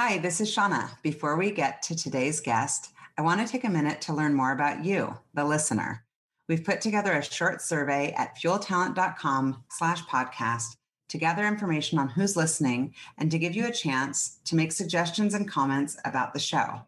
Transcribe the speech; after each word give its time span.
Hi, 0.00 0.16
this 0.18 0.40
is 0.40 0.48
Shauna. 0.48 0.90
Before 1.02 1.36
we 1.36 1.50
get 1.50 1.82
to 1.82 1.96
today's 1.96 2.38
guest, 2.38 2.92
I 3.18 3.22
want 3.22 3.44
to 3.44 3.52
take 3.52 3.64
a 3.64 3.68
minute 3.68 4.00
to 4.02 4.12
learn 4.12 4.32
more 4.32 4.52
about 4.52 4.84
you, 4.84 5.18
the 5.34 5.44
listener. 5.44 6.04
We've 6.48 6.62
put 6.62 6.80
together 6.80 7.14
a 7.14 7.24
short 7.24 7.60
survey 7.62 8.14
at 8.16 8.38
fueltalent.com 8.38 9.64
slash 9.68 10.04
podcast 10.04 10.76
to 11.08 11.18
gather 11.18 11.44
information 11.44 11.98
on 11.98 12.10
who's 12.10 12.36
listening 12.36 12.94
and 13.18 13.28
to 13.32 13.40
give 13.40 13.56
you 13.56 13.66
a 13.66 13.72
chance 13.72 14.38
to 14.44 14.54
make 14.54 14.70
suggestions 14.70 15.34
and 15.34 15.48
comments 15.48 15.96
about 16.04 16.32
the 16.32 16.38
show. 16.38 16.82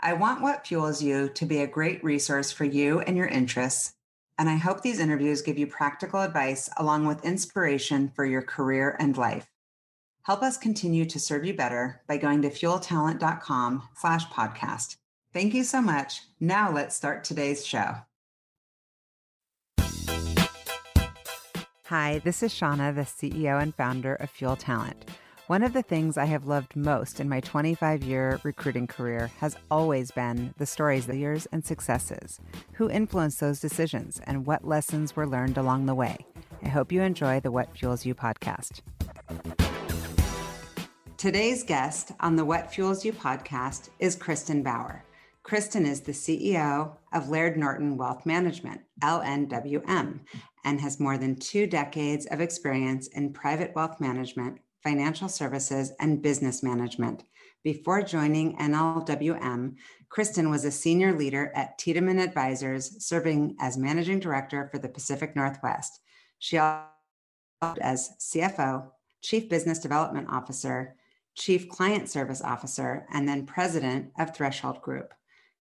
I 0.00 0.12
want 0.12 0.42
what 0.42 0.66
fuels 0.66 1.02
you 1.02 1.30
to 1.30 1.46
be 1.46 1.62
a 1.62 1.66
great 1.66 2.04
resource 2.04 2.52
for 2.52 2.66
you 2.66 3.00
and 3.00 3.16
your 3.16 3.28
interests. 3.28 3.94
And 4.38 4.50
I 4.50 4.56
hope 4.56 4.82
these 4.82 5.00
interviews 5.00 5.40
give 5.40 5.56
you 5.56 5.66
practical 5.66 6.20
advice 6.20 6.68
along 6.76 7.06
with 7.06 7.24
inspiration 7.24 8.12
for 8.14 8.26
your 8.26 8.42
career 8.42 8.98
and 9.00 9.16
life. 9.16 9.48
Help 10.28 10.42
us 10.42 10.58
continue 10.58 11.06
to 11.06 11.18
serve 11.18 11.46
you 11.46 11.54
better 11.54 12.02
by 12.06 12.18
going 12.18 12.42
to 12.42 12.50
fueltalent.com 12.50 13.88
slash 13.94 14.26
podcast. 14.26 14.96
Thank 15.32 15.54
you 15.54 15.64
so 15.64 15.80
much. 15.80 16.20
Now 16.38 16.70
let's 16.70 16.94
start 16.94 17.24
today's 17.24 17.64
show. 17.64 17.94
Hi, 21.86 22.20
this 22.22 22.42
is 22.42 22.52
Shauna, 22.52 22.94
the 22.94 23.06
CEO 23.06 23.58
and 23.62 23.74
founder 23.74 24.16
of 24.16 24.28
Fuel 24.28 24.54
Talent. 24.54 25.08
One 25.46 25.62
of 25.62 25.72
the 25.72 25.80
things 25.82 26.18
I 26.18 26.26
have 26.26 26.46
loved 26.46 26.76
most 26.76 27.20
in 27.20 27.28
my 27.30 27.40
25 27.40 28.02
year 28.02 28.38
recruiting 28.42 28.86
career 28.86 29.30
has 29.38 29.56
always 29.70 30.10
been 30.10 30.52
the 30.58 30.66
stories, 30.66 31.06
the 31.06 31.16
years, 31.16 31.46
and 31.52 31.64
successes. 31.64 32.38
Who 32.74 32.90
influenced 32.90 33.40
those 33.40 33.60
decisions 33.60 34.20
and 34.24 34.44
what 34.44 34.68
lessons 34.68 35.16
were 35.16 35.26
learned 35.26 35.56
along 35.56 35.86
the 35.86 35.94
way? 35.94 36.18
I 36.62 36.68
hope 36.68 36.92
you 36.92 37.00
enjoy 37.00 37.40
the 37.40 37.50
What 37.50 37.74
Fuels 37.78 38.04
You 38.04 38.14
podcast. 38.14 38.82
Today's 41.18 41.64
guest 41.64 42.12
on 42.20 42.36
the 42.36 42.44
What 42.44 42.72
Fuels 42.72 43.04
You 43.04 43.12
podcast 43.12 43.88
is 43.98 44.14
Kristen 44.14 44.62
Bauer. 44.62 45.04
Kristen 45.42 45.84
is 45.84 46.00
the 46.00 46.12
CEO 46.12 46.92
of 47.12 47.28
Laird 47.28 47.56
Norton 47.56 47.96
Wealth 47.96 48.24
Management, 48.24 48.82
LNWM, 49.02 50.20
and 50.64 50.80
has 50.80 51.00
more 51.00 51.18
than 51.18 51.34
two 51.34 51.66
decades 51.66 52.26
of 52.26 52.40
experience 52.40 53.08
in 53.08 53.32
private 53.32 53.74
wealth 53.74 54.00
management, 54.00 54.60
financial 54.84 55.28
services, 55.28 55.90
and 55.98 56.22
business 56.22 56.62
management. 56.62 57.24
Before 57.64 58.00
joining 58.00 58.56
NLWM, 58.56 59.74
Kristen 60.10 60.50
was 60.50 60.64
a 60.64 60.70
senior 60.70 61.18
leader 61.18 61.50
at 61.56 61.78
Tiedemann 61.78 62.20
Advisors, 62.20 63.04
serving 63.04 63.56
as 63.58 63.76
managing 63.76 64.20
director 64.20 64.68
for 64.70 64.78
the 64.78 64.88
Pacific 64.88 65.34
Northwest. 65.34 65.98
She 66.38 66.58
also 66.58 66.84
served 67.60 67.80
as 67.80 68.10
CFO, 68.20 68.92
Chief 69.20 69.48
Business 69.48 69.80
Development 69.80 70.28
Officer, 70.30 70.94
Chief 71.38 71.68
Client 71.68 72.10
Service 72.10 72.42
Officer, 72.42 73.06
and 73.12 73.28
then 73.28 73.46
President 73.46 74.10
of 74.18 74.34
Threshold 74.34 74.82
Group. 74.82 75.14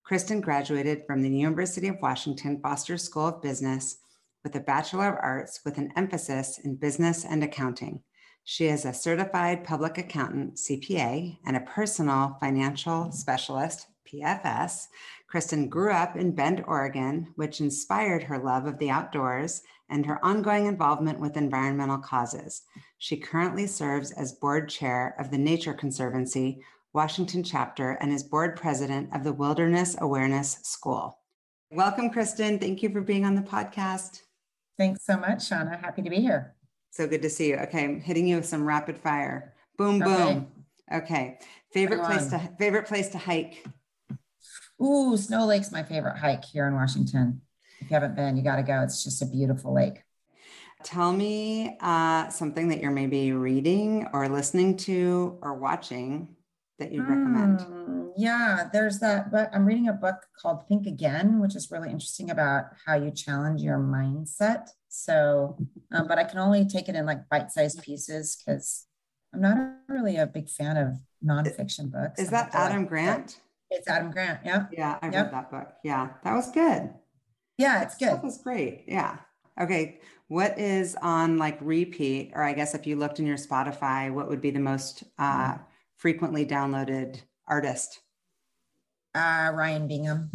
Kristen 0.03 0.41
graduated 0.41 1.03
from 1.05 1.21
the 1.21 1.29
University 1.29 1.87
of 1.87 2.01
Washington 2.01 2.59
Foster 2.61 2.97
School 2.97 3.27
of 3.27 3.41
Business 3.43 3.97
with 4.43 4.55
a 4.55 4.59
Bachelor 4.59 5.09
of 5.09 5.19
Arts 5.21 5.59
with 5.63 5.77
an 5.77 5.91
emphasis 5.95 6.59
in 6.63 6.77
business 6.77 7.25
and 7.25 7.43
accounting. 7.43 8.01
She 8.43 8.67
is 8.67 8.85
a 8.85 8.93
certified 8.93 9.63
public 9.65 9.97
accountant, 9.97 10.55
CPA, 10.55 11.37
and 11.45 11.55
a 11.55 11.61
personal 11.61 12.37
financial 12.39 13.11
specialist, 13.11 13.87
PFS. 14.11 14.85
Kristen 15.27 15.67
grew 15.67 15.91
up 15.91 16.15
in 16.15 16.31
Bend, 16.31 16.63
Oregon, 16.67 17.33
which 17.35 17.59
inspired 17.59 18.23
her 18.23 18.39
love 18.39 18.65
of 18.65 18.77
the 18.79 18.89
outdoors 18.89 19.61
and 19.89 20.05
her 20.05 20.23
ongoing 20.23 20.65
involvement 20.65 21.19
with 21.19 21.35
environmental 21.35 21.97
causes. 21.97 22.63
She 22.97 23.17
currently 23.17 23.67
serves 23.67 24.11
as 24.11 24.33
board 24.33 24.69
chair 24.69 25.15
of 25.19 25.29
the 25.29 25.37
Nature 25.37 25.73
Conservancy 25.73 26.63
Washington 26.93 27.43
chapter 27.43 27.91
and 28.01 28.11
is 28.11 28.23
board 28.23 28.55
president 28.55 29.09
of 29.13 29.23
the 29.23 29.33
Wilderness 29.33 29.97
Awareness 29.99 30.59
School. 30.63 31.19
Welcome, 31.71 32.09
Kristen. 32.09 32.57
Thank 32.57 32.81
you 32.81 32.89
for 32.89 33.01
being 33.01 33.25
on 33.25 33.35
the 33.35 33.41
podcast. 33.41 34.21
Thanks 34.77 35.05
so 35.05 35.17
much, 35.17 35.39
Shauna. 35.39 35.79
Happy 35.79 36.01
to 36.01 36.09
be 36.09 36.21
here. 36.21 36.55
So 36.91 37.05
good 37.05 37.21
to 37.21 37.29
see 37.29 37.49
you. 37.49 37.57
Okay, 37.57 37.83
I'm 37.83 37.99
hitting 37.99 38.27
you 38.27 38.37
with 38.37 38.45
some 38.45 38.65
rapid 38.65 38.97
fire. 38.97 39.53
Boom, 39.77 39.99
boom. 39.99 40.47
Okay. 40.91 40.97
okay. 40.97 41.39
Favorite 41.73 42.03
place 42.05 42.27
to 42.27 42.39
favorite 42.57 42.87
place 42.87 43.09
to 43.09 43.17
hike? 43.17 43.65
Ooh, 44.81 45.17
Snow 45.17 45.45
Lake's 45.45 45.71
my 45.71 45.83
favorite 45.83 46.17
hike 46.17 46.45
here 46.45 46.67
in 46.67 46.75
Washington. 46.75 47.41
If 47.79 47.89
you 47.89 47.93
haven't 47.93 48.15
been, 48.15 48.37
you 48.37 48.43
got 48.43 48.57
to 48.57 48.63
go. 48.63 48.81
It's 48.81 49.03
just 49.03 49.21
a 49.21 49.25
beautiful 49.25 49.73
lake. 49.73 50.03
Tell 50.83 51.11
me 51.11 51.77
uh, 51.81 52.29
something 52.29 52.69
that 52.69 52.81
you're 52.81 52.91
maybe 52.91 53.31
reading 53.31 54.07
or 54.13 54.29
listening 54.29 54.77
to 54.77 55.39
or 55.41 55.55
watching 55.55 56.35
that 56.77 56.91
you'd 56.91 57.07
recommend. 57.07 57.59
Mm, 57.59 58.11
yeah, 58.15 58.69
there's 58.71 58.99
that 58.99 59.31
book. 59.31 59.49
I'm 59.51 59.65
reading 59.65 59.87
a 59.87 59.93
book 59.93 60.17
called 60.39 60.67
Think 60.67 60.85
Again, 60.85 61.39
which 61.39 61.55
is 61.55 61.71
really 61.71 61.89
interesting 61.89 62.29
about 62.29 62.65
how 62.85 62.95
you 62.95 63.09
challenge 63.09 63.61
your 63.61 63.79
mindset. 63.79 64.69
So, 64.87 65.57
um, 65.91 66.07
but 66.07 66.19
I 66.19 66.23
can 66.23 66.37
only 66.37 66.65
take 66.65 66.87
it 66.89 66.95
in 66.95 67.05
like 67.05 67.27
bite 67.29 67.51
sized 67.51 67.81
pieces 67.81 68.41
because 68.45 68.85
I'm 69.33 69.41
not 69.41 69.57
really 69.87 70.17
a 70.17 70.27
big 70.27 70.49
fan 70.49 70.77
of 70.77 70.99
nonfiction 71.25 71.91
books. 71.91 72.19
Is 72.19 72.29
that 72.29 72.53
Adam 72.53 72.81
like, 72.81 72.89
Grant? 72.89 73.39
It's 73.69 73.87
Adam 73.87 74.11
Grant. 74.11 74.39
Yeah. 74.45 74.65
Yeah, 74.71 74.97
I 75.01 75.07
yep. 75.07 75.25
read 75.25 75.33
that 75.33 75.51
book. 75.51 75.73
Yeah, 75.83 76.09
that 76.23 76.33
was 76.33 76.51
good. 76.51 76.89
Yeah, 77.57 77.81
it's 77.83 77.97
good. 77.97 78.09
That 78.09 78.23
was 78.23 78.37
great. 78.37 78.85
Yeah. 78.87 79.17
Okay. 79.59 79.99
What 80.29 80.59
is 80.59 80.95
on 81.01 81.37
like 81.37 81.57
repeat, 81.61 82.31
or 82.35 82.43
I 82.43 82.53
guess 82.53 82.75
if 82.75 82.85
you 82.85 82.95
looked 82.95 83.19
in 83.19 83.25
your 83.25 83.37
Spotify, 83.37 84.13
what 84.13 84.29
would 84.29 84.41
be 84.41 84.51
the 84.51 84.59
most 84.59 85.03
uh, 85.17 85.57
frequently 85.95 86.45
downloaded 86.45 87.21
artist? 87.47 87.99
Uh, 89.15 89.51
Ryan 89.53 89.87
Bingham. 89.87 90.29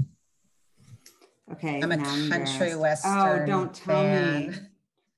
Okay. 1.52 1.80
I'm 1.82 1.92
a 1.92 1.98
country 1.98 2.74
western. 2.74 3.12
Oh, 3.12 3.46
don't 3.46 3.74
tell 3.74 4.02
fan. 4.02 4.50
me. 4.50 4.56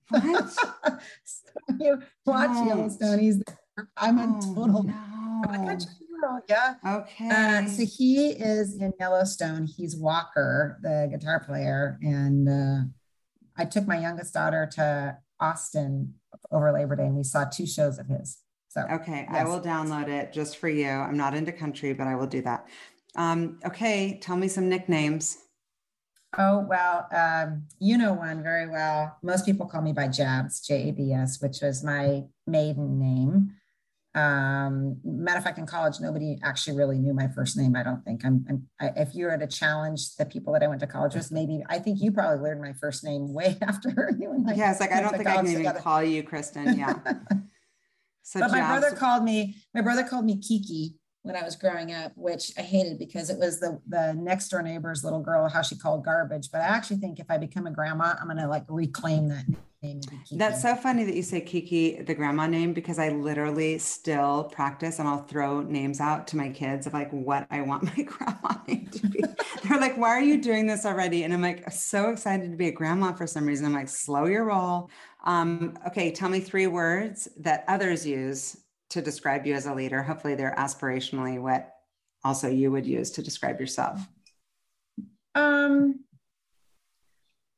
What? 0.09 0.51
so 1.25 1.49
you 1.81 2.03
watch 2.27 2.51
don't. 2.51 2.67
Yellowstone. 2.67 3.19
He's 3.21 3.39
there. 3.39 3.89
I'm 3.97 4.19
a 4.19 4.41
oh, 4.43 4.55
total. 4.55 4.83
No. 4.83 4.95
I'm 5.49 5.63
a 5.63 5.67
country 5.67 5.93
Yeah. 6.49 6.75
Okay. 6.87 7.29
Uh, 7.31 7.67
so 7.67 7.85
he 7.85 8.29
is 8.31 8.77
in 8.81 8.93
Yellowstone. 8.99 9.67
He's 9.67 9.97
Walker, 9.97 10.79
the 10.83 11.09
guitar 11.11 11.43
player, 11.45 11.99
and 12.03 12.49
uh, 12.49 12.89
I 13.57 13.65
took 13.65 13.87
my 13.87 14.01
youngest 14.01 14.35
daughter 14.35 14.69
to 14.75 15.19
Austin 15.41 16.15
over 16.51 16.73
Labor 16.73 16.97
Day, 16.97 17.07
and 17.07 17.17
we 17.17 17.25
saw 17.25 17.45
two 17.45 17.67
shows 17.67 17.99
of 17.99 18.07
his. 18.07 18.39
So 18.69 18.87
okay, 18.93 19.27
yes. 19.31 19.41
I 19.41 19.45
will 19.45 19.61
download 19.61 20.09
it 20.09 20.33
just 20.33 20.57
for 20.57 20.69
you. 20.69 20.89
I'm 20.89 21.17
not 21.17 21.35
into 21.35 21.53
country, 21.53 21.93
but 21.93 22.07
I 22.07 22.17
will 22.17 22.27
do 22.27 22.43
that. 22.43 22.67
Um, 23.17 23.61
okay, 23.65 24.19
tell 24.21 24.37
me 24.37 24.49
some 24.49 24.69
nicknames. 24.69 25.39
Oh 26.37 26.67
well, 26.69 27.07
um, 27.15 27.67
you 27.79 27.97
know 27.97 28.13
one 28.13 28.43
very 28.43 28.69
well. 28.69 29.17
Most 29.23 29.47
people 29.47 29.67
call 29.67 29.83
me 29.83 29.93
by 29.93 30.09
Jabs, 30.09 30.61
J 30.61 30.89
A 30.89 30.93
B 30.93 31.13
S, 31.13 31.41
which 31.41 31.59
was 31.63 31.85
my 31.85 32.25
maiden 32.47 32.99
name. 32.99 33.53
Um, 34.15 35.01
matter 35.05 35.39
of 35.39 35.45
fact, 35.45 35.59
in 35.59 35.67
college, 35.67 36.01
nobody 36.01 36.39
actually 36.45 36.77
really 36.77 36.99
knew 36.99 37.13
my 37.15 37.29
first 37.29 37.57
name. 37.57 37.75
I 37.75 37.83
don't 37.83 38.05
think. 38.05 38.25
I'm, 38.25 38.45
I'm 38.49 38.69
I, 38.81 38.93
if 38.97 39.15
you 39.15 39.27
were 39.27 39.37
to 39.37 39.47
challenge 39.47 40.15
the 40.17 40.25
people 40.25 40.53
that 40.53 40.63
I 40.63 40.69
went 40.69 40.81
to 40.81 40.87
college 40.87 41.15
with, 41.15 41.33
maybe 41.33 41.65
I 41.69 41.79
think 41.79 42.01
you 42.01 42.13
probably 42.13 42.43
learned 42.43 42.61
my 42.61 42.75
first 42.75 43.03
name 43.03 43.33
way 43.33 43.59
after 43.63 44.13
you 44.19 44.31
and 44.31 44.49
I. 44.49 44.55
Yeah, 44.55 44.71
it's 44.71 44.81
like 44.81 44.93
I 44.93 45.01
don't 45.01 45.17
think 45.17 45.27
I 45.27 45.37
can 45.37 45.49
even 45.49 45.73
call 45.75 46.03
you 46.03 46.23
Kristen. 46.23 46.79
Yeah. 46.79 46.99
So 48.27 48.41
but 48.41 48.51
my 48.53 48.61
brother 48.61 48.97
called 48.97 49.23
me, 49.23 49.55
my 49.75 49.83
brother 49.83 50.03
called 50.03 50.25
me 50.25 50.41
Kiki 50.41 50.95
when 51.25 51.37
I 51.37 51.43
was 51.43 51.57
growing 51.57 51.93
up, 51.93 52.13
which 52.17 52.53
I 52.59 52.61
hated 52.61 52.99
because 52.99 53.31
it 53.31 53.39
was 53.39 53.59
the 53.59 53.81
the 53.89 54.13
next 54.13 54.51
door 54.51 54.63
neighbor's 54.63 55.03
little 55.03 55.23
girl, 55.23 55.49
how 55.49 55.63
she 55.63 55.75
called 55.75 56.05
garbage. 56.05 56.51
But 56.53 56.61
I 56.61 56.65
actually 56.65 56.99
think 56.99 57.19
if 57.19 57.31
I 57.31 57.39
become 57.39 57.67
a 57.67 57.71
grandma, 57.71 58.15
I'm 58.21 58.29
gonna 58.29 58.47
like 58.47 58.65
reclaim 58.69 59.29
that 59.29 59.47
name. 59.83 60.03
That's 60.33 60.61
so 60.61 60.77
funny 60.77 61.05
that 61.05 61.15
you 61.15 61.23
say 61.23 61.41
Kiki, 61.41 62.03
the 62.03 62.15
grandma 62.15 62.47
name, 62.47 62.75
because 62.75 62.99
I 62.99 63.09
literally 63.09 63.79
still 63.79 64.45
practice 64.53 64.99
and 64.99 65.09
I'll 65.09 65.23
throw 65.23 65.63
names 65.63 65.99
out 65.99 66.27
to 66.29 66.37
my 66.37 66.51
kids 66.51 66.87
of 66.87 66.93
like 66.93 67.11
what 67.11 67.47
I 67.51 67.63
want 67.63 67.85
my 67.97 68.03
grandma 68.03 68.57
name 68.69 68.89
to 68.93 69.07
be. 69.09 69.25
They're 69.65 69.81
like, 69.81 69.97
why 69.97 70.11
are 70.11 70.23
you 70.23 70.43
doing 70.43 70.67
this 70.67 70.85
already? 70.85 71.25
And 71.25 71.33
I'm 71.33 71.41
like, 71.41 71.71
so 71.73 72.11
excited 72.11 72.51
to 72.51 72.57
be 72.57 72.69
a 72.69 72.73
grandma 72.73 73.15
for 73.15 73.27
some 73.27 73.47
reason. 73.47 73.65
I'm 73.65 73.73
like, 73.73 73.89
slow 73.89 74.27
your 74.27 74.45
roll. 74.45 74.91
Um, 75.25 75.79
okay, 75.87 76.11
tell 76.11 76.29
me 76.29 76.41
three 76.41 76.67
words 76.67 77.29
that 77.39 77.65
others 77.67 78.07
use 78.07 78.59
to 78.95 79.03
describe 79.03 79.45
you 79.45 79.55
as 79.55 79.67
a 79.67 79.75
leader. 79.75 80.03
Hopefully, 80.03 80.37
they're 80.37 80.55
aspirationally 80.57 81.41
what 81.41 81.73
also 82.23 82.49
you 82.49 82.71
would 82.71 82.87
use 82.87 83.11
to 83.11 83.23
describe 83.23 83.59
yourself. 83.59 84.01
Um, 85.35 86.05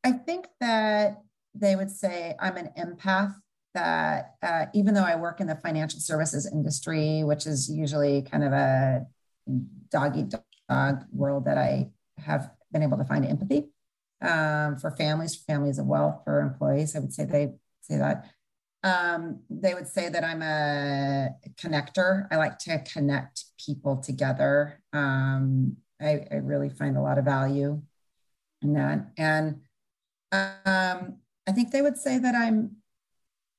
I 0.02 0.12
think 0.12 0.46
that 0.60 1.22
they 1.54 1.76
would 1.76 1.90
say 1.90 2.34
I'm 2.40 2.56
an 2.56 2.70
empath. 2.78 3.34
That 3.74 4.36
uh, 4.42 4.66
even 4.72 4.94
though 4.94 5.04
I 5.04 5.16
work 5.16 5.42
in 5.42 5.46
the 5.46 5.56
financial 5.56 6.00
services 6.00 6.50
industry, 6.50 7.22
which 7.22 7.46
is 7.46 7.70
usually 7.70 8.22
kind 8.22 8.42
of 8.42 8.52
a 8.54 9.06
dog 9.90 10.16
eat 10.16 10.32
dog 10.70 11.04
world, 11.12 11.44
that 11.44 11.58
I 11.58 11.90
have 12.16 12.50
been 12.72 12.82
able 12.82 12.96
to 12.96 13.04
find 13.04 13.26
empathy 13.26 13.68
um, 14.22 14.78
for 14.78 14.90
families, 14.92 15.36
for 15.36 15.44
families 15.44 15.78
of 15.78 15.84
wealth, 15.84 16.22
for 16.24 16.40
employees. 16.40 16.96
I 16.96 17.00
would 17.00 17.12
say 17.12 17.26
they 17.26 17.52
say 17.82 17.98
that. 17.98 18.30
Um, 18.86 19.40
they 19.50 19.74
would 19.74 19.88
say 19.88 20.08
that 20.08 20.22
I'm 20.22 20.42
a 20.42 21.30
connector. 21.60 22.28
I 22.30 22.36
like 22.36 22.56
to 22.60 22.78
connect 22.92 23.44
people 23.58 23.96
together. 23.96 24.80
Um, 24.92 25.78
I, 26.00 26.24
I 26.30 26.36
really 26.36 26.70
find 26.70 26.96
a 26.96 27.00
lot 27.00 27.18
of 27.18 27.24
value 27.24 27.82
in 28.62 28.74
that. 28.74 29.08
And 29.18 29.62
um, 30.30 31.18
I 31.48 31.52
think 31.52 31.72
they 31.72 31.82
would 31.82 31.96
say 31.96 32.18
that 32.18 32.34
I'm 32.36 32.76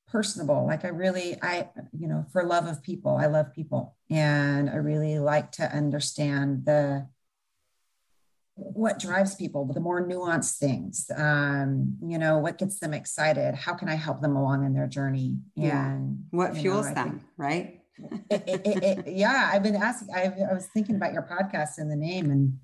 personable. 0.07 0.65
Like 0.65 0.85
I 0.85 0.89
really, 0.89 1.37
I, 1.41 1.69
you 1.91 2.07
know, 2.07 2.25
for 2.31 2.43
love 2.43 2.65
of 2.65 2.81
people, 2.81 3.17
I 3.17 3.25
love 3.25 3.53
people. 3.53 3.97
And 4.09 4.69
I 4.69 4.75
really 4.75 5.19
like 5.19 5.51
to 5.53 5.63
understand 5.63 6.63
the, 6.65 7.07
what 8.57 8.97
drives 8.97 9.35
people, 9.35 9.65
the 9.65 9.79
more 9.79 10.05
nuanced 10.05 10.57
things, 10.57 11.09
um, 11.15 11.95
you 12.03 12.17
know, 12.17 12.39
what 12.39 12.57
gets 12.57 12.79
them 12.79 12.93
excited? 12.93 13.53
How 13.53 13.75
can 13.75 13.87
I 13.87 13.95
help 13.95 14.21
them 14.21 14.35
along 14.35 14.65
in 14.65 14.73
their 14.73 14.87
journey? 14.87 15.37
And 15.55 15.63
yeah. 15.63 15.97
what 16.31 16.57
fuels 16.57 16.87
know, 16.87 16.93
them, 16.95 17.09
think, 17.09 17.23
right? 17.37 17.81
it, 18.31 18.43
it, 18.65 18.83
it, 18.83 19.07
yeah, 19.07 19.51
I've 19.53 19.61
been 19.61 19.75
asking, 19.75 20.09
I, 20.13 20.33
I 20.49 20.53
was 20.53 20.65
thinking 20.73 20.95
about 20.95 21.13
your 21.13 21.21
podcast 21.21 21.77
and 21.77 21.89
the 21.89 21.95
name 21.95 22.31
and 22.31 22.57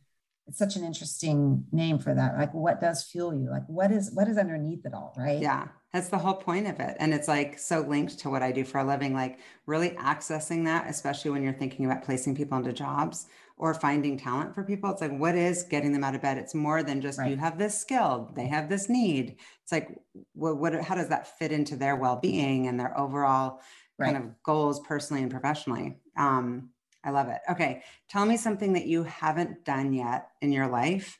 it's 0.47 0.57
such 0.57 0.75
an 0.75 0.83
interesting 0.83 1.63
name 1.71 1.99
for 1.99 2.13
that. 2.13 2.37
Like 2.37 2.53
what 2.53 2.81
does 2.81 3.03
fuel 3.03 3.33
you? 3.33 3.49
Like 3.49 3.63
what 3.67 3.91
is, 3.91 4.11
what 4.11 4.27
is 4.27 4.37
underneath 4.37 4.85
it 4.85 4.93
all? 4.93 5.13
Right. 5.15 5.39
Yeah. 5.39 5.67
That's 5.93 6.09
the 6.09 6.17
whole 6.17 6.33
point 6.33 6.67
of 6.67 6.79
it. 6.79 6.97
And 6.99 7.13
it's 7.13 7.27
like 7.27 7.59
so 7.59 7.81
linked 7.81 8.17
to 8.19 8.29
what 8.31 8.41
I 8.41 8.51
do 8.51 8.65
for 8.65 8.79
a 8.79 8.83
living, 8.83 9.13
like 9.13 9.37
really 9.67 9.91
accessing 9.91 10.65
that, 10.65 10.89
especially 10.89 11.29
when 11.29 11.43
you're 11.43 11.53
thinking 11.53 11.85
about 11.85 12.03
placing 12.03 12.35
people 12.35 12.57
into 12.57 12.73
jobs 12.73 13.27
or 13.57 13.73
finding 13.73 14.17
talent 14.17 14.53
for 14.53 14.63
people. 14.63 14.89
It's 14.89 15.01
like, 15.01 15.15
what 15.17 15.35
is 15.35 15.63
getting 15.63 15.93
them 15.93 16.03
out 16.03 16.15
of 16.15 16.21
bed? 16.21 16.37
It's 16.37 16.55
more 16.55 16.83
than 16.83 17.01
just 17.01 17.19
right. 17.19 17.29
you 17.29 17.37
have 17.37 17.57
this 17.57 17.79
skill, 17.79 18.31
they 18.35 18.47
have 18.47 18.69
this 18.69 18.89
need. 18.89 19.37
It's 19.61 19.71
like, 19.71 19.89
what, 20.33 20.57
what 20.57 20.81
how 20.81 20.95
does 20.95 21.09
that 21.09 21.37
fit 21.39 21.51
into 21.51 21.75
their 21.75 21.95
well 21.95 22.17
being 22.17 22.67
and 22.67 22.79
their 22.79 22.97
overall 22.99 23.61
right. 23.97 24.13
kind 24.13 24.17
of 24.17 24.43
goals 24.43 24.79
personally 24.81 25.21
and 25.21 25.31
professionally? 25.31 25.97
Um, 26.17 26.69
I 27.03 27.11
love 27.11 27.27
it. 27.29 27.41
Okay. 27.49 27.83
Tell 28.09 28.25
me 28.25 28.37
something 28.37 28.73
that 28.73 28.85
you 28.85 29.03
haven't 29.03 29.65
done 29.65 29.93
yet 29.93 30.29
in 30.41 30.51
your 30.51 30.67
life 30.67 31.19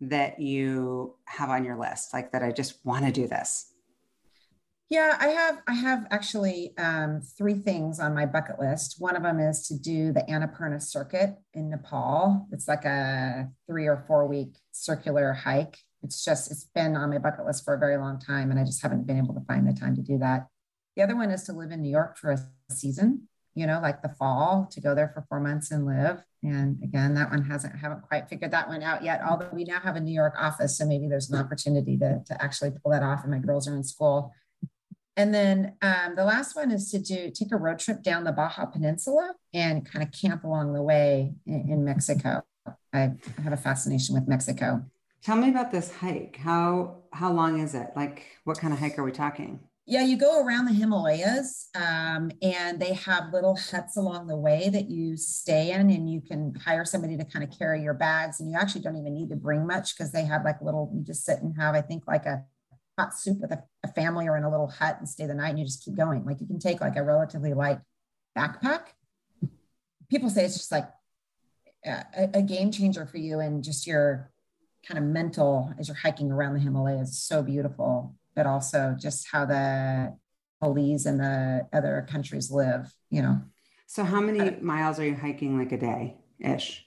that 0.00 0.40
you 0.40 1.14
have 1.26 1.50
on 1.50 1.64
your 1.64 1.78
list, 1.78 2.12
like 2.12 2.32
that 2.32 2.42
I 2.42 2.52
just 2.52 2.84
want 2.84 3.04
to 3.04 3.12
do 3.12 3.26
this. 3.28 3.69
Yeah, 4.90 5.16
I 5.20 5.28
have. 5.28 5.62
I 5.68 5.74
have 5.74 6.08
actually 6.10 6.76
um, 6.76 7.22
three 7.38 7.54
things 7.54 8.00
on 8.00 8.12
my 8.12 8.26
bucket 8.26 8.58
list. 8.58 8.96
One 8.98 9.14
of 9.14 9.22
them 9.22 9.38
is 9.38 9.68
to 9.68 9.78
do 9.78 10.12
the 10.12 10.22
Annapurna 10.22 10.82
circuit 10.82 11.36
in 11.54 11.70
Nepal. 11.70 12.48
It's 12.50 12.66
like 12.66 12.84
a 12.84 13.48
three 13.68 13.86
or 13.86 14.04
four 14.08 14.26
week 14.26 14.56
circular 14.72 15.32
hike. 15.32 15.78
It's 16.02 16.24
just 16.24 16.50
it's 16.50 16.64
been 16.74 16.96
on 16.96 17.10
my 17.10 17.18
bucket 17.18 17.46
list 17.46 17.64
for 17.64 17.74
a 17.74 17.78
very 17.78 17.98
long 17.98 18.18
time, 18.18 18.50
and 18.50 18.58
I 18.58 18.64
just 18.64 18.82
haven't 18.82 19.06
been 19.06 19.18
able 19.18 19.34
to 19.34 19.44
find 19.46 19.64
the 19.64 19.72
time 19.72 19.94
to 19.94 20.02
do 20.02 20.18
that. 20.18 20.48
The 20.96 21.02
other 21.04 21.14
one 21.14 21.30
is 21.30 21.44
to 21.44 21.52
live 21.52 21.70
in 21.70 21.82
New 21.82 21.90
York 21.90 22.18
for 22.18 22.32
a 22.32 22.74
season. 22.74 23.28
You 23.54 23.68
know, 23.68 23.78
like 23.80 24.02
the 24.02 24.08
fall, 24.08 24.68
to 24.72 24.80
go 24.80 24.96
there 24.96 25.12
for 25.14 25.24
four 25.28 25.38
months 25.38 25.70
and 25.70 25.86
live. 25.86 26.24
And 26.42 26.82
again, 26.82 27.14
that 27.14 27.30
one 27.30 27.44
hasn't 27.44 27.78
haven't 27.78 28.02
quite 28.02 28.28
figured 28.28 28.50
that 28.50 28.66
one 28.66 28.82
out 28.82 29.04
yet. 29.04 29.20
Although 29.24 29.50
we 29.52 29.62
now 29.62 29.78
have 29.78 29.94
a 29.94 30.00
New 30.00 30.14
York 30.14 30.34
office, 30.36 30.76
so 30.78 30.84
maybe 30.84 31.06
there's 31.06 31.30
an 31.30 31.38
opportunity 31.38 31.96
to 31.98 32.24
to 32.26 32.42
actually 32.42 32.72
pull 32.72 32.90
that 32.90 33.04
off. 33.04 33.22
And 33.22 33.30
my 33.30 33.38
girls 33.38 33.68
are 33.68 33.76
in 33.76 33.84
school 33.84 34.32
and 35.16 35.34
then 35.34 35.74
um, 35.82 36.14
the 36.16 36.24
last 36.24 36.56
one 36.56 36.70
is 36.70 36.90
to 36.90 36.98
do 36.98 37.30
take 37.30 37.52
a 37.52 37.56
road 37.56 37.78
trip 37.78 38.02
down 38.02 38.24
the 38.24 38.32
Baja 38.32 38.66
Peninsula 38.66 39.34
and 39.52 39.84
kind 39.90 40.02
of 40.02 40.12
camp 40.12 40.44
along 40.44 40.72
the 40.72 40.82
way 40.82 41.34
in, 41.46 41.68
in 41.70 41.84
Mexico. 41.84 42.42
I 42.92 43.12
have 43.42 43.52
a 43.52 43.56
fascination 43.56 44.14
with 44.14 44.28
Mexico. 44.28 44.84
Tell 45.22 45.36
me 45.36 45.50
about 45.50 45.70
this 45.70 45.92
hike. 45.92 46.36
How 46.36 47.02
how 47.12 47.32
long 47.32 47.60
is 47.60 47.74
it? 47.74 47.88
Like, 47.94 48.24
what 48.44 48.58
kind 48.58 48.72
of 48.72 48.78
hike 48.78 48.98
are 48.98 49.04
we 49.04 49.12
talking? 49.12 49.60
Yeah, 49.86 50.04
you 50.04 50.16
go 50.16 50.44
around 50.44 50.66
the 50.66 50.72
Himalayas, 50.72 51.68
um, 51.74 52.30
and 52.42 52.78
they 52.78 52.94
have 52.94 53.32
little 53.32 53.56
huts 53.56 53.96
along 53.96 54.28
the 54.28 54.36
way 54.36 54.68
that 54.68 54.88
you 54.88 55.16
stay 55.16 55.72
in, 55.72 55.90
and 55.90 56.08
you 56.08 56.20
can 56.20 56.54
hire 56.54 56.84
somebody 56.84 57.16
to 57.16 57.24
kind 57.24 57.42
of 57.42 57.58
carry 57.58 57.82
your 57.82 57.94
bags. 57.94 58.40
And 58.40 58.50
you 58.50 58.56
actually 58.56 58.82
don't 58.82 58.96
even 58.96 59.14
need 59.14 59.30
to 59.30 59.36
bring 59.36 59.66
much 59.66 59.96
because 59.96 60.12
they 60.12 60.24
have 60.24 60.44
like 60.44 60.62
little. 60.62 60.90
You 60.94 61.02
just 61.02 61.24
sit 61.24 61.42
and 61.42 61.54
have, 61.58 61.74
I 61.74 61.80
think, 61.80 62.04
like 62.06 62.24
a 62.24 62.44
hot 62.98 63.16
soup 63.16 63.40
with 63.40 63.52
a, 63.52 63.62
a 63.82 63.88
family 63.88 64.28
or 64.28 64.36
in 64.36 64.44
a 64.44 64.50
little 64.50 64.68
hut 64.68 64.96
and 64.98 65.08
stay 65.08 65.26
the 65.26 65.34
night 65.34 65.50
and 65.50 65.58
you 65.58 65.64
just 65.64 65.84
keep 65.84 65.96
going. 65.96 66.24
Like 66.24 66.40
you 66.40 66.46
can 66.46 66.58
take 66.58 66.80
like 66.80 66.96
a 66.96 67.02
relatively 67.02 67.54
light 67.54 67.78
backpack. 68.36 68.82
People 70.08 70.30
say 70.30 70.44
it's 70.44 70.56
just 70.56 70.72
like 70.72 70.88
a, 71.86 72.28
a 72.34 72.42
game 72.42 72.70
changer 72.70 73.06
for 73.06 73.18
you 73.18 73.40
and 73.40 73.62
just 73.62 73.86
your 73.86 74.30
kind 74.86 74.98
of 74.98 75.04
mental 75.04 75.72
as 75.78 75.88
you're 75.88 75.96
hiking 75.96 76.30
around 76.30 76.54
the 76.54 76.60
Himalayas. 76.60 77.18
So 77.18 77.42
beautiful, 77.42 78.14
but 78.34 78.46
also 78.46 78.96
just 78.98 79.28
how 79.30 79.44
the 79.44 80.16
police 80.60 81.06
and 81.06 81.20
the 81.20 81.66
other 81.72 82.06
countries 82.10 82.50
live, 82.50 82.94
you 83.10 83.22
know. 83.22 83.40
So 83.86 84.04
how 84.04 84.20
many 84.20 84.40
uh, 84.40 84.52
miles 84.60 84.98
are 85.00 85.06
you 85.06 85.16
hiking 85.16 85.58
like 85.58 85.72
a 85.72 85.78
day 85.78 86.16
ish? 86.38 86.86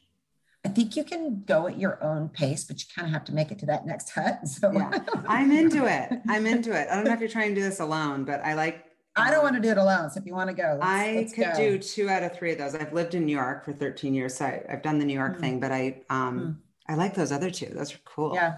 I 0.66 0.70
think 0.70 0.96
you 0.96 1.04
can 1.04 1.44
go 1.46 1.68
at 1.68 1.78
your 1.78 2.02
own 2.02 2.30
pace, 2.30 2.64
but 2.64 2.80
you 2.80 2.86
kind 2.96 3.08
of 3.08 3.14
have 3.14 3.26
to 3.26 3.34
make 3.34 3.52
it 3.52 3.60
to 3.60 3.66
that 3.66 3.86
next 3.86 4.12
hut. 4.12 4.40
So 4.48 4.72
yeah, 4.72 5.00
I'm 5.28 5.52
into 5.52 5.86
it. 5.86 6.20
I'm 6.28 6.46
into 6.46 6.72
it. 6.72 6.88
I 6.90 6.96
don't 6.96 7.04
know 7.04 7.14
if 7.14 7.20
you're 7.20 7.30
trying 7.30 7.50
to 7.50 7.56
do 7.56 7.62
this 7.62 7.80
alone, 7.80 8.24
but 8.24 8.44
I 8.44 8.54
like. 8.54 8.86
I 9.16 9.30
don't 9.30 9.44
want 9.44 9.56
to 9.56 9.62
do 9.62 9.70
it 9.70 9.78
alone. 9.78 10.10
So 10.10 10.20
if 10.20 10.26
you 10.26 10.34
want 10.34 10.50
to 10.50 10.56
go, 10.56 10.78
let's, 10.80 10.86
I 10.86 11.14
let's 11.16 11.34
could 11.34 11.52
go. 11.54 11.56
do 11.56 11.78
two 11.78 12.10
out 12.10 12.24
of 12.24 12.34
three 12.36 12.52
of 12.54 12.58
those. 12.58 12.74
I've 12.74 12.94
lived 12.94 13.14
in 13.14 13.26
New 13.26 13.36
York 13.36 13.64
for 13.64 13.72
13 13.72 14.14
years, 14.16 14.36
so 14.36 14.46
I, 14.46 14.64
have 14.68 14.82
done 14.82 14.98
the 14.98 15.06
New 15.06 15.14
York 15.14 15.38
mm 15.38 15.40
thing, 15.40 15.60
but 15.60 15.72
I 15.72 16.02
um 16.10 16.40
mm 16.40 16.56
I 16.88 16.96
like 16.96 17.14
those 17.16 17.32
other 17.32 17.50
two. 17.50 17.68
Those 17.68 17.94
are 17.94 18.00
cool. 18.06 18.34
Yeah. 18.36 18.58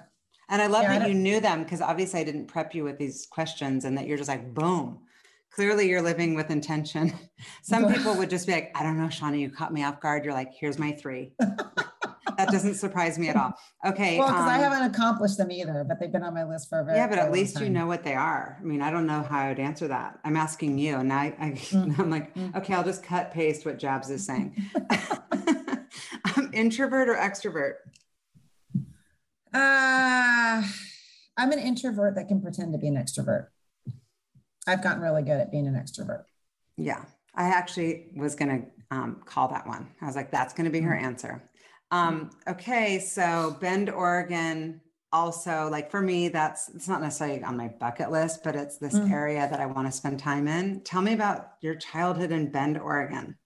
And 0.49 0.61
I 0.61 0.67
love 0.67 0.83
yeah, 0.83 0.99
that 0.99 1.03
I 1.03 1.07
you 1.07 1.13
knew 1.13 1.39
them 1.39 1.63
because 1.63 1.81
obviously 1.81 2.19
I 2.19 2.23
didn't 2.23 2.47
prep 2.47 2.75
you 2.75 2.83
with 2.83 2.97
these 2.97 3.25
questions 3.25 3.85
and 3.85 3.97
that 3.97 4.07
you're 4.07 4.17
just 4.17 4.29
like 4.29 4.53
boom. 4.53 4.99
Clearly 5.51 5.87
you're 5.87 6.01
living 6.01 6.35
with 6.35 6.51
intention. 6.51 7.13
Some 7.63 7.91
people 7.91 8.15
would 8.15 8.29
just 8.29 8.45
be 8.45 8.53
like, 8.53 8.71
I 8.75 8.83
don't 8.83 8.97
know, 8.97 9.07
Shauna, 9.07 9.39
you 9.39 9.49
caught 9.49 9.73
me 9.73 9.83
off 9.83 10.01
guard. 10.01 10.25
You're 10.25 10.33
like, 10.33 10.51
here's 10.59 10.77
my 10.77 10.91
three. 10.91 11.33
that 12.37 12.49
doesn't 12.49 12.75
surprise 12.75 13.17
me 13.17 13.29
at 13.29 13.35
all. 13.35 13.53
Okay. 13.85 14.17
Well, 14.17 14.27
because 14.27 14.43
um, 14.43 14.49
I 14.49 14.57
haven't 14.57 14.93
accomplished 14.93 15.37
them 15.37 15.51
either, 15.51 15.85
but 15.87 15.99
they've 15.99 16.11
been 16.11 16.23
on 16.23 16.33
my 16.33 16.43
list 16.43 16.69
for 16.69 16.79
a 16.79 16.85
very 16.85 16.97
yeah. 16.97 17.07
But 17.07 17.19
at 17.19 17.31
least 17.31 17.59
you 17.59 17.69
know 17.69 17.87
what 17.87 18.03
they 18.03 18.15
are. 18.15 18.57
I 18.59 18.63
mean, 18.63 18.81
I 18.81 18.91
don't 18.91 19.05
know 19.05 19.23
how 19.23 19.39
I 19.39 19.49
would 19.49 19.59
answer 19.59 19.87
that. 19.87 20.19
I'm 20.23 20.37
asking 20.37 20.77
you, 20.77 20.97
and 20.97 21.11
I, 21.11 21.35
I 21.39 21.51
mm. 21.51 21.99
I'm 21.99 22.09
like, 22.09 22.33
mm. 22.35 22.55
okay, 22.55 22.73
I'll 22.73 22.83
just 22.83 23.03
cut 23.03 23.31
paste 23.31 23.65
what 23.65 23.77
Jabs 23.77 24.09
is 24.09 24.25
saying. 24.25 24.55
um, 26.35 26.49
introvert 26.53 27.09
or 27.09 27.15
extrovert? 27.15 27.75
Uh, 29.53 30.63
I'm 31.37 31.51
an 31.51 31.59
introvert 31.59 32.15
that 32.15 32.27
can 32.27 32.41
pretend 32.41 32.73
to 32.73 32.77
be 32.79 32.87
an 32.87 32.95
extrovert. 32.95 33.47
I've 34.67 34.83
gotten 34.83 35.01
really 35.01 35.21
good 35.21 35.39
at 35.39 35.51
being 35.51 35.67
an 35.67 35.75
extrovert. 35.75 36.23
Yeah, 36.77 37.05
I 37.35 37.49
actually 37.49 38.07
was 38.15 38.35
going 38.35 38.61
to 38.61 38.95
um, 38.95 39.21
call 39.25 39.47
that 39.49 39.67
one. 39.67 39.89
I 40.01 40.05
was 40.05 40.15
like, 40.15 40.31
that's 40.31 40.53
going 40.53 40.65
to 40.65 40.71
be 40.71 40.81
her 40.81 40.95
mm. 40.95 41.03
answer. 41.03 41.49
Um, 41.91 42.31
okay, 42.47 42.99
so 42.99 43.57
Bend, 43.61 43.89
Oregon, 43.89 44.81
also 45.15 45.69
like 45.71 45.89
for 45.89 46.01
me, 46.01 46.27
that's 46.27 46.69
it's 46.69 46.87
not 46.87 47.01
necessarily 47.01 47.41
on 47.43 47.55
my 47.55 47.69
bucket 47.79 48.11
list, 48.11 48.43
but 48.43 48.55
it's 48.55 48.77
this 48.77 48.95
mm-hmm. 48.95 49.13
area 49.13 49.47
that 49.49 49.61
I 49.61 49.65
want 49.65 49.87
to 49.87 49.91
spend 49.91 50.19
time 50.19 50.47
in. 50.47 50.81
Tell 50.81 51.01
me 51.01 51.13
about 51.13 51.53
your 51.61 51.75
childhood 51.75 52.31
in 52.31 52.51
Bend, 52.51 52.77
Oregon. 52.77 53.37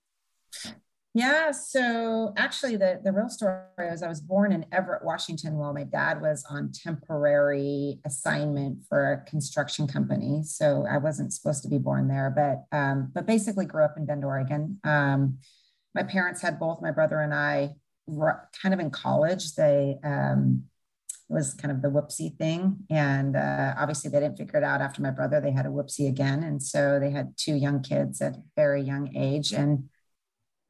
Yeah, 1.16 1.52
so 1.52 2.34
actually, 2.38 2.78
the, 2.78 3.02
the 3.04 3.12
real 3.12 3.30
story 3.30 3.64
is 3.80 4.04
I 4.04 4.08
was 4.08 4.22
born 4.22 4.52
in 4.52 4.66
Everett, 4.72 5.04
Washington, 5.04 5.56
while 5.56 5.74
my 5.74 5.84
dad 5.84 6.22
was 6.22 6.46
on 6.50 6.72
temporary 6.72 8.00
assignment 8.06 8.80
for 8.88 9.14
a 9.14 9.30
construction 9.30 9.88
company. 9.88 10.44
So 10.44 10.86
I 10.90 10.98
wasn't 10.98 11.34
supposed 11.34 11.64
to 11.64 11.70
be 11.70 11.80
born 11.80 12.08
there, 12.08 12.32
but 12.36 12.78
um, 12.78 13.12
but 13.14 13.26
basically 13.26 13.66
grew 13.66 13.84
up 13.84 13.96
in 13.98 14.06
Bend, 14.06 14.24
Oregon. 14.24 14.80
Um, 14.84 15.40
my 15.96 16.04
parents 16.04 16.42
had 16.42 16.60
both 16.60 16.82
my 16.82 16.92
brother 16.92 17.20
and 17.22 17.34
I 17.34 17.76
kind 18.62 18.74
of 18.74 18.80
in 18.80 18.92
college, 18.92 19.56
they 19.56 19.98
um, 20.04 20.64
it 21.30 21.34
was 21.34 21.54
kind 21.54 21.72
of 21.72 21.82
the 21.82 21.90
whoopsie 21.90 22.36
thing, 22.38 22.78
and 22.90 23.36
uh, 23.36 23.76
obviously 23.78 24.10
they 24.10 24.20
didn't 24.20 24.38
figure 24.38 24.58
it 24.58 24.64
out 24.64 24.82
after 24.82 25.02
my 25.02 25.12
brother. 25.12 25.40
They 25.40 25.52
had 25.52 25.66
a 25.66 25.70
whoopsie 25.70 26.08
again, 26.08 26.44
and 26.44 26.62
so 26.62 27.00
they 27.00 27.12
had 27.12 27.34
two 27.38 27.56
young 27.56 27.82
kids 27.82 28.22
at 28.22 28.36
a 28.36 28.44
very 28.56 28.82
young 28.82 29.16
age, 29.16 29.52
and 29.52 29.90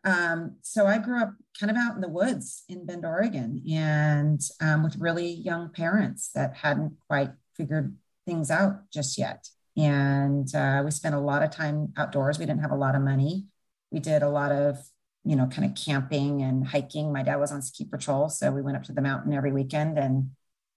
um, 0.04 0.58
so 0.62 0.86
I 0.86 0.98
grew 0.98 1.22
up 1.22 1.34
kind 1.60 1.70
of 1.70 1.78
out 1.78 1.96
in 1.96 2.02
the 2.02 2.10
woods 2.10 2.64
in 2.70 2.86
Bend, 2.86 3.06
Oregon, 3.06 3.62
and 3.72 4.42
um, 4.62 4.84
with 4.84 4.98
really 4.98 5.30
young 5.30 5.70
parents 5.70 6.32
that 6.36 6.56
hadn't 6.56 6.94
quite 7.08 7.32
figured 7.56 7.96
things 8.26 8.50
out 8.50 8.90
just 8.92 9.18
yet. 9.18 9.50
And 9.76 10.54
uh, 10.56 10.82
we 10.84 10.92
spent 10.92 11.16
a 11.16 11.20
lot 11.20 11.44
of 11.44 11.52
time 11.52 11.94
outdoors. 11.98 12.40
We 12.40 12.46
didn't 12.46 12.62
have 12.62 12.72
a 12.72 12.78
lot 12.78 12.96
of 12.96 13.02
money. 13.02 13.46
We 13.92 14.00
did 14.00 14.24
a 14.24 14.30
lot 14.30 14.52
of 14.52 14.78
you 15.24 15.36
know, 15.36 15.48
kind 15.48 15.66
of 15.66 15.76
camping 15.76 16.42
and 16.42 16.66
hiking. 16.68 17.12
My 17.14 17.24
dad 17.24 17.38
was 17.38 17.52
on 17.52 17.62
ski 17.62 17.86
patrol, 17.86 18.30
so 18.30 18.52
we 18.52 18.62
went 18.62 18.78
up 18.78 18.84
to 18.84 18.94
the 18.94 19.02
mountain 19.02 19.34
every 19.34 19.52
weekend 19.52 19.98
and 19.98 20.32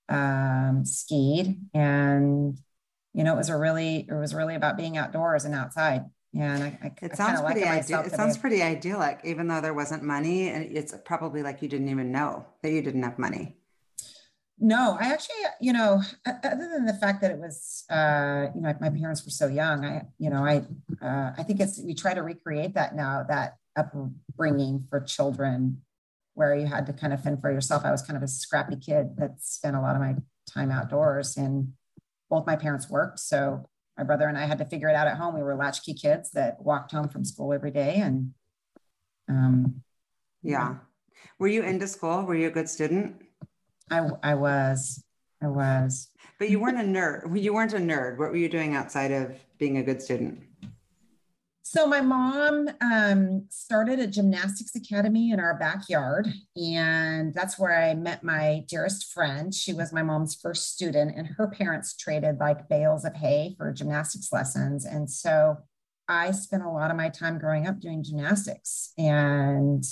um, 0.08 0.84
skied. 0.84 1.60
And 1.74 2.58
you 3.14 3.24
know, 3.24 3.34
it 3.34 3.36
was 3.36 3.50
a 3.50 3.56
really, 3.56 4.06
it 4.08 4.14
was 4.14 4.34
really 4.34 4.54
about 4.54 4.76
being 4.76 4.96
outdoors 4.96 5.44
and 5.44 5.54
outside. 5.54 6.04
Yeah, 6.32 6.54
and 6.54 6.62
I, 6.64 6.78
I 6.82 6.92
it 7.02 7.14
sounds 7.16 7.40
I 7.40 7.52
pretty 7.52 7.66
ideal. 7.66 8.00
It 8.00 8.12
sounds 8.12 8.38
pretty 8.38 8.62
idyllic, 8.62 9.20
even 9.24 9.48
though 9.48 9.60
there 9.60 9.74
wasn't 9.74 10.02
money, 10.02 10.48
and 10.48 10.76
it's 10.76 10.94
probably 11.04 11.42
like 11.42 11.60
you 11.60 11.68
didn't 11.68 11.90
even 11.90 12.10
know 12.10 12.46
that 12.62 12.70
you 12.72 12.80
didn't 12.80 13.02
have 13.02 13.18
money. 13.18 13.56
no, 14.58 14.96
I 15.00 15.12
actually, 15.12 15.36
you 15.60 15.72
know, 15.72 16.00
other 16.26 16.68
than 16.72 16.86
the 16.86 16.94
fact 16.94 17.20
that 17.22 17.32
it 17.32 17.38
was, 17.38 17.84
uh, 17.90 18.46
you 18.54 18.60
know, 18.60 18.74
my 18.80 18.90
parents 18.90 19.24
were 19.24 19.30
so 19.30 19.48
young, 19.48 19.84
I, 19.84 20.06
you 20.18 20.30
know, 20.30 20.44
I, 20.44 20.64
uh, 21.04 21.32
I 21.36 21.42
think 21.42 21.60
it's 21.60 21.82
we 21.82 21.94
try 21.94 22.14
to 22.14 22.22
recreate 22.22 22.74
that 22.74 22.94
now, 22.94 23.24
that 23.28 23.56
upbringing 23.76 24.86
for 24.90 25.00
children, 25.00 25.82
where 26.34 26.54
you 26.54 26.66
had 26.66 26.86
to 26.86 26.92
kind 26.92 27.12
of 27.12 27.22
fend 27.22 27.40
for 27.40 27.52
yourself. 27.52 27.84
I 27.84 27.90
was 27.90 28.02
kind 28.02 28.16
of 28.16 28.22
a 28.22 28.28
scrappy 28.28 28.76
kid 28.76 29.16
that 29.18 29.40
spent 29.40 29.76
a 29.76 29.80
lot 29.80 29.94
of 29.94 30.00
my 30.00 30.16
time 30.48 30.70
outdoors, 30.70 31.36
and 31.36 31.72
both 32.30 32.46
my 32.46 32.56
parents 32.56 32.88
worked, 32.88 33.18
so 33.18 33.68
my 33.96 34.04
brother 34.04 34.26
and 34.26 34.38
I 34.38 34.46
had 34.46 34.58
to 34.58 34.64
figure 34.64 34.88
it 34.88 34.96
out 34.96 35.06
at 35.06 35.18
home. 35.18 35.34
We 35.34 35.42
were 35.42 35.54
latchkey 35.54 35.94
kids 35.94 36.30
that 36.32 36.62
walked 36.62 36.92
home 36.92 37.08
from 37.08 37.24
school 37.24 37.52
every 37.52 37.70
day, 37.70 37.96
and 37.96 38.32
um, 39.28 39.82
yeah. 40.42 40.76
Were 41.38 41.48
you 41.48 41.62
into 41.62 41.86
school? 41.86 42.22
Were 42.22 42.34
you 42.34 42.48
a 42.48 42.50
good 42.50 42.68
student? 42.68 43.22
I, 43.90 44.08
I 44.22 44.34
was. 44.34 45.04
I 45.42 45.48
was. 45.48 46.08
But 46.38 46.50
you 46.50 46.60
weren't 46.60 46.80
a 46.80 46.84
nerd. 46.84 47.40
You 47.40 47.54
weren't 47.54 47.74
a 47.74 47.78
nerd. 47.78 48.18
What 48.18 48.30
were 48.30 48.36
you 48.36 48.48
doing 48.48 48.74
outside 48.74 49.12
of 49.12 49.38
being 49.58 49.78
a 49.78 49.82
good 49.82 50.02
student? 50.02 50.42
So 51.74 51.86
my 51.86 52.02
mom 52.02 52.68
um, 52.82 53.46
started 53.48 53.98
a 53.98 54.06
gymnastics 54.06 54.74
academy 54.76 55.30
in 55.30 55.40
our 55.40 55.58
backyard, 55.58 56.28
and 56.54 57.32
that's 57.32 57.58
where 57.58 57.74
I 57.74 57.94
met 57.94 58.22
my 58.22 58.62
dearest 58.68 59.10
friend. 59.10 59.54
She 59.54 59.72
was 59.72 59.90
my 59.90 60.02
mom's 60.02 60.34
first 60.34 60.74
student, 60.74 61.16
and 61.16 61.26
her 61.26 61.48
parents 61.48 61.96
traded 61.96 62.38
like 62.38 62.68
bales 62.68 63.06
of 63.06 63.14
hay 63.14 63.54
for 63.56 63.72
gymnastics 63.72 64.30
lessons. 64.30 64.84
And 64.84 65.10
so 65.10 65.56
I 66.08 66.32
spent 66.32 66.62
a 66.62 66.68
lot 66.68 66.90
of 66.90 66.96
my 66.98 67.08
time 67.08 67.38
growing 67.38 67.66
up 67.66 67.80
doing 67.80 68.04
gymnastics, 68.04 68.92
and 68.98 69.82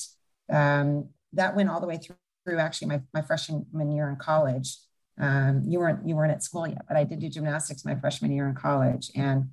um, 0.52 1.08
that 1.32 1.56
went 1.56 1.70
all 1.70 1.80
the 1.80 1.86
way 1.86 1.96
through 1.96 2.16
through 2.44 2.58
actually 2.58 2.88
my, 2.88 3.00
my 3.14 3.22
freshman 3.22 3.90
year 3.90 4.10
in 4.10 4.16
college. 4.16 4.76
Um, 5.18 5.62
you 5.66 5.78
weren't 5.78 6.06
you 6.06 6.14
weren't 6.14 6.32
at 6.32 6.42
school 6.42 6.68
yet, 6.68 6.82
but 6.86 6.98
I 6.98 7.04
did 7.04 7.20
do 7.20 7.30
gymnastics 7.30 7.86
my 7.86 7.94
freshman 7.94 8.32
year 8.32 8.46
in 8.46 8.54
college, 8.54 9.10
and 9.16 9.48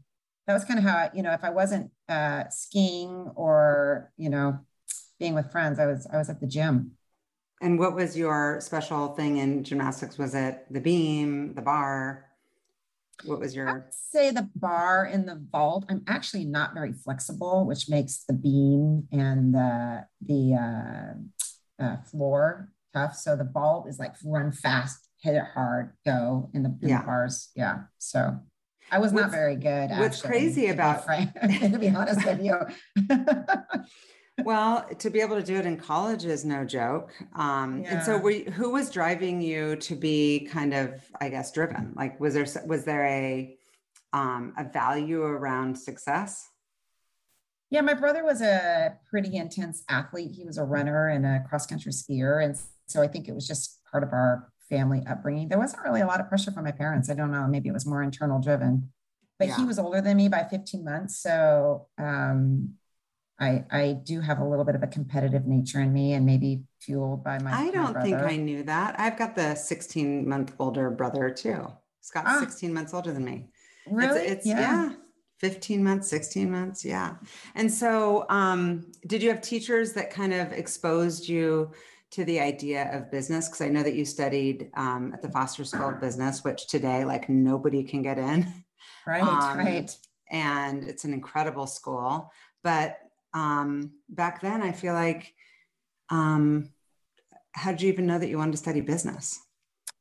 that 0.46 0.53
was 0.53 0.65
kind 0.65 0.77
of 0.77 0.84
how 0.84 0.98
I, 0.98 1.10
you 1.13 1.24
know 1.24 1.31
if 1.31 1.46
I 1.46 1.51
wasn't 1.51 1.89
uh, 2.10 2.46
skiing 2.50 3.32
or 3.36 4.12
you 4.18 4.30
know 4.30 4.60
being 5.20 5.34
with 5.34 5.52
friends, 5.52 5.80
I 5.80 5.86
was 5.86 6.08
I 6.12 6.18
was 6.18 6.30
at 6.30 6.40
the 6.40 6.48
gym. 6.48 6.92
And 7.62 7.80
what 7.80 7.96
was 7.96 8.16
your 8.16 8.60
special 8.62 9.16
thing 9.16 9.38
in 9.38 9.64
gymnastics? 9.64 10.18
Was 10.18 10.36
it 10.36 10.66
the 10.70 10.80
beam, 10.80 11.56
the 11.56 11.62
bar? 11.62 12.26
What 13.26 13.40
was 13.40 13.56
your? 13.56 13.68
I'd 13.68 13.94
say 13.94 14.30
the 14.30 14.48
bar 14.56 15.06
and 15.06 15.28
the 15.28 15.42
vault. 15.52 15.86
I'm 15.90 16.04
actually 16.08 16.46
not 16.46 16.76
very 16.76 16.94
flexible, 16.94 17.66
which 17.66 17.90
makes 17.90 18.24
the 18.28 18.34
beam 18.34 19.08
and 19.12 19.56
the 19.56 20.06
the 20.22 20.54
uh, 20.54 21.84
uh, 21.84 21.98
floor 22.04 22.72
tough. 22.94 23.16
So 23.16 23.36
the 23.36 23.50
vault 23.52 23.88
is 23.88 23.98
like 23.98 24.14
run 24.24 24.52
fast, 24.52 25.10
hit 25.22 25.36
it 25.36 25.44
hard, 25.56 25.94
go 26.06 26.52
in 26.54 26.62
the, 26.62 26.78
in 26.82 26.90
yeah. 26.90 27.00
the 27.00 27.06
bars. 27.06 27.50
Yeah. 27.56 27.80
So 27.98 28.38
I 28.91 29.00
was 29.00 29.12
what's, 29.12 29.24
not 29.24 29.32
very 29.32 29.56
good. 29.56 29.89
What's 29.91 30.24
actually, 30.24 30.29
crazy 30.29 30.67
about 30.67 31.06
to 31.62 31.77
be 31.79 31.89
honest 31.89 32.25
with 32.25 32.41
you. 32.41 32.58
well, 34.44 34.88
to 35.00 35.10
be 35.10 35.20
able 35.20 35.36
to 35.36 35.44
do 35.44 35.56
it 35.56 35.65
in 35.65 35.77
college 35.77 36.25
is 36.25 36.46
no 36.46 36.63
joke. 36.63 37.12
Um, 37.36 37.84
yeah. 37.84 37.96
And 37.96 38.03
so, 38.03 38.17
were 38.17 38.32
you, 38.32 38.51
who 38.51 38.72
was 38.72 38.89
driving 38.89 39.41
you 39.41 39.75
to 39.77 39.96
be 39.96 40.48
kind 40.51 40.74
of, 40.74 41.01
I 41.20 41.29
guess, 41.29 41.51
driven? 41.51 41.94
Like, 41.96 42.20
was 42.20 42.34
there 42.34 42.48
was 42.65 42.86
there 42.86 43.06
a 43.06 43.58
um, 44.13 44.53
a 44.58 44.63
value 44.63 45.24
around 45.24 45.77
success? 45.77 46.50
Yeah, 47.70 47.82
my 47.82 47.94
brother 47.94 48.24
was 48.24 48.41
a 48.41 48.96
pretty 49.10 49.36
intense 49.36 49.84
athlete. 49.89 50.32
He 50.32 50.46
was 50.46 50.58
a 50.58 50.63
runner 50.63 51.10
and 51.10 51.25
a 51.25 51.44
cross 51.50 51.65
country 51.65 51.91
skier, 51.91 52.44
and 52.44 52.58
so 52.86 53.01
I 53.01 53.08
think 53.08 53.27
it 53.27 53.36
was 53.36 53.46
just 53.46 53.84
part 53.91 54.03
of 54.03 54.13
our 54.13 54.50
family 54.70 55.04
upbringing. 55.08 55.50
There 55.50 55.60
wasn't 55.60 55.84
really 55.84 56.02
a 56.02 56.08
lot 56.08 56.20
of 56.20 56.30
pressure 56.30 56.52
from 56.52 56.64
my 56.66 56.72
parents. 56.72 57.10
I 57.10 57.14
don't 57.14 57.32
know, 57.32 57.48
maybe 57.48 57.70
it 57.70 57.74
was 57.74 57.86
more 57.86 58.04
internal 58.04 58.40
driven. 58.40 58.92
But 59.40 59.50
yeah. 59.50 59.58
he 59.58 59.66
was 59.66 59.78
older 59.78 60.02
than 60.02 60.18
me 60.18 60.30
by 60.30 60.46
15 60.50 60.84
months, 60.84 61.20
so 61.20 61.88
um, 62.00 62.74
I 63.40 63.64
I 63.70 63.98
do 64.04 64.20
have 64.20 64.40
a 64.40 64.44
little 64.44 64.66
bit 64.66 64.74
of 64.74 64.82
a 64.82 64.88
competitive 64.88 65.46
nature 65.46 65.80
in 65.80 65.94
me, 65.94 66.14
and 66.14 66.26
maybe 66.26 66.64
fueled 66.82 67.24
by 67.24 67.38
my. 67.40 67.52
I 67.54 67.70
don't 67.70 67.94
my 67.94 68.02
think 68.02 68.18
I 68.18 68.36
knew 68.36 68.64
that. 68.64 69.00
I've 69.00 69.18
got 69.18 69.36
the 69.36 69.54
16 69.54 70.28
month 70.28 70.54
older 70.58 70.90
brother 70.90 71.30
too. 71.30 71.68
Scott's 72.02 72.28
ah, 72.30 72.40
16 72.40 72.74
months 72.74 72.94
older 72.96 73.12
than 73.12 73.26
me. 73.26 73.50
Really? 73.90 74.22
It's, 74.22 74.32
it's 74.32 74.46
yeah. 74.48 74.60
yeah. 74.60 74.92
15 75.40 75.84
months 75.84 76.08
16 76.08 76.50
months 76.50 76.84
yeah 76.84 77.14
and 77.54 77.72
so 77.72 78.26
um, 78.30 78.92
did 79.06 79.22
you 79.22 79.30
have 79.30 79.40
teachers 79.40 79.94
that 79.94 80.10
kind 80.10 80.34
of 80.34 80.52
exposed 80.52 81.30
you 81.30 81.70
to 82.12 82.24
the 82.26 82.40
idea 82.40 82.90
of 82.96 83.12
business 83.12 83.48
because 83.48 83.62
I 83.62 83.70
know 83.70 83.84
that 83.84 83.96
you 83.96 84.06
studied 84.06 84.70
um, 84.76 85.12
at 85.14 85.22
the 85.22 85.30
Foster 85.30 85.64
School 85.64 85.90
of 85.90 86.02
Business, 86.02 86.44
which 86.44 86.68
today 86.68 87.06
like 87.06 87.30
nobody 87.30 87.84
can 87.84 88.02
get 88.02 88.18
in. 88.18 88.48
Right, 89.06 89.24
um, 89.24 89.58
right. 89.58 89.96
And 90.30 90.84
it's 90.84 91.06
an 91.06 91.14
incredible 91.14 91.68
school, 91.68 92.32
but 92.64 92.98
um, 93.34 93.92
back 94.10 94.42
then 94.42 94.62
I 94.62 94.72
feel 94.72 94.94
like, 94.94 95.34
um, 96.10 96.70
how 97.54 97.72
did 97.72 97.82
you 97.82 97.90
even 97.90 98.06
know 98.06 98.20
that 98.20 98.28
you 98.28 98.38
wanted 98.38 98.52
to 98.52 98.58
study 98.58 98.82
business? 98.82 99.40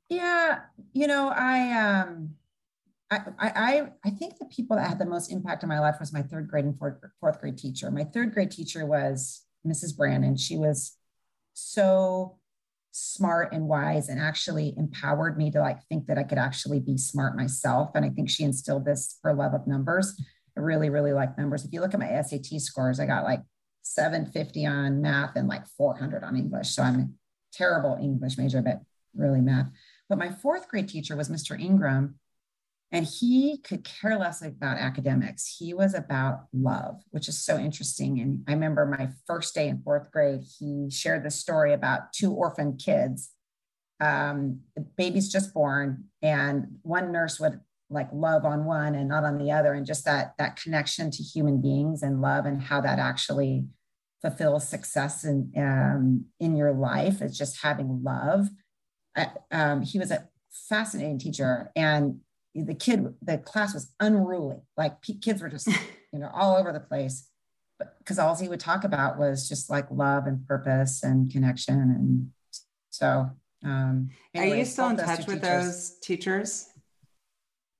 Yeah, 0.08 0.60
you 0.92 1.06
know, 1.06 1.28
I 1.28 1.72
um, 1.72 2.34
I, 3.10 3.20
I, 3.38 3.88
I 4.04 4.10
think 4.10 4.38
the 4.38 4.46
people 4.46 4.76
that 4.76 4.88
had 4.88 4.98
the 4.98 5.06
most 5.06 5.30
impact 5.30 5.62
on 5.62 5.68
my 5.68 5.78
life 5.78 5.96
was 6.00 6.12
my 6.12 6.22
third 6.22 6.48
grade 6.48 6.64
and 6.64 6.76
fourth, 6.76 6.96
fourth 7.20 7.40
grade 7.40 7.56
teacher. 7.56 7.90
My 7.90 8.04
third 8.04 8.34
grade 8.34 8.50
teacher 8.50 8.84
was 8.84 9.44
Mrs. 9.66 9.96
Brannon. 9.96 10.36
She 10.36 10.56
was 10.56 10.96
so 11.56 12.36
smart 12.92 13.52
and 13.52 13.66
wise 13.66 14.08
and 14.08 14.20
actually 14.20 14.74
empowered 14.76 15.36
me 15.38 15.50
to 15.50 15.60
like 15.60 15.78
think 15.88 16.06
that 16.06 16.18
I 16.18 16.22
could 16.22 16.38
actually 16.38 16.80
be 16.80 16.98
smart 16.98 17.36
myself. 17.36 17.90
And 17.94 18.04
I 18.04 18.10
think 18.10 18.28
she 18.28 18.44
instilled 18.44 18.84
this 18.84 19.18
for 19.22 19.34
love 19.34 19.54
of 19.54 19.66
numbers. 19.66 20.20
I 20.56 20.60
really, 20.60 20.90
really 20.90 21.12
like 21.12 21.36
numbers. 21.36 21.64
If 21.64 21.72
you 21.72 21.80
look 21.80 21.94
at 21.94 22.00
my 22.00 22.20
SAT 22.22 22.60
scores, 22.60 23.00
I 23.00 23.06
got 23.06 23.24
like 23.24 23.40
750 23.82 24.66
on 24.66 25.00
math 25.00 25.36
and 25.36 25.48
like 25.48 25.66
400 25.76 26.24
on 26.24 26.36
English. 26.36 26.70
So 26.70 26.82
I'm 26.82 27.00
a 27.00 27.08
terrible 27.52 27.98
English 28.00 28.36
major, 28.38 28.60
but 28.60 28.80
really 29.14 29.40
math. 29.40 29.66
But 30.08 30.18
my 30.18 30.30
fourth 30.30 30.68
grade 30.68 30.88
teacher 30.88 31.16
was 31.16 31.28
Mr. 31.28 31.58
Ingram. 31.58 32.18
And 32.92 33.04
he 33.04 33.58
could 33.58 33.84
care 33.84 34.16
less 34.16 34.42
about 34.42 34.78
academics. 34.78 35.56
He 35.58 35.74
was 35.74 35.92
about 35.92 36.46
love, 36.52 37.02
which 37.10 37.28
is 37.28 37.44
so 37.44 37.58
interesting. 37.58 38.20
And 38.20 38.44
I 38.46 38.52
remember 38.52 38.86
my 38.86 39.08
first 39.26 39.54
day 39.54 39.68
in 39.68 39.82
fourth 39.82 40.10
grade, 40.12 40.42
he 40.58 40.88
shared 40.90 41.24
the 41.24 41.30
story 41.30 41.72
about 41.72 42.12
two 42.12 42.32
orphan 42.32 42.76
kids. 42.76 43.30
Um, 44.00 44.60
baby's 44.96 45.32
just 45.32 45.54
born, 45.54 46.04
and 46.22 46.78
one 46.82 47.12
nurse 47.12 47.40
would 47.40 47.60
like 47.88 48.08
love 48.12 48.44
on 48.44 48.64
one 48.66 48.94
and 48.94 49.08
not 49.08 49.24
on 49.24 49.38
the 49.38 49.50
other, 49.50 49.72
and 49.72 49.86
just 49.86 50.04
that 50.04 50.34
that 50.38 50.56
connection 50.56 51.10
to 51.10 51.22
human 51.22 51.62
beings 51.62 52.02
and 52.02 52.20
love 52.20 52.44
and 52.44 52.60
how 52.60 52.80
that 52.82 52.98
actually 52.98 53.66
fulfills 54.20 54.68
success 54.68 55.24
in 55.24 55.50
um, 55.56 56.26
in 56.38 56.56
your 56.56 56.72
life. 56.74 57.22
It's 57.22 57.38
just 57.38 57.62
having 57.62 58.02
love. 58.02 58.48
um, 59.50 59.80
he 59.80 59.98
was 59.98 60.10
a 60.10 60.28
fascinating 60.68 61.18
teacher, 61.18 61.72
and 61.74 62.20
the 62.64 62.74
kid, 62.74 63.14
the 63.22 63.38
class 63.38 63.74
was 63.74 63.92
unruly. 64.00 64.56
Like 64.76 64.96
kids 65.22 65.42
were 65.42 65.48
just, 65.48 65.66
you 66.12 66.18
know, 66.18 66.30
all 66.32 66.56
over 66.56 66.72
the 66.72 66.80
place. 66.80 67.28
But 67.78 67.98
because 67.98 68.18
all 68.18 68.34
he 68.34 68.48
would 68.48 68.60
talk 68.60 68.84
about 68.84 69.18
was 69.18 69.48
just 69.48 69.68
like 69.68 69.90
love 69.90 70.26
and 70.26 70.46
purpose 70.46 71.02
and 71.02 71.30
connection. 71.30 71.74
And 71.74 72.30
so, 72.90 73.30
um, 73.64 74.10
anyways, 74.34 74.52
are 74.52 74.56
you 74.56 74.64
still 74.64 74.88
in 74.88 74.96
touch 74.96 75.26
with 75.26 75.42
teachers. 75.42 75.64
those 75.64 75.98
teachers? 76.00 76.68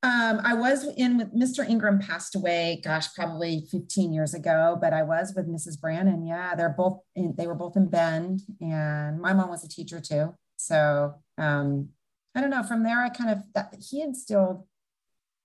Um, 0.03 0.41
I 0.45 0.55
was 0.55 0.87
in 0.97 1.17
with 1.17 1.35
Mr. 1.35 1.69
Ingram 1.69 1.99
passed 1.99 2.37
away, 2.37 2.81
gosh, 2.85 3.13
probably 3.15 3.67
15 3.73 4.13
years 4.13 4.35
ago, 4.35 4.79
but 4.81 4.93
I 4.93 5.03
was 5.03 5.33
with 5.35 5.49
Mrs. 5.49 5.81
Brannon. 5.81 6.25
Yeah, 6.27 6.55
they're 6.55 6.75
both 6.77 7.01
in, 7.17 7.35
they 7.37 7.47
were 7.47 7.55
both 7.55 7.77
in 7.77 7.89
Bend 7.89 8.43
and 8.61 9.21
my 9.21 9.33
mom 9.33 9.49
was 9.49 9.65
a 9.65 9.69
teacher 9.69 10.01
too. 10.01 10.35
So, 10.59 11.15
um, 11.39 11.89
I 12.37 12.41
don't 12.41 12.51
know. 12.51 12.63
From 12.63 12.83
there, 12.83 13.03
I 13.03 13.09
kind 13.09 13.31
of 13.31 13.43
that 13.55 13.75
he 13.81 14.03
instilled 14.03 14.65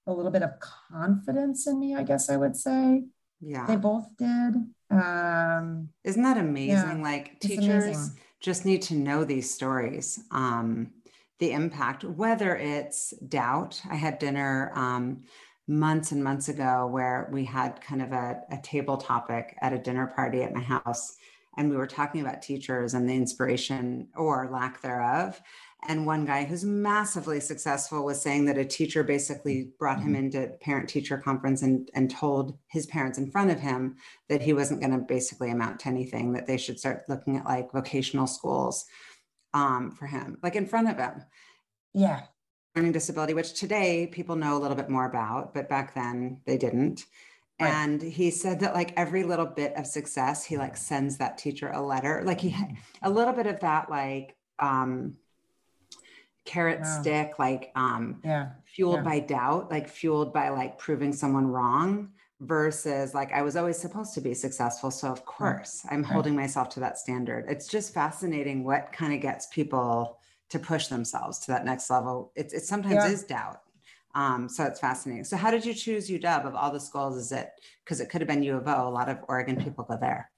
a 0.05 0.13
little 0.13 0.31
bit 0.31 0.43
of 0.43 0.59
confidence 0.59 1.65
in 1.65 1.79
me. 1.79 1.95
I 1.95 2.03
guess 2.03 2.29
I 2.29 2.37
would 2.37 2.55
say. 2.55 3.05
Yeah, 3.39 3.65
they 3.65 3.77
both 3.77 4.05
did. 4.17 4.55
Um, 4.91 5.89
Isn't 6.03 6.23
that 6.23 6.37
amazing? 6.37 6.97
Yeah, 6.97 7.01
like 7.01 7.39
teachers 7.39 7.85
amazing. 7.85 8.19
just 8.41 8.65
need 8.65 8.81
to 8.83 8.95
know 8.95 9.23
these 9.23 9.51
stories. 9.51 10.19
Um, 10.31 10.91
the 11.39 11.53
impact, 11.53 12.03
whether 12.03 12.55
it's 12.55 13.11
doubt. 13.27 13.81
I 13.89 13.95
had 13.95 14.19
dinner 14.19 14.71
um, 14.75 15.23
months 15.67 16.11
and 16.11 16.23
months 16.23 16.49
ago 16.49 16.87
where 16.87 17.29
we 17.31 17.45
had 17.45 17.81
kind 17.81 18.01
of 18.01 18.11
a, 18.11 18.41
a 18.51 18.57
table 18.61 18.97
topic 18.97 19.55
at 19.61 19.73
a 19.73 19.79
dinner 19.79 20.07
party 20.07 20.43
at 20.43 20.53
my 20.53 20.61
house 20.61 21.15
and 21.57 21.69
we 21.69 21.75
were 21.75 21.87
talking 21.87 22.21
about 22.21 22.41
teachers 22.41 22.93
and 22.93 23.09
the 23.09 23.13
inspiration 23.13 24.07
or 24.15 24.49
lack 24.51 24.81
thereof 24.81 25.41
and 25.87 26.05
one 26.05 26.25
guy 26.25 26.45
who's 26.45 26.63
massively 26.63 27.39
successful 27.39 28.05
was 28.05 28.21
saying 28.21 28.45
that 28.45 28.57
a 28.57 28.65
teacher 28.65 29.03
basically 29.03 29.71
brought 29.79 29.99
him 29.99 30.13
mm-hmm. 30.13 30.25
into 30.25 30.47
parent 30.61 30.87
teacher 30.89 31.17
conference 31.17 31.63
and, 31.63 31.89
and 31.95 32.11
told 32.11 32.57
his 32.67 32.85
parents 32.85 33.17
in 33.17 33.31
front 33.31 33.51
of 33.51 33.59
him 33.59 33.95
that 34.29 34.41
he 34.41 34.53
wasn't 34.53 34.79
going 34.79 34.91
to 34.91 34.99
basically 34.99 35.49
amount 35.49 35.79
to 35.79 35.87
anything 35.87 36.33
that 36.33 36.45
they 36.45 36.57
should 36.57 36.79
start 36.79 37.03
looking 37.09 37.37
at 37.37 37.45
like 37.45 37.71
vocational 37.71 38.27
schools 38.27 38.85
um, 39.53 39.91
for 39.91 40.05
him 40.07 40.37
like 40.43 40.55
in 40.55 40.67
front 40.67 40.89
of 40.89 40.97
him 40.97 41.23
Yeah. 41.93 42.21
Learning 42.75 42.93
disability, 42.93 43.33
which 43.33 43.53
today 43.53 44.07
people 44.07 44.35
know 44.35 44.57
a 44.57 44.59
little 44.59 44.77
bit 44.77 44.89
more 44.89 45.05
about, 45.05 45.53
but 45.53 45.67
back 45.67 45.93
then 45.93 46.41
they 46.45 46.57
didn't. 46.57 47.05
Right. 47.59 47.69
And 47.69 48.01
he 48.01 48.31
said 48.31 48.61
that 48.61 48.73
like 48.73 48.93
every 48.97 49.23
little 49.23 49.45
bit 49.45 49.75
of 49.75 49.85
success, 49.85 50.45
he 50.45 50.57
like 50.57 50.77
sends 50.77 51.17
that 51.17 51.37
teacher 51.37 51.69
a 51.69 51.81
letter. 51.81 52.23
Like 52.25 52.39
he 52.41 52.55
a 53.01 53.09
little 53.09 53.33
bit 53.33 53.47
of 53.47 53.59
that 53.61 53.89
like 53.89 54.37
um 54.59 55.15
carrot 56.45 56.81
wow. 56.81 57.01
stick, 57.01 57.39
like 57.39 57.71
um 57.75 58.21
yeah. 58.23 58.49
fueled 58.65 58.97
yeah. 58.97 59.03
by 59.03 59.19
doubt, 59.19 59.71
like 59.71 59.87
fueled 59.87 60.33
by 60.33 60.49
like 60.49 60.77
proving 60.77 61.13
someone 61.13 61.47
wrong 61.47 62.09
versus 62.41 63.13
like 63.13 63.31
I 63.31 63.43
was 63.43 63.55
always 63.55 63.77
supposed 63.77 64.13
to 64.15 64.21
be 64.21 64.33
successful. 64.33 64.91
So 64.91 65.09
of 65.09 65.25
course 65.25 65.83
right. 65.85 65.93
I'm 65.93 66.03
right. 66.03 66.11
holding 66.11 66.35
myself 66.35 66.69
to 66.69 66.79
that 66.81 66.97
standard. 66.97 67.45
It's 67.47 67.67
just 67.67 67.93
fascinating 67.93 68.63
what 68.63 68.91
kind 68.91 69.13
of 69.13 69.21
gets 69.21 69.47
people 69.47 70.17
to 70.49 70.59
push 70.59 70.87
themselves 70.87 71.39
to 71.39 71.47
that 71.51 71.63
next 71.63 71.89
level. 71.89 72.31
It, 72.35 72.51
it 72.53 72.63
sometimes 72.63 72.95
yeah. 72.95 73.07
is 73.07 73.23
doubt. 73.23 73.61
Um, 74.13 74.49
so 74.49 74.65
it's 74.65 74.79
fascinating. 74.79 75.23
So 75.23 75.37
how 75.37 75.51
did 75.51 75.65
you 75.65 75.73
choose 75.73 76.09
UW 76.09 76.45
of 76.45 76.55
all 76.55 76.71
the 76.71 76.79
schools? 76.79 77.15
Is 77.15 77.31
it 77.31 77.51
because 77.85 78.01
it 78.01 78.09
could 78.09 78.19
have 78.19 78.27
been 78.27 78.43
U 78.43 78.57
of 78.57 78.67
O? 78.67 78.87
A 78.87 78.89
lot 78.89 79.07
of 79.07 79.19
Oregon 79.29 79.55
people 79.63 79.85
go 79.85 79.97
there. 79.99 80.29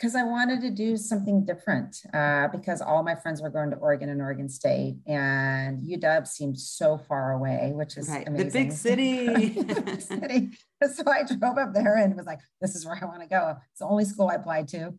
Because 0.00 0.14
I 0.14 0.22
wanted 0.22 0.62
to 0.62 0.70
do 0.70 0.96
something 0.96 1.44
different. 1.44 2.00
Uh, 2.14 2.48
because 2.48 2.80
all 2.80 3.02
my 3.02 3.14
friends 3.14 3.42
were 3.42 3.50
going 3.50 3.70
to 3.70 3.76
Oregon 3.76 4.08
and 4.08 4.22
Oregon 4.22 4.48
State, 4.48 4.96
and 5.06 5.82
UW 5.82 6.26
seemed 6.26 6.58
so 6.58 6.96
far 6.96 7.32
away, 7.32 7.72
which 7.74 7.98
is 7.98 8.08
right. 8.08 8.26
amazing. 8.26 8.46
The 8.50 8.52
big 8.52 8.72
city. 8.72 9.26
the 9.48 9.82
big 9.82 10.00
city. 10.00 10.50
So 10.94 11.02
I 11.06 11.24
drove 11.24 11.58
up 11.58 11.74
there 11.74 11.96
and 11.96 12.16
was 12.16 12.24
like, 12.24 12.40
"This 12.62 12.74
is 12.74 12.86
where 12.86 12.98
I 13.00 13.04
want 13.04 13.20
to 13.20 13.28
go." 13.28 13.56
It's 13.72 13.80
the 13.80 13.86
only 13.86 14.06
school 14.06 14.28
I 14.28 14.36
applied 14.36 14.68
to. 14.68 14.94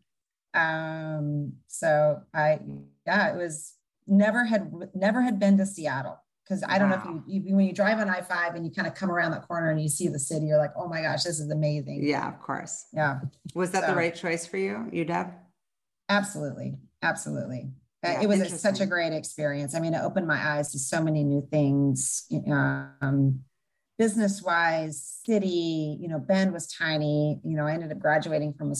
Um, 0.54 1.54
so 1.68 2.22
I, 2.34 2.60
yeah, 3.08 3.34
it 3.34 3.38
was 3.38 3.74
never 4.08 4.44
had 4.46 4.72
never 4.94 5.22
had 5.22 5.40
been 5.40 5.58
to 5.58 5.66
Seattle 5.66 6.20
because 6.52 6.66
I 6.68 6.78
don't 6.78 6.90
wow. 6.90 6.98
know 6.98 7.24
if 7.26 7.34
you, 7.34 7.42
you, 7.46 7.56
when 7.56 7.66
you 7.66 7.72
drive 7.72 8.00
on 8.00 8.10
I 8.10 8.20
five 8.20 8.56
and 8.56 8.66
you 8.66 8.72
kind 8.72 8.86
of 8.86 8.94
come 8.94 9.10
around 9.10 9.32
that 9.32 9.48
corner 9.48 9.70
and 9.70 9.82
you 9.82 9.88
see 9.88 10.10
the 10.10 10.20
city, 10.20 10.48
you're 10.48 10.58
like, 10.58 10.74
oh 10.76 10.86
my 10.86 11.02
gosh, 11.02 11.24
this 11.24 11.40
is 11.40 11.50
amazing. 11.50 12.04
Yeah, 12.04 12.28
of 12.28 12.42
course. 12.42 12.88
Yeah. 12.92 13.22
Was 13.56 13.72
that 13.72 13.84
so, 13.86 13.92
the 13.92 13.96
right 13.96 14.14
choice 14.14 14.46
for 14.46 14.58
you, 14.58 14.90
you 14.92 15.06
UW? 15.06 15.32
Absolutely, 16.10 16.76
absolutely. 17.02 17.70
Uh, 18.06 18.10
yeah, 18.10 18.22
it 18.24 18.28
was 18.28 18.60
such 18.60 18.82
a 18.82 18.86
great 18.86 19.14
experience. 19.14 19.76
I 19.76 19.80
mean, 19.80 19.94
it 19.94 20.02
opened 20.02 20.28
my 20.28 20.46
eyes 20.46 20.74
to 20.74 20.80
so 20.80 21.02
many 21.02 21.24
new 21.24 21.48
things. 21.50 22.26
Um, 22.50 23.40
business 23.98 24.42
wise, 24.42 25.22
city. 25.26 25.98
You 26.02 26.10
know, 26.10 26.20
Bend 26.20 26.52
was 26.52 26.68
tiny. 26.68 27.40
You 27.46 27.56
know, 27.56 27.66
I 27.66 27.74
ended 27.74 27.94
up 27.94 28.00
graduating 28.00 28.56
from 28.56 28.72
a 28.72 28.76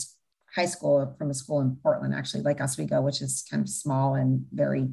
high 0.54 0.66
school 0.66 1.16
from 1.18 1.30
a 1.30 1.34
school 1.34 1.62
in 1.62 1.78
Portland, 1.82 2.14
actually, 2.14 2.42
Lake 2.42 2.60
Oswego, 2.60 3.00
which 3.00 3.22
is 3.22 3.46
kind 3.50 3.64
of 3.64 3.70
small 3.70 4.16
and 4.16 4.46
very 4.52 4.90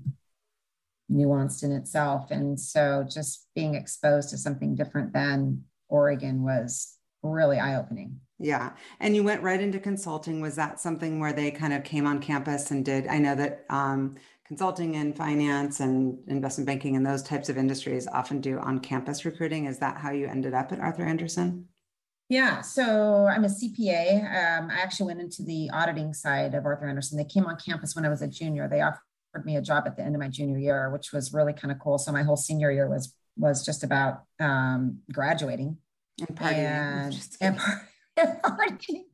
nuanced 1.10 1.62
in 1.62 1.72
itself. 1.72 2.30
And 2.30 2.58
so 2.58 3.04
just 3.08 3.46
being 3.54 3.74
exposed 3.74 4.30
to 4.30 4.38
something 4.38 4.74
different 4.74 5.12
than 5.12 5.64
Oregon 5.88 6.42
was 6.42 6.96
really 7.22 7.58
eye 7.58 7.76
opening. 7.76 8.20
Yeah. 8.38 8.72
And 9.00 9.16
you 9.16 9.24
went 9.24 9.42
right 9.42 9.60
into 9.60 9.80
consulting. 9.80 10.40
Was 10.40 10.54
that 10.56 10.80
something 10.80 11.18
where 11.18 11.32
they 11.32 11.50
kind 11.50 11.72
of 11.72 11.82
came 11.82 12.06
on 12.06 12.20
campus 12.20 12.70
and 12.70 12.84
did? 12.84 13.08
I 13.08 13.18
know 13.18 13.34
that 13.34 13.64
um, 13.68 14.14
consulting 14.46 14.96
and 14.96 15.16
finance 15.16 15.80
and 15.80 16.18
investment 16.28 16.66
banking 16.66 16.94
and 16.94 17.04
those 17.04 17.22
types 17.22 17.48
of 17.48 17.58
industries 17.58 18.06
often 18.06 18.40
do 18.40 18.58
on 18.58 18.78
campus 18.78 19.24
recruiting. 19.24 19.66
Is 19.66 19.78
that 19.78 19.96
how 19.96 20.12
you 20.12 20.26
ended 20.26 20.54
up 20.54 20.72
at 20.72 20.78
Arthur 20.78 21.04
Andersen? 21.04 21.66
Yeah, 22.28 22.60
so 22.60 23.26
I'm 23.26 23.44
a 23.44 23.48
CPA. 23.48 24.18
Um, 24.20 24.70
I 24.70 24.80
actually 24.80 25.06
went 25.06 25.20
into 25.20 25.42
the 25.42 25.70
auditing 25.72 26.12
side 26.12 26.54
of 26.54 26.66
Arthur 26.66 26.86
Andersen. 26.86 27.16
They 27.16 27.24
came 27.24 27.46
on 27.46 27.56
campus 27.56 27.96
when 27.96 28.04
I 28.04 28.10
was 28.10 28.20
a 28.20 28.28
junior. 28.28 28.68
They 28.68 28.82
offered 28.82 29.00
me 29.44 29.56
a 29.56 29.62
job 29.62 29.84
at 29.86 29.96
the 29.96 30.02
end 30.02 30.14
of 30.14 30.20
my 30.20 30.28
junior 30.28 30.58
year, 30.58 30.90
which 30.90 31.12
was 31.12 31.32
really 31.32 31.52
kind 31.52 31.72
of 31.72 31.78
cool. 31.78 31.98
So 31.98 32.12
my 32.12 32.22
whole 32.22 32.36
senior 32.36 32.70
year 32.70 32.88
was 32.88 33.14
was 33.36 33.64
just 33.64 33.84
about 33.84 34.22
um, 34.40 34.98
graduating 35.12 35.76
and 36.20 36.36
partying, 36.36 37.30
and, 37.40 37.58
and, 38.16 38.42
partying. 38.42 39.04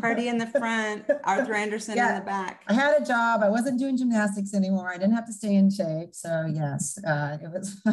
Party 0.00 0.26
in 0.26 0.38
the 0.38 0.46
front, 0.46 1.04
Arthur 1.22 1.54
Andersen 1.54 1.96
yeah, 1.96 2.08
in 2.08 2.14
the 2.16 2.24
back. 2.24 2.64
I 2.66 2.72
had 2.72 3.00
a 3.00 3.04
job. 3.04 3.42
I 3.44 3.48
wasn't 3.48 3.78
doing 3.78 3.96
gymnastics 3.96 4.52
anymore. 4.52 4.90
I 4.92 4.98
didn't 4.98 5.14
have 5.14 5.26
to 5.26 5.32
stay 5.32 5.54
in 5.54 5.70
shape. 5.70 6.14
So 6.14 6.46
yes, 6.52 6.98
uh, 7.06 7.38
it 7.40 7.48
was. 7.52 7.80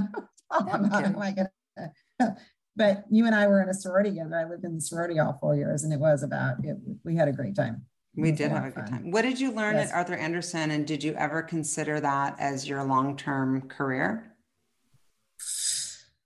but 2.76 3.04
you 3.10 3.26
and 3.26 3.36
I 3.36 3.48
were 3.48 3.62
in 3.62 3.70
a 3.70 3.74
sorority 3.74 4.10
together. 4.12 4.36
I 4.36 4.50
lived 4.50 4.64
in 4.64 4.76
the 4.76 4.82
sorority 4.82 5.20
all 5.20 5.38
four 5.40 5.56
years, 5.56 5.84
and 5.84 5.94
it 5.94 6.00
was 6.00 6.24
about 6.24 6.64
it, 6.64 6.78
we 7.04 7.16
had 7.16 7.28
a 7.28 7.34
great 7.34 7.56
time. 7.56 7.86
We 8.16 8.32
did 8.32 8.52
have 8.52 8.66
a 8.66 8.72
good 8.72 8.88
time. 8.88 9.12
What 9.12 9.24
did 9.24 9.40
you 9.40 9.52
learn 9.52 9.76
yes. 9.76 9.90
at 9.90 9.96
Arthur 9.96 10.16
Andersen, 10.16 10.72
and 10.72 10.88
did 10.88 11.04
you 11.04 11.14
ever 11.14 11.42
consider 11.42 12.00
that 12.00 12.36
as 12.40 12.68
your 12.68 12.84
long 12.84 13.18
term 13.18 13.68
career? 13.68 14.32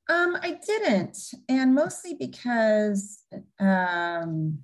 Um, 0.07 0.37
I 0.41 0.59
didn't, 0.65 1.17
and 1.47 1.75
mostly 1.75 2.15
because, 2.15 3.19
um, 3.59 4.59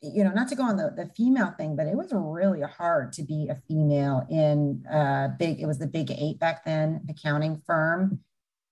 you 0.00 0.22
know, 0.22 0.30
not 0.30 0.48
to 0.48 0.54
go 0.54 0.62
on 0.62 0.76
the, 0.76 0.92
the 0.96 1.10
female 1.16 1.52
thing, 1.58 1.74
but 1.76 1.86
it 1.86 1.96
was 1.96 2.12
really 2.12 2.62
hard 2.62 3.12
to 3.14 3.22
be 3.22 3.48
a 3.50 3.60
female 3.66 4.26
in 4.30 4.84
uh, 4.86 5.28
big. 5.38 5.60
It 5.60 5.66
was 5.66 5.78
the 5.78 5.88
big 5.88 6.10
eight 6.12 6.38
back 6.38 6.64
then, 6.64 7.04
accounting 7.08 7.60
firm. 7.66 8.20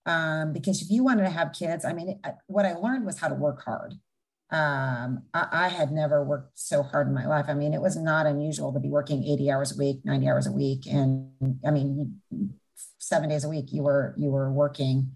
Um, 0.06 0.52
because 0.52 0.80
if 0.80 0.90
you 0.90 1.04
wanted 1.04 1.24
to 1.24 1.30
have 1.30 1.52
kids, 1.52 1.84
I 1.84 1.92
mean, 1.92 2.08
it, 2.08 2.34
what 2.46 2.64
I 2.64 2.74
learned 2.74 3.04
was 3.04 3.18
how 3.18 3.28
to 3.28 3.34
work 3.34 3.62
hard 3.62 3.94
um, 4.50 5.24
I, 5.34 5.48
I, 5.52 5.68
had 5.68 5.92
never 5.92 6.24
worked 6.24 6.58
so 6.58 6.82
hard 6.82 7.06
in 7.06 7.12
my 7.12 7.26
life. 7.26 7.46
I 7.48 7.54
mean, 7.54 7.74
it 7.74 7.82
was 7.82 7.96
not 7.96 8.24
unusual 8.24 8.72
to 8.72 8.80
be 8.80 8.88
working 8.88 9.22
80 9.22 9.50
hours 9.50 9.76
a 9.76 9.78
week, 9.78 10.00
90 10.04 10.26
hours 10.26 10.46
a 10.46 10.52
week. 10.52 10.86
And 10.86 11.58
I 11.66 11.70
mean, 11.70 12.20
seven 12.98 13.28
days 13.28 13.44
a 13.44 13.48
week 13.48 13.66
you 13.72 13.82
were, 13.82 14.14
you 14.16 14.30
were 14.30 14.50
working 14.50 15.12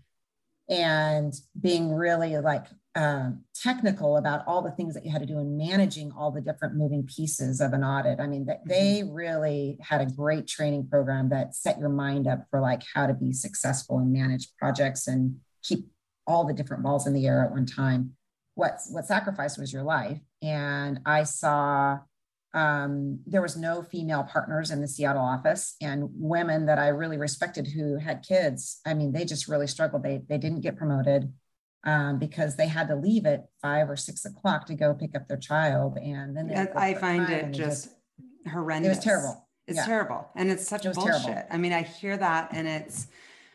and 0.68 1.32
being 1.58 1.94
really 1.94 2.36
like 2.38 2.66
um, 2.94 3.44
technical 3.54 4.18
about 4.18 4.46
all 4.46 4.60
the 4.60 4.70
things 4.70 4.92
that 4.92 5.06
you 5.06 5.10
had 5.10 5.22
to 5.22 5.26
do 5.26 5.38
in 5.38 5.56
managing 5.56 6.12
all 6.12 6.30
the 6.30 6.42
different 6.42 6.74
moving 6.74 7.04
pieces 7.04 7.62
of 7.62 7.72
an 7.72 7.82
audit. 7.82 8.20
I 8.20 8.26
mean, 8.26 8.44
mm-hmm. 8.44 8.68
they 8.68 9.02
really 9.10 9.78
had 9.80 10.02
a 10.02 10.06
great 10.06 10.46
training 10.46 10.88
program 10.88 11.30
that 11.30 11.54
set 11.54 11.78
your 11.78 11.88
mind 11.88 12.26
up 12.26 12.46
for 12.50 12.60
like 12.60 12.82
how 12.94 13.06
to 13.06 13.14
be 13.14 13.32
successful 13.32 13.98
and 13.98 14.12
manage 14.12 14.54
projects 14.58 15.08
and 15.08 15.36
keep 15.62 15.86
all 16.26 16.44
the 16.44 16.52
different 16.52 16.82
balls 16.82 17.06
in 17.06 17.14
the 17.14 17.26
air 17.26 17.42
at 17.42 17.50
one 17.50 17.64
time 17.64 18.14
what 18.54 18.80
what 18.90 19.06
sacrifice 19.06 19.56
was 19.58 19.72
your 19.72 19.82
life? 19.82 20.20
And 20.42 21.00
i 21.06 21.22
saw 21.24 21.98
um, 22.54 23.20
there 23.26 23.40
was 23.40 23.56
no 23.56 23.82
female 23.82 24.24
partners 24.24 24.70
in 24.70 24.82
the 24.82 24.88
seattle 24.88 25.22
office 25.22 25.74
and 25.80 26.10
women 26.12 26.66
that 26.66 26.78
i 26.78 26.88
really 26.88 27.16
respected 27.16 27.66
who 27.66 27.96
had 27.96 28.22
kids 28.22 28.80
i 28.86 28.92
mean 28.92 29.12
they 29.12 29.24
just 29.24 29.48
really 29.48 29.66
struggled. 29.66 30.02
They, 30.02 30.20
they 30.28 30.38
didn't 30.38 30.60
get 30.60 30.76
promoted 30.76 31.32
um, 31.84 32.18
because 32.18 32.56
they 32.56 32.68
had 32.68 32.88
to 32.88 32.94
leave 32.94 33.26
at 33.26 33.46
five 33.60 33.88
or 33.88 33.96
six 33.96 34.24
o'clock 34.24 34.66
to 34.66 34.74
go 34.74 34.94
pick 34.94 35.16
up 35.16 35.28
their 35.28 35.38
child 35.38 35.96
and 35.96 36.36
then 36.36 36.68
i 36.76 36.94
find 36.94 37.30
it 37.30 37.52
just, 37.52 37.84
just, 37.84 38.52
horrendous. 38.52 38.92
It 38.92 38.96
was 38.96 39.04
terrible. 39.04 39.48
It's 39.66 39.76
yeah. 39.78 39.86
terrible 39.86 40.28
and 40.36 40.50
it's 40.50 40.68
such 40.68 40.84
it 40.84 40.94
bullshit 40.94 41.22
terrible. 41.22 41.48
i 41.50 41.56
mean 41.56 41.72
i 41.72 41.82
hear 41.82 42.16
that 42.16 42.50
and 42.52 42.68
it's 42.68 43.06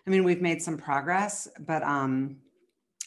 i 0.07 0.09
mean 0.09 0.23
we've 0.23 0.41
made 0.41 0.61
some 0.61 0.77
progress 0.77 1.47
but 1.59 1.83
um 1.83 2.37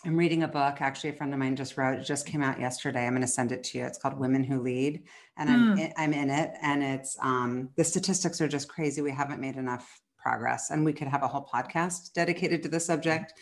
I'm 0.05 0.17
reading 0.17 0.45
a 0.45 0.49
book. 0.49 0.81
Actually, 0.81 1.11
a 1.11 1.13
friend 1.13 1.33
of 1.33 1.39
mine 1.39 1.57
just 1.57 1.77
wrote. 1.77 1.99
It 1.99 2.05
just 2.05 2.27
came 2.27 2.43
out 2.43 2.59
yesterday. 2.59 3.07
I'm 3.07 3.13
going 3.13 3.21
to 3.21 3.29
send 3.29 3.53
it 3.53 3.63
to 3.65 3.79
you. 3.79 3.85
It's 3.85 3.99
called 3.99 4.19
Women 4.19 4.43
Who 4.43 4.63
Lead, 4.63 5.03
and 5.37 5.51
mm. 5.51 5.53
I'm 5.53 5.73
hmm. 5.73 5.79
in, 5.79 5.93
I'm 5.97 6.13
in 6.15 6.31
it. 6.31 6.53
And 6.63 6.83
it's 6.83 7.19
um, 7.21 7.69
the 7.77 7.85
statistics 7.85 8.41
are 8.41 8.49
just 8.49 8.69
crazy. 8.69 9.03
We 9.03 9.13
haven't 9.13 9.41
made 9.41 9.57
enough 9.57 10.01
progress, 10.17 10.71
and 10.71 10.85
we 10.85 10.95
could 10.95 11.09
have 11.09 11.23
a 11.23 11.29
whole 11.29 11.47
podcast 11.53 12.15
dedicated 12.15 12.63
to 12.63 12.71
the 12.71 12.81
subject. 12.81 13.35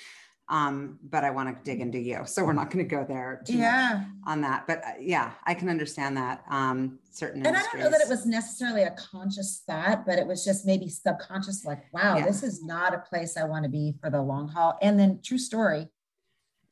Um, 0.51 0.99
but 1.03 1.25
I 1.25 1.31
want 1.31 1.49
to 1.55 1.71
dig 1.71 1.81
into 1.81 1.99
you, 1.99 2.23
so 2.25 2.43
we're 2.43 2.55
not 2.55 2.71
going 2.71 2.85
to 2.85 2.97
go 2.97 3.05
there. 3.07 3.43
yeah, 3.47 4.05
on 4.27 4.41
that. 4.41 4.67
But 4.67 4.83
uh, 4.85 4.93
yeah, 4.99 5.35
I 5.45 5.55
can 5.55 5.69
understand 5.69 6.17
that. 6.17 6.43
Um, 6.51 6.99
certain 7.13 7.47
and 7.47 7.55
industries. 7.55 7.75
I 7.75 7.77
don't 7.85 7.93
know 7.93 7.99
that 7.99 8.05
it 8.05 8.11
was 8.11 8.27
necessarily 8.27 8.83
a 8.83 8.97
conscious 8.99 9.63
thought, 9.65 10.07
but 10.07 10.19
it 10.19 10.27
was 10.27 10.45
just 10.45 10.67
maybe 10.67 10.89
subconscious. 10.89 11.65
Like, 11.65 11.85
wow, 11.93 12.17
yeah. 12.17 12.27
this 12.27 12.43
is 12.43 12.65
not 12.65 12.95
a 12.95 12.99
place 12.99 13.37
I 13.37 13.45
want 13.45 13.63
to 13.65 13.71
be 13.71 13.95
for 14.01 14.11
the 14.11 14.21
long 14.21 14.49
haul. 14.49 14.77
And 14.83 14.99
then, 14.99 15.21
true 15.23 15.39
story 15.39 15.91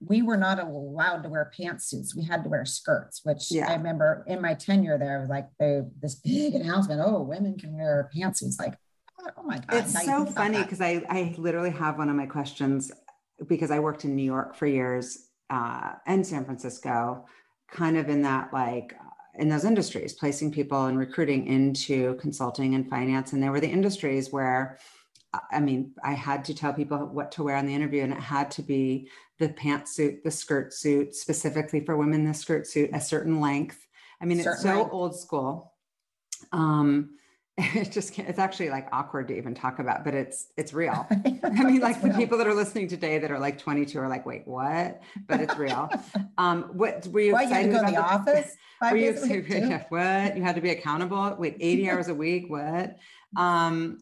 we 0.01 0.23
were 0.23 0.37
not 0.37 0.59
allowed 0.59 1.23
to 1.23 1.29
wear 1.29 1.51
pantsuits. 1.59 2.15
We 2.15 2.25
had 2.25 2.45
to 2.45 2.51
wear 2.51 2.65
skirts, 2.65 3.21
which 3.25 3.51
yeah. 3.51 3.71
I 3.71 3.77
remember 3.77 4.25
in 4.27 4.43
my 4.43 4.55
tenure 4.55 4.99
there 4.99 5.21
was 5.21 5.31
like 5.31 5.49
they, 5.59 5.83
this 6.01 6.17
big 6.17 6.55
announcement, 6.55 7.01
oh, 7.05 7.23
women 7.23 7.59
can 7.59 7.75
wear 7.75 8.11
pantsuits. 8.15 8.59
Like, 8.59 8.75
oh 9.37 9.43
my 9.43 9.59
God. 9.59 9.85
It's 9.85 10.05
so 10.05 10.27
funny 10.27 10.63
because 10.63 10.81
I, 10.81 11.03
I 11.09 11.35
literally 11.39 11.71
have 11.71 11.99
one 11.99 12.11
of 12.11 12.17
my 12.17 12.27
questions 12.27 12.93
because 13.47 13.71
I 13.71 13.79
worked 13.79 14.05
in 14.05 14.15
New 14.15 14.23
York 14.23 14.55
for 14.55 14.67
years 14.67 15.29
uh, 15.49 15.93
and 16.07 16.27
San 16.27 16.45
Francisco, 16.45 17.25
kind 17.71 17.97
of 17.97 18.09
in 18.09 18.23
that 18.23 18.53
like 18.53 18.95
in 19.39 19.49
those 19.49 19.65
industries, 19.65 20.13
placing 20.13 20.53
people 20.53 20.87
and 20.87 20.99
recruiting 20.99 21.47
into 21.47 22.15
consulting 22.17 22.75
and 22.75 22.89
finance. 22.89 23.33
And 23.33 23.43
they 23.43 23.49
were 23.49 23.61
the 23.61 23.69
industries 23.69 24.33
where 24.33 24.79
I 25.51 25.61
mean, 25.61 25.93
I 26.03 26.13
had 26.13 26.45
to 26.47 26.55
tell 26.55 26.73
people 26.73 26.99
what 26.99 27.33
to 27.33 27.43
wear 27.43 27.57
on 27.57 27.67
the 27.67 27.75
interview, 27.75 28.03
and 28.03 28.13
it 28.13 28.21
had 28.21 28.51
to 28.53 28.63
be 28.63 29.09
the 29.39 29.49
pantsuit, 29.49 30.23
the 30.23 30.31
skirt 30.31 30.73
suit, 30.73 31.15
specifically 31.15 31.81
for 31.81 31.97
women, 31.97 32.25
the 32.25 32.35
skirt 32.35 32.67
suit, 32.67 32.91
a 32.93 33.01
certain 33.01 33.41
length. 33.41 33.87
I 34.21 34.25
mean, 34.25 34.39
certain 34.39 34.53
it's 34.53 34.63
so 34.63 34.77
length. 34.77 34.93
old 34.93 35.19
school. 35.19 35.73
Um, 36.53 37.11
it 37.59 37.91
just 37.91 38.13
can't, 38.13 38.29
it's 38.29 38.39
actually 38.39 38.69
like 38.69 38.87
awkward 38.93 39.29
to 39.29 39.37
even 39.37 39.55
talk 39.55 39.79
about, 39.79 40.05
but 40.05 40.15
it's 40.15 40.49
it's 40.59 40.75
real. 40.75 41.07
I 41.43 41.65
mean, 41.65 41.81
like 41.81 42.03
the 42.03 42.11
people 42.11 42.37
that 42.39 42.47
are 42.47 42.55
listening 42.55 42.87
today 42.87 43.19
that 43.19 43.31
are 43.31 43.39
like 43.39 43.59
22 43.59 43.99
are 43.99 44.09
like, 44.09 44.27
wait, 44.27 44.47
what? 44.47 45.03
But 45.27 45.41
it's 45.41 45.57
real. 45.57 45.91
Um, 46.39 46.65
what 46.75 47.07
were 47.07 47.21
you 47.21 47.29
you 47.29 47.35
had 47.35 47.45
excited 47.45 47.69
to 47.69 47.73
go 47.73 47.81
about 47.81 47.91
the 47.93 47.97
office? 47.97 48.57
Were 48.83 48.97
you 48.99 49.13
days 49.13 49.25
a 49.25 49.29
week, 49.29 49.47
excited? 49.47 49.71
yeah, 49.71 49.85
What? 49.89 50.37
You 50.37 50.43
had 50.43 50.55
to 50.57 50.61
be 50.61 50.69
accountable? 50.69 51.35
Wait, 51.39 51.57
80 51.59 51.91
hours 51.91 52.09
a 52.09 52.15
week? 52.15 52.51
What? 52.51 52.99
Um, 53.37 53.97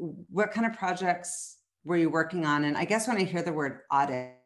what 0.00 0.50
kind 0.50 0.66
of 0.66 0.72
projects 0.72 1.58
were 1.84 1.96
you 1.96 2.10
working 2.10 2.44
on? 2.46 2.64
And 2.64 2.76
I 2.76 2.84
guess 2.84 3.06
when 3.06 3.16
I 3.16 3.24
hear 3.24 3.42
the 3.42 3.52
word 3.52 3.80
audit, 3.92 4.36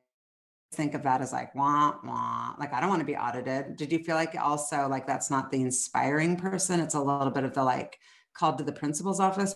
think 0.72 0.94
of 0.94 1.04
that 1.04 1.20
as 1.20 1.32
like 1.32 1.54
wah 1.54 1.94
wah. 2.02 2.54
Like 2.58 2.72
i 2.72 2.80
don't 2.80 2.90
want 2.90 3.00
to 3.00 3.06
be 3.06 3.16
audited. 3.16 3.76
Did 3.76 3.92
you 3.92 4.00
feel 4.00 4.16
like 4.16 4.34
also 4.34 4.88
like 4.88 5.06
that's 5.06 5.30
not 5.30 5.50
the 5.50 5.60
inspiring 5.60 6.36
person? 6.36 6.80
It's 6.80 6.94
a 6.94 7.00
little 7.00 7.30
bit 7.30 7.44
of 7.44 7.54
the 7.54 7.62
like 7.62 7.98
called 8.36 8.58
to 8.58 8.64
the 8.64 8.72
principal's 8.72 9.20
office? 9.20 9.54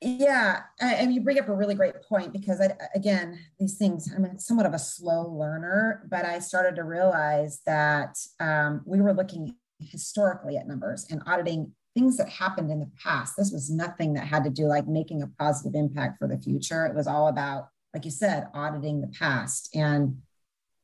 Yeah, 0.00 0.60
and 0.80 1.12
you 1.12 1.20
bring 1.20 1.40
up 1.40 1.48
a 1.48 1.54
really 1.54 1.74
great 1.74 2.00
point 2.08 2.32
because 2.32 2.60
I, 2.60 2.70
again, 2.94 3.36
these 3.58 3.76
things, 3.76 4.08
I'm 4.14 4.38
somewhat 4.38 4.64
of 4.64 4.72
a 4.72 4.78
slow 4.78 5.28
learner, 5.28 6.06
but 6.08 6.24
I 6.24 6.38
started 6.38 6.76
to 6.76 6.84
realize 6.84 7.62
that 7.66 8.16
um, 8.38 8.82
we 8.86 9.00
were 9.00 9.12
looking 9.12 9.56
historically 9.80 10.56
at 10.56 10.68
numbers 10.68 11.06
and 11.10 11.20
auditing 11.26 11.72
things 11.98 12.16
that 12.16 12.28
happened 12.28 12.70
in 12.70 12.78
the 12.78 12.90
past. 13.02 13.36
This 13.36 13.50
was 13.50 13.68
nothing 13.70 14.14
that 14.14 14.24
had 14.26 14.44
to 14.44 14.50
do 14.50 14.66
like 14.66 14.86
making 14.86 15.22
a 15.22 15.26
positive 15.26 15.74
impact 15.74 16.18
for 16.18 16.28
the 16.28 16.38
future. 16.38 16.86
It 16.86 16.94
was 16.94 17.08
all 17.08 17.26
about, 17.26 17.68
like 17.92 18.04
you 18.04 18.10
said, 18.12 18.46
auditing 18.54 19.00
the 19.00 19.08
past. 19.08 19.74
And 19.74 20.18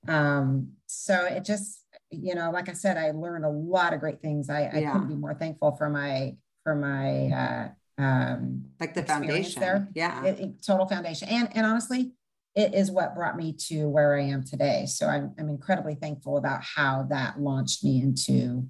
um, 0.08 0.72
so 0.86 1.24
it 1.24 1.44
just, 1.44 1.82
you 2.10 2.34
know, 2.34 2.50
like 2.50 2.68
I 2.68 2.72
said, 2.72 2.96
I 2.96 3.12
learned 3.12 3.44
a 3.44 3.48
lot 3.48 3.94
of 3.94 4.00
great 4.00 4.20
things. 4.20 4.50
I, 4.50 4.64
I 4.72 4.78
Yeah. 4.78 4.92
couldn't 4.92 5.08
be 5.08 5.14
more 5.14 5.34
thankful 5.34 5.76
for 5.76 5.88
my 5.88 6.36
for 6.64 6.74
my 6.74 7.28
uh, 7.28 7.68
um, 8.02 8.64
like 8.80 8.94
the 8.94 9.02
foundation 9.04 9.60
there. 9.60 9.86
yeah 9.94 10.24
it, 10.24 10.40
it- 10.40 10.62
total 10.66 10.86
foundation. 10.86 11.28
And 11.28 11.48
and 11.56 11.64
honestly, 11.64 12.12
it 12.56 12.74
is 12.74 12.90
what 12.90 13.14
brought 13.14 13.36
me 13.36 13.52
to 13.68 13.88
where 13.88 14.16
I 14.18 14.22
am 14.24 14.42
today. 14.44 14.86
So 14.86 15.06
I'm 15.06 15.32
I'm 15.38 15.48
incredibly 15.48 15.94
thankful 15.94 16.38
about 16.38 16.62
how 16.64 17.06
that 17.10 17.40
launched 17.40 17.84
me 17.84 18.00
into 18.02 18.66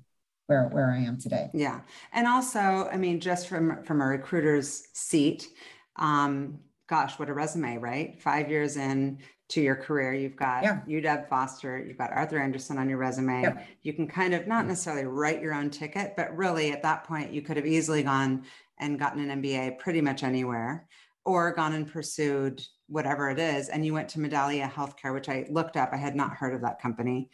where 0.46 0.68
where 0.68 0.90
I 0.90 0.98
am 0.98 1.18
today. 1.18 1.50
yeah. 1.54 1.80
And 2.12 2.26
also 2.26 2.88
i 2.92 2.96
mean 2.96 3.20
just 3.20 3.48
from 3.48 3.83
from 3.85 4.00
a 4.00 4.07
recruiter's 4.07 4.88
seat 4.92 5.48
um 5.96 6.59
gosh 6.88 7.18
what 7.18 7.28
a 7.30 7.35
resume 7.35 7.78
right? 7.78 8.20
Five 8.20 8.50
years 8.50 8.76
in 8.76 9.18
to 9.50 9.61
your 9.61 9.76
career 9.76 10.12
you've 10.14 10.37
got 10.37 10.62
Yeah. 10.62 10.80
uw 10.88 11.28
foster 11.28 11.78
you've 11.87 11.98
got 11.98 12.12
arthur 12.12 12.38
andersen 12.38 12.78
on 12.78 12.88
your 12.88 12.98
resume. 12.98 13.42
Yep. 13.42 13.66
you 13.83 13.92
can 13.92 14.07
kind 14.07 14.35
of 14.35 14.46
not 14.46 14.66
necessarily 14.66 15.04
write 15.04 15.40
your 15.42 15.54
own 15.54 15.70
ticket 15.70 16.14
but 16.16 16.35
really 16.37 16.72
at 16.72 16.83
that 16.83 17.04
point 17.04 17.33
you 17.33 17.42
could 17.42 17.57
have 17.57 17.66
easily 17.66 18.02
gone 18.02 18.44
and 18.78 18.98
gotten 18.98 19.28
an 19.30 19.42
mba 19.42 19.78
pretty 19.78 20.00
much 20.00 20.22
anywhere 20.22 20.87
or 21.24 21.52
gone 21.54 21.72
and 21.72 21.90
pursued 21.90 22.62
whatever 22.88 23.30
it 23.30 23.38
is. 23.38 23.70
And 23.70 23.87
you 23.87 23.94
went 23.94 24.11
to 24.11 24.18
medallia 24.18 24.70
healthcare 24.70 25.14
which 25.14 25.28
i 25.30 25.46
looked 25.50 25.76
up. 25.78 25.88
I 25.92 25.96
had 25.96 26.14
not 26.14 26.33
heard 26.35 26.54
of 26.54 26.61
that 26.62 26.80
company 26.83 27.30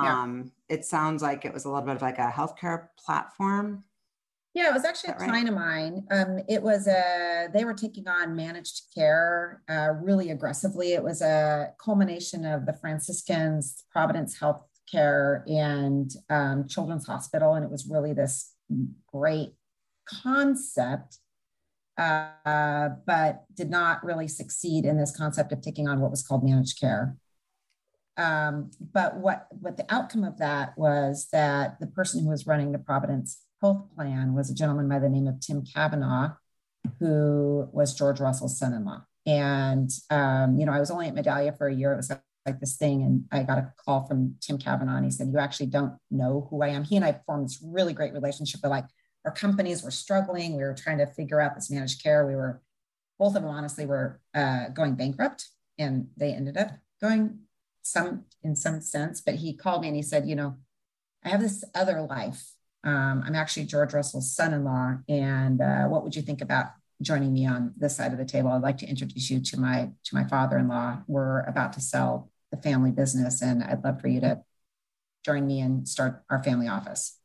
Yeah. 0.00 0.22
um, 0.22 0.52
it 0.68 0.84
sounds 0.84 1.22
like 1.22 1.44
it 1.44 1.52
was 1.52 1.64
a 1.64 1.68
little 1.68 1.84
bit 1.86 1.96
of 1.96 2.02
like 2.02 2.18
a 2.18 2.30
healthcare 2.30 2.88
platform 2.98 3.84
Yeah, 4.54 4.68
it 4.68 4.74
was 4.74 4.84
actually 4.84 5.10
a 5.10 5.12
that 5.12 5.20
right? 5.20 5.28
client 5.30 5.48
of 5.48 5.54
mine. 5.54 6.06
Um, 6.10 6.40
it 6.48 6.62
was 6.62 6.86
a 6.86 7.48
they 7.54 7.64
were 7.64 7.72
taking 7.74 8.06
on 8.06 8.36
managed 8.36 8.82
care 8.94 9.62
uh, 9.68 9.92
really 10.02 10.30
aggressively. 10.30 10.92
It 10.92 11.02
was 11.02 11.22
a 11.22 11.72
culmination 11.82 12.44
of 12.44 12.66
the 12.66 12.74
Franciscans, 12.74 13.84
Providence 13.90 14.38
Healthcare, 14.38 15.42
and 15.50 16.10
um, 16.28 16.68
Children's 16.68 17.06
Hospital, 17.06 17.54
and 17.54 17.64
it 17.64 17.70
was 17.70 17.86
really 17.86 18.12
this 18.12 18.52
great 19.10 19.54
concept, 20.06 21.18
uh, 21.96 22.88
but 23.06 23.44
did 23.54 23.70
not 23.70 24.04
really 24.04 24.28
succeed 24.28 24.84
in 24.84 24.98
this 24.98 25.16
concept 25.16 25.52
of 25.52 25.62
taking 25.62 25.88
on 25.88 26.00
what 26.00 26.10
was 26.10 26.22
called 26.22 26.44
managed 26.44 26.78
care. 26.78 27.16
Um, 28.16 28.70
but 28.92 29.16
what 29.16 29.46
what 29.50 29.76
the 29.76 29.86
outcome 29.92 30.24
of 30.24 30.38
that 30.38 30.76
was 30.76 31.28
that 31.32 31.80
the 31.80 31.86
person 31.86 32.22
who 32.22 32.28
was 32.28 32.46
running 32.46 32.72
the 32.72 32.78
Providence 32.78 33.40
Health 33.60 33.86
Plan 33.94 34.34
was 34.34 34.50
a 34.50 34.54
gentleman 34.54 34.88
by 34.88 34.98
the 34.98 35.08
name 35.08 35.26
of 35.26 35.40
Tim 35.40 35.64
Kavanaugh, 35.64 36.32
who 36.98 37.68
was 37.72 37.94
George 37.94 38.20
Russell's 38.20 38.58
son-in-law. 38.58 39.02
And 39.26 39.90
um, 40.10 40.58
you 40.58 40.66
know, 40.66 40.72
I 40.72 40.80
was 40.80 40.90
only 40.90 41.08
at 41.08 41.14
Medallia 41.14 41.56
for 41.56 41.68
a 41.68 41.74
year. 41.74 41.92
It 41.92 41.96
was 41.96 42.12
like 42.44 42.60
this 42.60 42.76
thing, 42.76 43.02
and 43.02 43.24
I 43.30 43.44
got 43.44 43.58
a 43.58 43.72
call 43.84 44.06
from 44.06 44.34
Tim 44.40 44.58
Kavanaugh, 44.58 44.96
and 44.96 45.04
he 45.04 45.10
said, 45.10 45.28
"You 45.28 45.38
actually 45.38 45.66
don't 45.66 45.94
know 46.10 46.48
who 46.50 46.62
I 46.62 46.68
am." 46.68 46.84
He 46.84 46.96
and 46.96 47.04
I 47.04 47.20
formed 47.24 47.46
this 47.46 47.62
really 47.64 47.92
great 47.92 48.12
relationship. 48.12 48.60
But 48.60 48.70
like, 48.70 48.86
our 49.24 49.32
companies 49.32 49.82
were 49.82 49.90
struggling. 49.90 50.56
We 50.56 50.64
were 50.64 50.74
trying 50.74 50.98
to 50.98 51.06
figure 51.06 51.40
out 51.40 51.54
this 51.54 51.70
managed 51.70 52.02
care. 52.02 52.26
We 52.26 52.34
were 52.34 52.60
both 53.18 53.36
of 53.36 53.42
them 53.42 53.50
honestly 53.50 53.86
were 53.86 54.20
uh, 54.34 54.68
going 54.70 54.96
bankrupt, 54.96 55.48
and 55.78 56.08
they 56.16 56.32
ended 56.32 56.56
up 56.56 56.70
going 57.00 57.38
some 57.82 58.24
in 58.42 58.56
some 58.56 58.80
sense. 58.80 59.20
But 59.20 59.36
he 59.36 59.54
called 59.54 59.82
me 59.82 59.88
and 59.88 59.96
he 59.96 60.02
said, 60.02 60.26
"You 60.26 60.36
know, 60.36 60.56
I 61.24 61.28
have 61.30 61.40
this 61.40 61.64
other 61.74 62.02
life. 62.02 62.52
Um, 62.84 63.22
I'm 63.24 63.34
actually 63.34 63.66
George 63.66 63.92
Russell's 63.92 64.34
son-in-law, 64.34 64.98
and 65.08 65.60
uh, 65.60 65.84
what 65.84 66.02
would 66.02 66.16
you 66.16 66.22
think 66.22 66.40
about 66.40 66.66
joining 67.00 67.32
me 67.32 67.46
on 67.46 67.74
this 67.76 67.96
side 67.96 68.12
of 68.12 68.18
the 68.18 68.24
table? 68.24 68.50
I'd 68.50 68.62
like 68.62 68.78
to 68.78 68.86
introduce 68.86 69.30
you 69.30 69.40
to 69.40 69.60
my 69.60 69.90
to 70.04 70.14
my 70.14 70.24
father-in-law. 70.24 71.02
We're 71.06 71.40
about 71.42 71.72
to 71.74 71.80
sell 71.80 72.30
the 72.50 72.56
family 72.56 72.90
business, 72.90 73.42
and 73.42 73.62
I'd 73.62 73.84
love 73.84 74.00
for 74.00 74.08
you 74.08 74.20
to 74.20 74.42
join 75.24 75.46
me 75.46 75.60
and 75.60 75.88
start 75.88 76.24
our 76.30 76.42
family 76.42 76.68
office." 76.68 77.18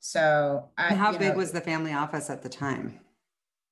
So, 0.00 0.68
I, 0.76 0.94
how 0.94 1.12
big 1.12 1.32
know, 1.32 1.38
was 1.38 1.52
the 1.52 1.62
family 1.62 1.94
office 1.94 2.28
at 2.28 2.42
the 2.42 2.50
time 2.50 3.00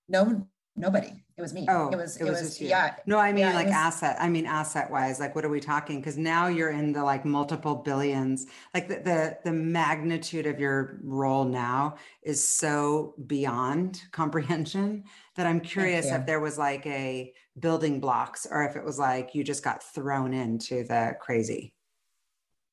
no 0.08 0.46
nobody? 0.76 1.21
It 1.36 1.40
was 1.40 1.54
me. 1.54 1.66
Oh, 1.68 1.88
it 1.88 1.96
was 1.96 2.16
it 2.18 2.24
was 2.24 2.40
just 2.40 2.60
yeah. 2.60 2.94
no 3.06 3.18
i 3.18 3.32
mean 3.32 3.46
Yeah, 3.46 3.54
like 3.54 3.66
was- 3.66 3.74
asset 3.74 4.16
i 4.20 4.28
mean 4.28 4.44
asset 4.46 4.90
wise 4.90 5.18
like 5.18 5.34
what 5.34 5.44
are 5.44 5.48
we 5.48 5.60
talking 5.60 5.98
because 5.98 6.18
now 6.18 6.46
you're 6.46 6.70
in 6.70 6.92
the 6.92 7.02
like 7.02 7.24
multiple 7.24 7.74
billions 7.74 8.46
like 8.74 8.86
the, 8.88 8.96
the 8.96 9.38
the 9.44 9.52
magnitude 9.52 10.46
of 10.46 10.60
your 10.60 10.98
role 11.02 11.44
now 11.44 11.96
is 12.22 12.46
so 12.46 13.14
beyond 13.26 14.02
comprehension 14.12 15.04
that 15.36 15.46
i'm 15.46 15.60
curious 15.60 16.06
if 16.06 16.26
there 16.26 16.40
was 16.40 16.58
like 16.58 16.86
a 16.86 17.32
building 17.58 17.98
blocks 18.00 18.46
or 18.50 18.62
if 18.64 18.76
it 18.76 18.84
was 18.84 18.98
like 18.98 19.34
you 19.34 19.42
just 19.42 19.64
got 19.64 19.82
thrown 19.82 20.34
into 20.34 20.84
the 20.84 21.14
crazy 21.20 21.74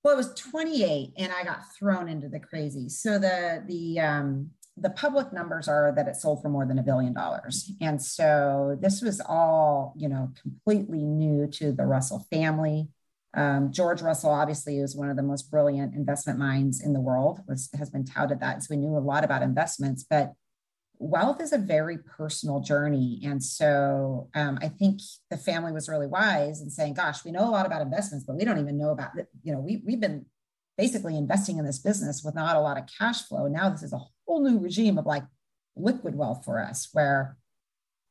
Well, 0.03 0.13
it 0.13 0.17
was 0.17 0.33
28 0.35 1.13
and 1.17 1.31
I 1.33 1.43
got 1.43 1.59
thrown 1.77 2.07
into 2.07 2.29
the 2.29 2.39
crazy. 2.39 2.87
So 2.87 3.19
the 3.19 3.63
the 3.67 3.99
um 3.99 4.51
the 4.81 4.89
public 4.89 5.33
numbers 5.33 5.67
are 5.67 5.93
that 5.95 6.07
it 6.07 6.15
sold 6.15 6.41
for 6.41 6.49
more 6.49 6.65
than 6.65 6.79
a 6.79 6.83
billion 6.83 7.13
dollars. 7.13 7.71
And 7.81 8.01
so 8.01 8.77
this 8.81 9.01
was 9.01 9.21
all, 9.21 9.93
you 9.97 10.09
know, 10.09 10.31
completely 10.41 11.03
new 11.03 11.47
to 11.47 11.71
the 11.71 11.85
Russell 11.85 12.25
family. 12.31 12.87
Um, 13.35 13.71
George 13.71 14.01
Russell 14.01 14.31
obviously 14.31 14.79
is 14.79 14.95
one 14.95 15.09
of 15.09 15.15
the 15.15 15.23
most 15.23 15.51
brilliant 15.51 15.93
investment 15.95 16.39
minds 16.39 16.81
in 16.81 16.93
the 16.93 16.99
world, 16.99 17.41
was, 17.47 17.69
has 17.77 17.89
been 17.89 18.05
touted 18.05 18.39
that. 18.39 18.63
So 18.63 18.67
we 18.71 18.77
knew 18.77 18.97
a 18.97 18.99
lot 18.99 19.23
about 19.23 19.43
investments, 19.43 20.05
but 20.09 20.33
wealth 20.97 21.41
is 21.41 21.53
a 21.53 21.57
very 21.57 21.97
personal 21.97 22.59
journey. 22.59 23.21
And 23.23 23.41
so 23.43 24.29
um, 24.35 24.57
I 24.61 24.67
think 24.67 24.99
the 25.29 25.37
family 25.37 25.71
was 25.71 25.87
really 25.87 26.07
wise 26.07 26.61
in 26.61 26.69
saying, 26.69 26.95
gosh, 26.95 27.23
we 27.23 27.31
know 27.31 27.47
a 27.47 27.51
lot 27.51 27.65
about 27.65 27.81
investments, 27.81 28.25
but 28.25 28.35
we 28.35 28.45
don't 28.45 28.59
even 28.59 28.77
know 28.77 28.91
about, 28.91 29.11
you 29.43 29.53
know, 29.53 29.59
we, 29.59 29.81
we've 29.85 30.01
been 30.01 30.25
basically 30.77 31.17
investing 31.17 31.57
in 31.57 31.65
this 31.65 31.79
business 31.79 32.23
with 32.23 32.35
not 32.35 32.55
a 32.55 32.61
lot 32.61 32.77
of 32.77 32.85
cash 32.97 33.23
flow. 33.23 33.47
Now 33.47 33.69
this 33.69 33.83
is 33.83 33.93
a 33.93 33.99
whole 34.29 34.43
new 34.43 34.59
regime 34.59 34.99
of 34.99 35.07
like 35.07 35.23
liquid 35.75 36.15
wealth 36.15 36.45
for 36.45 36.63
us, 36.63 36.89
where 36.93 37.35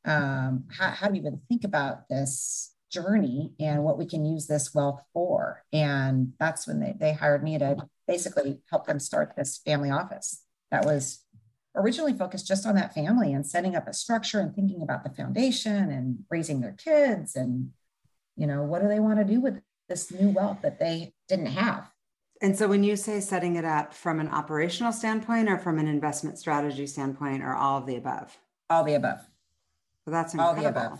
um, 0.05 0.65
how, 0.77 0.91
how 0.91 1.07
do 1.07 1.13
we 1.13 1.21
even 1.21 1.41
think 1.49 1.63
about 1.63 2.09
this 2.09 2.75
journey 2.91 3.53
and 3.61 3.85
what 3.85 3.99
we 3.99 4.05
can 4.05 4.27
use 4.27 4.49
this 4.49 4.75
wealth 4.75 5.01
for? 5.13 5.63
And 5.73 6.33
that's 6.41 6.67
when 6.67 6.81
they, 6.81 6.97
they 6.99 7.13
hired 7.13 7.45
me 7.45 7.57
to 7.59 7.77
basically 8.09 8.59
help 8.69 8.87
them 8.87 8.99
start 8.99 9.35
this 9.37 9.59
family 9.59 9.91
office. 9.91 10.43
That 10.73 10.85
was 10.85 11.25
originally 11.77 12.15
focused 12.15 12.49
just 12.49 12.67
on 12.67 12.75
that 12.75 12.95
family 12.95 13.33
and 13.33 13.47
setting 13.47 13.77
up 13.77 13.87
a 13.87 13.93
structure 13.93 14.41
and 14.41 14.53
thinking 14.57 14.83
about 14.83 15.05
the 15.05 15.11
foundation 15.11 15.93
and 15.93 16.25
raising 16.31 16.61
their 16.61 16.73
kids 16.73 17.37
and 17.37 17.71
you 18.37 18.47
know 18.47 18.63
what 18.63 18.83
do 18.83 18.89
they 18.89 18.99
want 18.99 19.19
to 19.19 19.25
do 19.25 19.41
with 19.41 19.61
this 19.89 20.11
new 20.11 20.31
wealth 20.31 20.59
that 20.63 20.81
they 20.81 21.13
didn't 21.29 21.47
have 21.47 21.88
and 22.41 22.57
so 22.57 22.69
when 22.69 22.85
you 22.85 22.97
say 22.97 23.21
setting 23.21 23.57
it 23.57 23.65
up 23.65 23.93
from 23.95 24.21
an 24.21 24.29
operational 24.29 24.93
standpoint 24.93 25.49
or 25.49 25.59
from 25.59 25.79
an 25.79 25.87
investment 25.89 26.39
strategy 26.39 26.87
standpoint 26.87 27.43
or 27.43 27.55
all 27.55 27.79
of 27.79 27.87
the 27.87 27.97
above 27.97 28.37
all 28.71 28.85
the 28.85 28.95
above 28.95 29.21
Well, 30.07 30.13
that's 30.15 30.35
incredible. 30.35 30.57
All 30.57 30.63
the 30.63 30.69
above. 30.69 30.99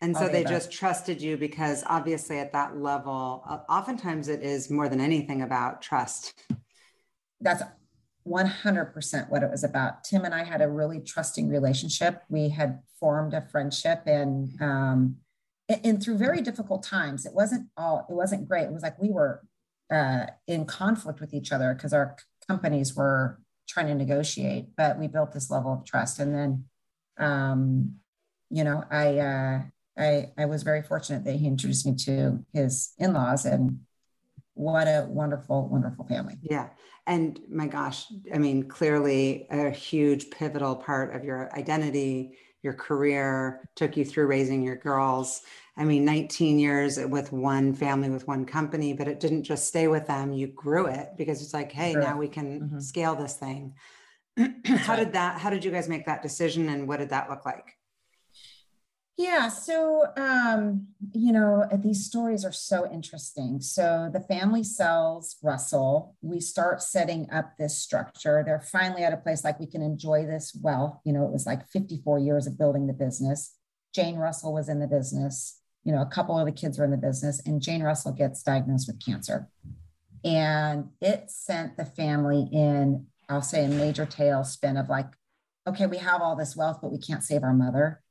And 0.00 0.14
All 0.14 0.22
so 0.22 0.26
the 0.28 0.32
they 0.32 0.40
above. 0.42 0.52
just 0.52 0.70
trusted 0.72 1.20
you 1.20 1.36
because 1.36 1.82
obviously 1.86 2.38
at 2.38 2.52
that 2.52 2.76
level, 2.76 3.42
oftentimes 3.68 4.28
it 4.28 4.42
is 4.42 4.70
more 4.70 4.88
than 4.88 5.00
anything 5.00 5.42
about 5.42 5.82
trust. 5.82 6.40
that's 7.40 7.62
100% 8.26 9.30
what 9.30 9.42
it 9.42 9.50
was 9.50 9.64
about 9.64 10.04
tim 10.04 10.24
and 10.24 10.34
i 10.34 10.44
had 10.44 10.60
a 10.60 10.68
really 10.68 11.00
trusting 11.00 11.48
relationship 11.48 12.22
we 12.28 12.48
had 12.50 12.80
formed 13.00 13.32
a 13.32 13.40
friendship 13.50 14.02
and 14.06 14.50
um 14.60 15.16
and 15.84 16.02
through 16.02 16.18
very 16.18 16.42
difficult 16.42 16.82
times 16.82 17.24
it 17.24 17.32
wasn't 17.32 17.66
all 17.78 18.04
it 18.10 18.12
wasn't 18.12 18.46
great 18.46 18.64
it 18.64 18.72
was 18.72 18.82
like 18.82 19.00
we 19.00 19.10
were 19.10 19.40
uh 19.90 20.26
in 20.46 20.64
conflict 20.66 21.20
with 21.20 21.32
each 21.32 21.52
other 21.52 21.74
because 21.74 21.92
our 21.92 22.16
companies 22.46 22.94
were 22.94 23.40
trying 23.68 23.86
to 23.86 23.94
negotiate, 23.94 24.74
but 24.76 24.98
we 24.98 25.06
built 25.06 25.32
this 25.32 25.50
level 25.50 25.74
of 25.74 25.84
trust. 25.84 26.18
And 26.18 26.34
then, 26.34 26.64
um, 27.18 27.96
you 28.50 28.64
know, 28.64 28.82
I, 28.90 29.18
uh, 29.18 29.62
I, 29.96 30.32
I 30.38 30.46
was 30.46 30.62
very 30.62 30.82
fortunate 30.82 31.24
that 31.24 31.36
he 31.36 31.46
introduced 31.46 31.86
me 31.86 31.94
to 32.06 32.44
his 32.52 32.92
in-laws 32.98 33.44
and 33.44 33.80
what 34.54 34.88
a 34.88 35.06
wonderful, 35.08 35.68
wonderful 35.68 36.06
family. 36.06 36.36
Yeah. 36.42 36.70
And 37.06 37.38
my 37.48 37.66
gosh, 37.66 38.06
I 38.34 38.38
mean, 38.38 38.68
clearly 38.68 39.46
a 39.50 39.70
huge 39.70 40.30
pivotal 40.30 40.74
part 40.74 41.14
of 41.14 41.24
your 41.24 41.54
identity, 41.56 42.36
your 42.62 42.74
career 42.74 43.68
took 43.76 43.96
you 43.96 44.04
through 44.04 44.26
raising 44.26 44.62
your 44.62 44.76
girls. 44.76 45.42
I 45.78 45.84
mean, 45.84 46.04
19 46.04 46.58
years 46.58 46.98
with 46.98 47.32
one 47.32 47.72
family, 47.72 48.10
with 48.10 48.26
one 48.26 48.44
company, 48.44 48.92
but 48.94 49.06
it 49.06 49.20
didn't 49.20 49.44
just 49.44 49.68
stay 49.68 49.86
with 49.86 50.08
them. 50.08 50.32
You 50.32 50.48
grew 50.48 50.86
it 50.86 51.10
because 51.16 51.40
it's 51.40 51.54
like, 51.54 51.70
hey, 51.70 51.92
sure. 51.92 52.02
now 52.02 52.18
we 52.18 52.26
can 52.26 52.60
mm-hmm. 52.60 52.80
scale 52.80 53.14
this 53.14 53.36
thing. 53.36 53.74
how 54.66 54.96
did 54.96 55.12
that, 55.12 55.38
how 55.38 55.50
did 55.50 55.64
you 55.64 55.70
guys 55.70 55.88
make 55.88 56.06
that 56.06 56.20
decision 56.20 56.68
and 56.68 56.88
what 56.88 56.98
did 56.98 57.10
that 57.10 57.30
look 57.30 57.46
like? 57.46 57.76
Yeah, 59.16 59.48
so 59.48 60.04
um, 60.16 60.86
you 61.12 61.32
know, 61.32 61.68
these 61.76 62.06
stories 62.06 62.44
are 62.44 62.52
so 62.52 62.88
interesting. 62.90 63.60
So 63.60 64.08
the 64.12 64.20
family 64.20 64.62
sells 64.62 65.36
Russell. 65.42 66.14
We 66.22 66.38
start 66.38 66.82
setting 66.82 67.28
up 67.32 67.56
this 67.58 67.76
structure. 67.76 68.44
They're 68.46 68.60
finally 68.60 69.02
at 69.02 69.12
a 69.12 69.16
place 69.16 69.42
like 69.42 69.58
we 69.58 69.66
can 69.66 69.82
enjoy 69.82 70.24
this 70.24 70.56
wealth. 70.60 71.00
You 71.04 71.12
know, 71.12 71.24
it 71.24 71.32
was 71.32 71.46
like 71.46 71.68
54 71.68 72.20
years 72.20 72.46
of 72.46 72.56
building 72.56 72.86
the 72.86 72.92
business. 72.92 73.56
Jane 73.92 74.16
Russell 74.16 74.52
was 74.52 74.68
in 74.68 74.78
the 74.78 74.86
business. 74.86 75.60
You 75.84 75.92
know, 75.92 76.02
a 76.02 76.06
couple 76.06 76.38
of 76.38 76.46
the 76.46 76.52
kids 76.52 76.78
were 76.78 76.84
in 76.84 76.90
the 76.90 76.96
business, 76.96 77.40
and 77.46 77.62
Jane 77.62 77.82
Russell 77.82 78.12
gets 78.12 78.42
diagnosed 78.42 78.88
with 78.88 79.04
cancer. 79.04 79.48
And 80.24 80.88
it 81.00 81.30
sent 81.30 81.76
the 81.76 81.84
family 81.84 82.48
in, 82.52 83.06
I'll 83.28 83.42
say, 83.42 83.64
a 83.64 83.68
major 83.68 84.04
tailspin 84.04 84.78
of 84.78 84.88
like, 84.88 85.06
okay, 85.66 85.86
we 85.86 85.98
have 85.98 86.20
all 86.20 86.36
this 86.36 86.56
wealth, 86.56 86.80
but 86.82 86.92
we 86.92 86.98
can't 86.98 87.22
save 87.22 87.42
our 87.42 87.54
mother 87.54 88.02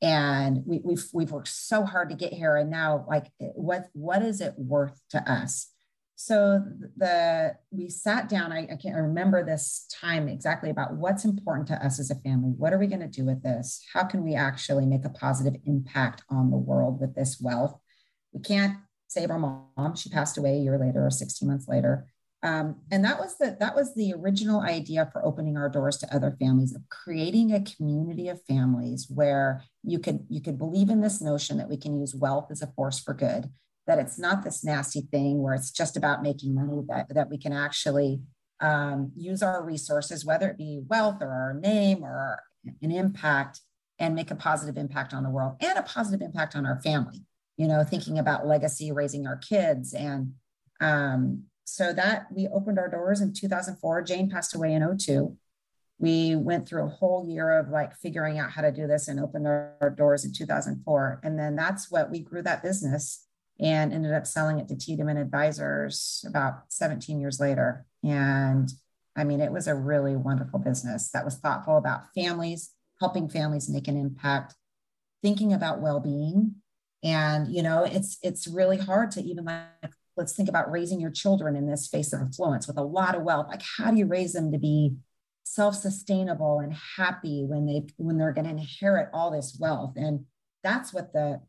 and 0.00 0.62
we, 0.64 0.80
we've 0.84 1.08
we've 1.12 1.32
worked 1.32 1.48
so 1.48 1.84
hard 1.84 2.08
to 2.08 2.14
get 2.14 2.32
here 2.32 2.56
and 2.56 2.70
now 2.70 3.04
like 3.08 3.26
what 3.38 3.88
what 3.94 4.22
is 4.22 4.40
it 4.40 4.54
worth 4.56 5.00
to 5.10 5.18
us 5.30 5.72
so 6.20 6.64
the 6.96 7.54
we 7.70 7.88
sat 7.88 8.28
down 8.28 8.50
I, 8.50 8.66
I 8.72 8.76
can't 8.76 8.96
remember 8.96 9.44
this 9.44 9.86
time 10.00 10.26
exactly 10.26 10.68
about 10.68 10.96
what's 10.96 11.24
important 11.24 11.68
to 11.68 11.74
us 11.74 12.00
as 12.00 12.10
a 12.10 12.16
family. 12.16 12.50
What 12.56 12.72
are 12.72 12.78
we 12.78 12.88
going 12.88 13.02
to 13.02 13.06
do 13.06 13.24
with 13.24 13.44
this? 13.44 13.84
How 13.92 14.02
can 14.02 14.24
we 14.24 14.34
actually 14.34 14.84
make 14.84 15.04
a 15.04 15.10
positive 15.10 15.60
impact 15.64 16.24
on 16.28 16.50
the 16.50 16.56
world 16.56 17.00
with 17.00 17.14
this 17.14 17.40
wealth? 17.40 17.78
We 18.32 18.40
can't 18.40 18.78
save 19.06 19.30
our 19.30 19.38
mom. 19.38 19.94
She 19.94 20.10
passed 20.10 20.36
away 20.36 20.56
a 20.56 20.60
year 20.60 20.76
later 20.76 21.06
or 21.06 21.10
16 21.10 21.48
months 21.48 21.68
later. 21.68 22.08
Um, 22.42 22.80
and 22.90 23.04
that 23.04 23.20
was 23.20 23.38
the 23.38 23.56
that 23.60 23.76
was 23.76 23.94
the 23.94 24.12
original 24.12 24.60
idea 24.60 25.08
for 25.12 25.24
opening 25.24 25.56
our 25.56 25.68
doors 25.68 25.98
to 25.98 26.12
other 26.12 26.36
families 26.40 26.74
of 26.74 26.82
creating 26.88 27.52
a 27.52 27.62
community 27.62 28.28
of 28.28 28.42
families 28.42 29.06
where 29.08 29.62
you 29.84 30.00
could 30.00 30.26
you 30.28 30.40
could 30.40 30.58
believe 30.58 30.90
in 30.90 31.00
this 31.00 31.20
notion 31.20 31.58
that 31.58 31.68
we 31.68 31.76
can 31.76 31.96
use 31.96 32.12
wealth 32.12 32.48
as 32.50 32.60
a 32.60 32.72
force 32.76 32.98
for 32.98 33.14
good 33.14 33.50
that 33.88 33.98
it's 33.98 34.18
not 34.18 34.44
this 34.44 34.62
nasty 34.62 35.00
thing 35.00 35.42
where 35.42 35.54
it's 35.54 35.72
just 35.72 35.96
about 35.96 36.22
making 36.22 36.54
money 36.54 36.82
that 36.86 37.12
that 37.12 37.28
we 37.28 37.38
can 37.38 37.52
actually 37.52 38.20
um, 38.60 39.10
use 39.16 39.42
our 39.42 39.64
resources 39.64 40.24
whether 40.24 40.48
it 40.48 40.58
be 40.58 40.80
wealth 40.88 41.18
or 41.20 41.30
our 41.30 41.54
name 41.54 42.04
or 42.04 42.40
an 42.82 42.92
impact 42.92 43.60
and 43.98 44.14
make 44.14 44.30
a 44.30 44.36
positive 44.36 44.76
impact 44.76 45.12
on 45.12 45.24
the 45.24 45.30
world 45.30 45.56
and 45.60 45.76
a 45.76 45.82
positive 45.82 46.20
impact 46.20 46.54
on 46.54 46.64
our 46.64 46.80
family 46.82 47.24
you 47.56 47.66
know 47.66 47.82
thinking 47.82 48.18
about 48.18 48.46
legacy 48.46 48.92
raising 48.92 49.26
our 49.26 49.36
kids 49.36 49.92
and 49.92 50.32
um, 50.80 51.42
so 51.68 51.92
that 51.92 52.26
we 52.32 52.48
opened 52.48 52.78
our 52.78 52.88
doors 52.88 53.20
in 53.20 53.32
2004. 53.32 54.02
Jane 54.02 54.30
passed 54.30 54.54
away 54.54 54.72
in 54.72 54.98
02. 54.98 55.36
We 55.98 56.36
went 56.36 56.66
through 56.66 56.84
a 56.84 56.88
whole 56.88 57.28
year 57.28 57.58
of 57.58 57.68
like 57.68 57.94
figuring 57.96 58.38
out 58.38 58.52
how 58.52 58.62
to 58.62 58.72
do 58.72 58.86
this 58.86 59.08
and 59.08 59.20
opened 59.20 59.46
our, 59.46 59.74
our 59.80 59.90
doors 59.90 60.24
in 60.24 60.32
2004. 60.32 61.20
And 61.22 61.38
then 61.38 61.56
that's 61.56 61.90
what 61.90 62.10
we 62.10 62.20
grew 62.20 62.42
that 62.42 62.62
business 62.62 63.26
and 63.60 63.92
ended 63.92 64.12
up 64.12 64.26
selling 64.26 64.58
it 64.58 64.68
to 64.68 64.76
Tiedemann 64.76 65.16
Advisors 65.16 66.24
about 66.28 66.64
17 66.68 67.20
years 67.20 67.40
later. 67.40 67.84
And 68.04 68.70
I 69.16 69.24
mean, 69.24 69.40
it 69.40 69.52
was 69.52 69.66
a 69.66 69.74
really 69.74 70.16
wonderful 70.16 70.58
business 70.60 71.10
that 71.10 71.24
was 71.24 71.36
thoughtful 71.36 71.76
about 71.76 72.12
families, 72.14 72.70
helping 73.00 73.28
families 73.28 73.68
make 73.68 73.88
an 73.88 73.96
impact, 73.96 74.54
thinking 75.22 75.52
about 75.52 75.80
well-being. 75.80 76.56
And 77.02 77.52
you 77.52 77.62
know, 77.62 77.84
it's 77.84 78.18
it's 78.22 78.46
really 78.46 78.76
hard 78.76 79.10
to 79.12 79.22
even 79.22 79.44
like 79.44 79.92
let's 80.18 80.34
think 80.34 80.48
about 80.48 80.70
raising 80.70 81.00
your 81.00 81.12
children 81.12 81.56
in 81.56 81.66
this 81.66 81.84
space 81.84 82.12
of 82.12 82.20
affluence 82.20 82.66
with 82.66 82.76
a 82.76 82.82
lot 82.82 83.14
of 83.14 83.22
wealth 83.22 83.46
like 83.48 83.62
how 83.78 83.90
do 83.90 83.96
you 83.96 84.04
raise 84.04 84.32
them 84.32 84.50
to 84.50 84.58
be 84.58 84.96
self-sustainable 85.44 86.58
and 86.58 86.74
happy 86.96 87.44
when 87.46 87.64
they 87.64 87.86
when 87.96 88.18
they're 88.18 88.32
going 88.32 88.44
to 88.44 88.50
inherit 88.50 89.08
all 89.14 89.30
this 89.30 89.56
wealth 89.58 89.94
and 89.96 90.26
that's 90.62 90.92
what 90.92 91.12
the 91.12 91.40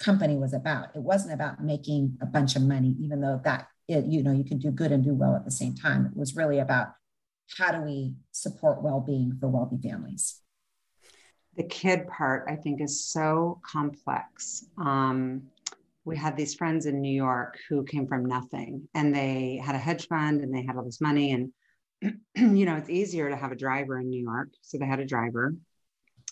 company 0.00 0.36
was 0.36 0.54
about 0.54 0.88
it 0.94 1.02
wasn't 1.02 1.32
about 1.32 1.62
making 1.62 2.16
a 2.20 2.26
bunch 2.26 2.56
of 2.56 2.62
money 2.62 2.96
even 3.00 3.20
though 3.20 3.40
that 3.44 3.68
it, 3.86 4.04
you 4.06 4.22
know 4.22 4.32
you 4.32 4.44
can 4.44 4.58
do 4.58 4.70
good 4.70 4.92
and 4.92 5.04
do 5.04 5.14
well 5.14 5.36
at 5.36 5.44
the 5.44 5.50
same 5.50 5.74
time 5.74 6.06
it 6.06 6.16
was 6.16 6.34
really 6.34 6.58
about 6.58 6.88
how 7.58 7.70
do 7.70 7.80
we 7.82 8.14
support 8.32 8.82
well-being 8.82 9.36
for 9.38 9.48
wealthy 9.48 9.76
families 9.82 10.40
the 11.56 11.64
kid 11.64 12.08
part 12.08 12.44
i 12.48 12.56
think 12.56 12.80
is 12.80 13.04
so 13.04 13.60
complex 13.64 14.64
um, 14.78 15.42
we 16.04 16.16
had 16.16 16.36
these 16.36 16.54
friends 16.54 16.86
in 16.86 17.00
New 17.00 17.12
York 17.12 17.58
who 17.68 17.84
came 17.84 18.06
from 18.06 18.24
nothing 18.24 18.88
and 18.94 19.14
they 19.14 19.60
had 19.62 19.74
a 19.74 19.78
hedge 19.78 20.08
fund 20.08 20.40
and 20.40 20.54
they 20.54 20.64
had 20.64 20.76
all 20.76 20.84
this 20.84 21.00
money. 21.00 21.32
And, 21.32 21.52
you 22.34 22.64
know, 22.64 22.76
it's 22.76 22.90
easier 22.90 23.28
to 23.28 23.36
have 23.36 23.52
a 23.52 23.56
driver 23.56 23.98
in 23.98 24.08
New 24.08 24.22
York. 24.22 24.48
So 24.62 24.78
they 24.78 24.86
had 24.86 25.00
a 25.00 25.06
driver. 25.06 25.54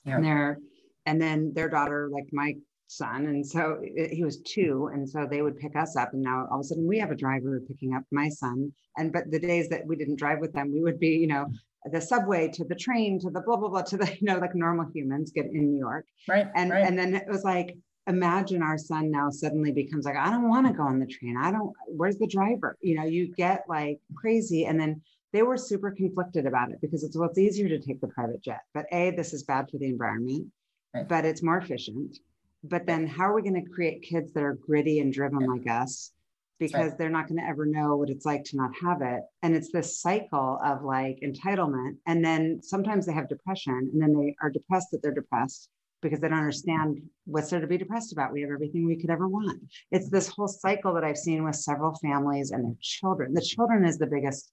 Yeah. 0.04 0.16
And 0.16 0.24
their 0.24 0.58
and 1.04 1.20
then 1.20 1.52
their 1.54 1.68
daughter, 1.68 2.08
like 2.12 2.26
my 2.32 2.54
son. 2.88 3.26
And 3.26 3.46
so 3.46 3.80
eh, 3.96 4.08
he 4.10 4.24
was 4.24 4.40
two. 4.42 4.90
And 4.92 5.08
so 5.08 5.26
they 5.30 5.42
would 5.42 5.58
pick 5.58 5.76
us 5.76 5.96
up. 5.96 6.12
And 6.12 6.22
now 6.22 6.46
all 6.50 6.58
of 6.58 6.64
a 6.64 6.64
sudden 6.64 6.86
we 6.86 6.98
have 6.98 7.10
a 7.10 7.16
driver 7.16 7.62
picking 7.66 7.94
up 7.94 8.02
my 8.10 8.28
son. 8.28 8.72
And 8.96 9.12
but 9.12 9.30
the 9.30 9.38
days 9.38 9.68
that 9.68 9.86
we 9.86 9.96
didn't 9.96 10.16
drive 10.16 10.40
with 10.40 10.52
them, 10.52 10.72
we 10.72 10.82
would 10.82 10.98
be, 10.98 11.10
you 11.10 11.28
know, 11.28 11.46
the 11.92 12.00
subway 12.00 12.48
to 12.48 12.64
the 12.64 12.74
train 12.74 13.20
to 13.20 13.30
the 13.30 13.40
blah 13.40 13.56
blah 13.56 13.68
blah 13.68 13.82
to 13.82 13.96
the 13.96 14.06
you 14.20 14.26
know 14.26 14.38
like 14.38 14.54
normal 14.54 14.86
humans 14.92 15.30
get 15.30 15.46
in 15.46 15.70
New 15.70 15.78
York 15.78 16.04
right 16.28 16.48
and 16.56 16.70
right. 16.72 16.84
and 16.84 16.98
then 16.98 17.14
it 17.14 17.28
was 17.28 17.44
like 17.44 17.76
imagine 18.08 18.62
our 18.62 18.78
son 18.78 19.10
now 19.10 19.30
suddenly 19.30 19.70
becomes 19.70 20.04
like, 20.04 20.16
I 20.16 20.30
don't 20.30 20.48
want 20.48 20.66
to 20.66 20.72
go 20.72 20.82
on 20.82 20.98
the 20.98 21.06
train. 21.06 21.36
I 21.36 21.52
don't, 21.52 21.72
where's 21.86 22.16
the 22.16 22.26
driver? 22.26 22.76
You 22.80 22.96
know, 22.96 23.04
you 23.04 23.32
get 23.34 23.64
like 23.68 24.00
crazy. 24.16 24.64
And 24.64 24.80
then 24.80 25.02
they 25.32 25.42
were 25.42 25.58
super 25.58 25.90
conflicted 25.90 26.46
about 26.46 26.70
it 26.70 26.80
because 26.80 27.04
it's 27.04 27.16
well, 27.16 27.28
it's 27.28 27.38
easier 27.38 27.68
to 27.68 27.78
take 27.78 28.00
the 28.00 28.08
private 28.08 28.42
jet. 28.42 28.62
But 28.72 28.86
A, 28.92 29.10
this 29.10 29.34
is 29.34 29.44
bad 29.44 29.70
for 29.70 29.76
the 29.76 29.86
environment, 29.86 30.46
right. 30.94 31.06
but 31.06 31.26
it's 31.26 31.42
more 31.42 31.58
efficient. 31.58 32.16
But 32.64 32.86
then 32.86 33.06
how 33.06 33.24
are 33.24 33.34
we 33.34 33.42
going 33.42 33.62
to 33.62 33.70
create 33.70 34.02
kids 34.02 34.32
that 34.32 34.42
are 34.42 34.54
gritty 34.54 35.00
and 35.00 35.12
driven 35.12 35.40
like 35.40 35.68
us? 35.68 36.12
Because 36.58 36.90
right. 36.90 36.98
they're 36.98 37.10
not 37.10 37.28
going 37.28 37.40
to 37.40 37.46
ever 37.46 37.66
know 37.66 37.96
what 37.96 38.10
it's 38.10 38.26
like 38.26 38.42
to 38.44 38.56
not 38.56 38.70
have 38.82 39.00
it. 39.00 39.20
And 39.42 39.54
it's 39.54 39.70
this 39.70 40.00
cycle 40.00 40.58
of 40.64 40.82
like 40.82 41.20
entitlement. 41.22 41.96
And 42.06 42.24
then 42.24 42.60
sometimes 42.62 43.06
they 43.06 43.12
have 43.12 43.28
depression 43.28 43.90
and 43.92 44.02
then 44.02 44.12
they 44.12 44.34
are 44.42 44.50
depressed 44.50 44.88
that 44.90 45.00
they're 45.02 45.14
depressed 45.14 45.68
because 46.00 46.20
they 46.20 46.28
don't 46.28 46.38
understand 46.38 47.00
what's 47.26 47.50
there 47.50 47.60
to 47.60 47.66
be 47.66 47.78
depressed 47.78 48.12
about. 48.12 48.32
We 48.32 48.42
have 48.42 48.50
everything 48.50 48.86
we 48.86 49.00
could 49.00 49.10
ever 49.10 49.28
want. 49.28 49.60
It's 49.90 50.10
this 50.10 50.28
whole 50.28 50.48
cycle 50.48 50.94
that 50.94 51.04
I've 51.04 51.16
seen 51.16 51.44
with 51.44 51.56
several 51.56 51.94
families 51.94 52.50
and 52.50 52.64
their 52.64 52.76
children. 52.80 53.34
The 53.34 53.40
children 53.40 53.84
is 53.84 53.98
the 53.98 54.06
biggest 54.06 54.50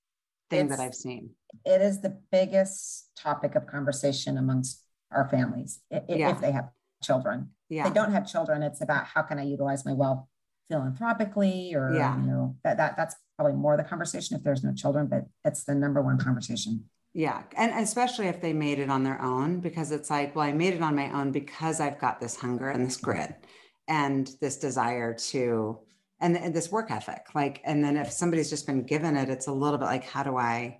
thing 0.50 0.68
it's, 0.68 0.76
that 0.76 0.84
I've 0.84 0.96
seen. 0.96 1.32
It 1.66 1.82
is 1.82 2.02
the 2.02 2.18
biggest 2.32 3.10
topic 3.18 3.56
of 3.56 3.68
conversation 3.68 4.38
amongst 4.38 4.84
our 5.12 5.28
families 5.30 5.82
if, 5.92 6.04
yeah. 6.10 6.32
if 6.32 6.42
they 6.42 6.52
have 6.52 6.70
children. 7.06 7.50
Yeah. 7.70 7.88
If 7.88 7.94
they 7.94 8.00
don't 8.00 8.12
have 8.12 8.28
children, 8.28 8.64
it's 8.64 8.82
about 8.82 9.06
how 9.06 9.22
can 9.22 9.40
I 9.40 9.44
utilize 9.44 9.86
my 9.86 9.94
wealth 9.94 10.26
philanthropically 10.70 11.74
or 11.76 11.94
yeah. 11.94 12.18
you 12.18 12.24
know 12.24 12.56
that, 12.64 12.78
that 12.78 12.98
that's 12.98 13.16
probably 13.38 13.54
more 13.54 13.78
the 13.78 13.84
conversation 13.84 14.36
if 14.36 14.44
there's 14.44 14.64
no 14.64 14.74
children, 14.74 15.08
but 15.08 15.26
it's 15.44 15.64
the 15.64 15.76
number 15.76 16.02
one 16.02 16.18
conversation. 16.18 16.86
Yeah. 17.14 17.44
And 17.56 17.72
especially 17.82 18.28
if 18.28 18.42
they 18.42 18.52
made 18.52 18.80
it 18.80 18.90
on 18.90 19.04
their 19.04 19.22
own, 19.22 19.62
because 19.62 19.92
it's 19.92 20.10
like, 20.10 20.36
well, 20.36 20.46
I 20.46 20.52
made 20.52 20.74
it 20.74 20.82
on 20.82 20.96
my 20.96 21.12
own 21.12 21.32
because 21.32 21.80
I've 21.80 22.00
got 22.00 22.20
this 22.20 22.36
hunger 22.36 22.70
and 22.70 22.86
this 22.86 22.98
grit 22.98 23.34
and 23.88 24.30
this 24.42 24.58
desire 24.58 25.14
to, 25.14 25.80
and, 26.20 26.36
and 26.38 26.54
this 26.54 26.72
work 26.72 26.92
ethic. 26.92 27.28
Like, 27.34 27.62
and 27.64 27.84
then 27.84 27.96
if 27.96 28.12
somebody's 28.12 28.50
just 28.50 28.68
been 28.68 28.84
given 28.84 29.16
it, 29.16 29.30
it's 29.30 29.48
a 29.48 29.54
little 29.54 29.78
bit 29.78 29.86
like, 29.86 30.04
how 30.04 30.24
do 30.24 30.36
I, 30.36 30.80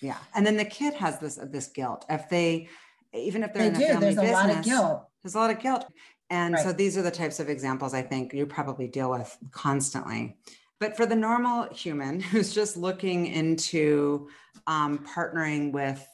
yeah. 0.00 0.16
And 0.34 0.46
then 0.46 0.56
the 0.56 0.64
kid 0.64 0.94
has 0.94 1.18
this, 1.18 1.38
this 1.50 1.68
guilt. 1.68 2.04
If 2.08 2.28
they, 2.28 2.68
even 3.12 3.42
if 3.42 3.52
they're 3.52 3.70
they 3.70 3.76
in 3.76 3.76
a 3.76 3.78
do. 3.78 3.86
family 3.86 4.00
there's 4.00 4.14
business, 4.16 4.30
a 4.30 4.32
lot 4.32 4.50
of 4.50 4.64
guilt. 4.64 5.04
There's 5.24 5.34
a 5.34 5.38
lot 5.38 5.50
of 5.50 5.58
guilt. 5.58 5.86
And 6.30 6.54
right. 6.54 6.62
so 6.62 6.72
these 6.72 6.96
are 6.96 7.02
the 7.02 7.10
types 7.10 7.40
of 7.40 7.48
examples 7.48 7.94
I 7.94 8.02
think 8.02 8.32
you 8.34 8.46
probably 8.46 8.86
deal 8.86 9.10
with 9.10 9.36
constantly. 9.50 10.36
But 10.80 10.96
for 10.96 11.06
the 11.06 11.16
normal 11.16 11.72
human 11.72 12.20
who's 12.30 12.54
just 12.54 12.76
looking 12.76 13.26
into 13.26 14.28
um, 14.66 15.06
partnering 15.06 15.72
with 15.72 16.06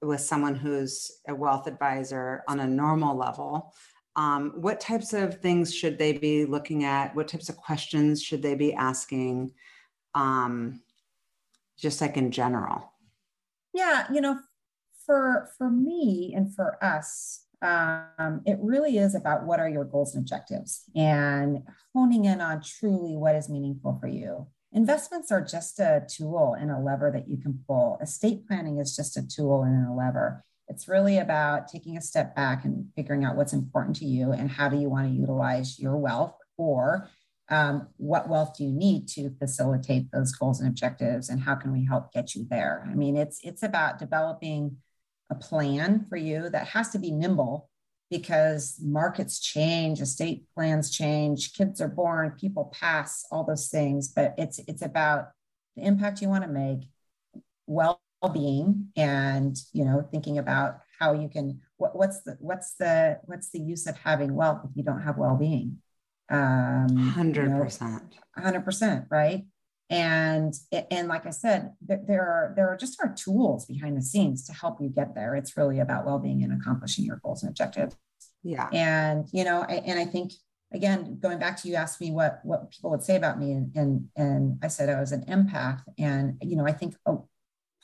with 0.00 0.20
someone 0.20 0.54
who's 0.54 1.10
a 1.26 1.34
wealth 1.34 1.66
advisor 1.66 2.44
on 2.46 2.60
a 2.60 2.66
normal 2.66 3.16
level, 3.16 3.74
um, 4.14 4.52
what 4.54 4.80
types 4.80 5.12
of 5.12 5.40
things 5.40 5.74
should 5.74 5.98
they 5.98 6.12
be 6.12 6.44
looking 6.44 6.84
at? 6.84 7.16
What 7.16 7.26
types 7.26 7.48
of 7.48 7.56
questions 7.56 8.22
should 8.22 8.40
they 8.40 8.54
be 8.54 8.74
asking? 8.74 9.52
Um, 10.14 10.82
just 11.76 12.00
like 12.00 12.16
in 12.16 12.30
general. 12.30 12.92
Yeah, 13.74 14.06
you 14.12 14.20
know, 14.20 14.38
for 15.04 15.50
for 15.58 15.70
me 15.70 16.32
and 16.36 16.54
for 16.54 16.82
us, 16.82 17.44
um, 17.60 18.42
it 18.46 18.58
really 18.60 18.98
is 18.98 19.14
about 19.14 19.44
what 19.44 19.60
are 19.60 19.68
your 19.68 19.84
goals 19.84 20.14
and 20.14 20.22
objectives 20.22 20.84
and 20.94 21.62
honing 21.94 22.24
in 22.24 22.40
on 22.40 22.62
truly 22.62 23.16
what 23.16 23.34
is 23.34 23.48
meaningful 23.48 23.98
for 24.00 24.06
you. 24.06 24.46
Investments 24.72 25.32
are 25.32 25.40
just 25.42 25.80
a 25.80 26.06
tool 26.08 26.54
and 26.58 26.70
a 26.70 26.78
lever 26.78 27.10
that 27.10 27.28
you 27.28 27.38
can 27.38 27.58
pull. 27.66 27.98
Estate 28.00 28.46
planning 28.46 28.78
is 28.78 28.94
just 28.94 29.16
a 29.16 29.26
tool 29.26 29.62
and 29.62 29.88
a 29.88 29.92
lever. 29.92 30.44
It's 30.68 30.86
really 30.86 31.18
about 31.18 31.68
taking 31.68 31.96
a 31.96 32.02
step 32.02 32.36
back 32.36 32.64
and 32.64 32.86
figuring 32.94 33.24
out 33.24 33.36
what's 33.36 33.54
important 33.54 33.96
to 33.96 34.04
you 34.04 34.32
and 34.32 34.50
how 34.50 34.68
do 34.68 34.76
you 34.76 34.90
want 34.90 35.08
to 35.08 35.18
utilize 35.18 35.78
your 35.78 35.96
wealth 35.96 36.34
or 36.58 37.08
um, 37.48 37.88
what 37.96 38.28
wealth 38.28 38.56
do 38.58 38.64
you 38.64 38.72
need 38.72 39.08
to 39.08 39.30
facilitate 39.38 40.10
those 40.12 40.32
goals 40.32 40.60
and 40.60 40.68
objectives 40.68 41.30
and 41.30 41.40
how 41.40 41.54
can 41.54 41.72
we 41.72 41.86
help 41.86 42.12
get 42.12 42.34
you 42.34 42.46
there 42.50 42.86
i 42.90 42.94
mean 42.94 43.16
it's 43.16 43.40
it's 43.42 43.62
about 43.62 43.98
developing 43.98 44.76
a 45.30 45.34
plan 45.34 46.06
for 46.08 46.16
you 46.16 46.48
that 46.50 46.68
has 46.68 46.90
to 46.90 46.98
be 46.98 47.10
nimble 47.10 47.68
because 48.10 48.78
markets 48.82 49.38
change, 49.38 50.00
estate 50.00 50.44
plans 50.54 50.90
change, 50.90 51.52
kids 51.52 51.80
are 51.80 51.88
born, 51.88 52.34
people 52.40 52.72
pass, 52.78 53.26
all 53.30 53.44
those 53.44 53.68
things. 53.68 54.08
But 54.08 54.34
it's 54.38 54.58
it's 54.60 54.82
about 54.82 55.30
the 55.76 55.82
impact 55.82 56.22
you 56.22 56.28
want 56.28 56.44
to 56.44 56.50
make, 56.50 56.88
well-being, 57.66 58.88
and 58.96 59.56
you 59.72 59.84
know, 59.84 60.06
thinking 60.10 60.38
about 60.38 60.80
how 60.98 61.12
you 61.12 61.28
can 61.28 61.60
what, 61.76 61.96
what's 61.96 62.22
the 62.22 62.36
what's 62.40 62.74
the 62.74 63.20
what's 63.24 63.50
the 63.50 63.60
use 63.60 63.86
of 63.86 63.96
having 63.98 64.34
wealth 64.34 64.62
if 64.64 64.70
you 64.74 64.82
don't 64.82 65.02
have 65.02 65.18
well-being? 65.18 65.78
Um, 66.30 66.96
hundred 66.96 67.50
percent, 67.50 68.16
hundred 68.36 68.64
percent, 68.64 69.06
right? 69.10 69.46
And 69.90 70.54
and 70.90 71.08
like 71.08 71.26
i 71.26 71.30
said 71.30 71.72
there 71.80 72.22
are 72.22 72.52
there 72.56 72.68
are 72.68 72.76
just 72.76 73.00
our 73.02 73.14
tools 73.14 73.64
behind 73.64 73.96
the 73.96 74.02
scenes 74.02 74.46
to 74.46 74.52
help 74.52 74.80
you 74.80 74.88
get 74.88 75.14
there. 75.14 75.34
It's 75.34 75.56
really 75.56 75.80
about 75.80 76.04
well-being 76.04 76.42
and 76.42 76.52
accomplishing 76.52 77.04
your 77.04 77.20
goals 77.24 77.42
and 77.42 77.50
objectives. 77.50 77.96
Yeah. 78.42 78.68
And 78.72 79.26
you 79.32 79.44
know 79.44 79.64
I, 79.68 79.82
and 79.86 79.98
i 79.98 80.04
think 80.04 80.32
again 80.72 81.18
going 81.20 81.38
back 81.38 81.60
to 81.62 81.68
you 81.68 81.74
asked 81.74 82.00
me 82.00 82.10
what 82.10 82.40
what 82.44 82.70
people 82.70 82.90
would 82.90 83.02
say 83.02 83.16
about 83.16 83.38
me 83.38 83.52
and 83.52 83.72
and, 83.74 84.08
and 84.16 84.58
i 84.62 84.68
said 84.68 84.88
i 84.88 85.00
was 85.00 85.12
an 85.12 85.24
empath. 85.24 85.80
And 85.98 86.36
you 86.42 86.56
know 86.56 86.66
i 86.66 86.72
think 86.72 86.94
oh, 87.06 87.28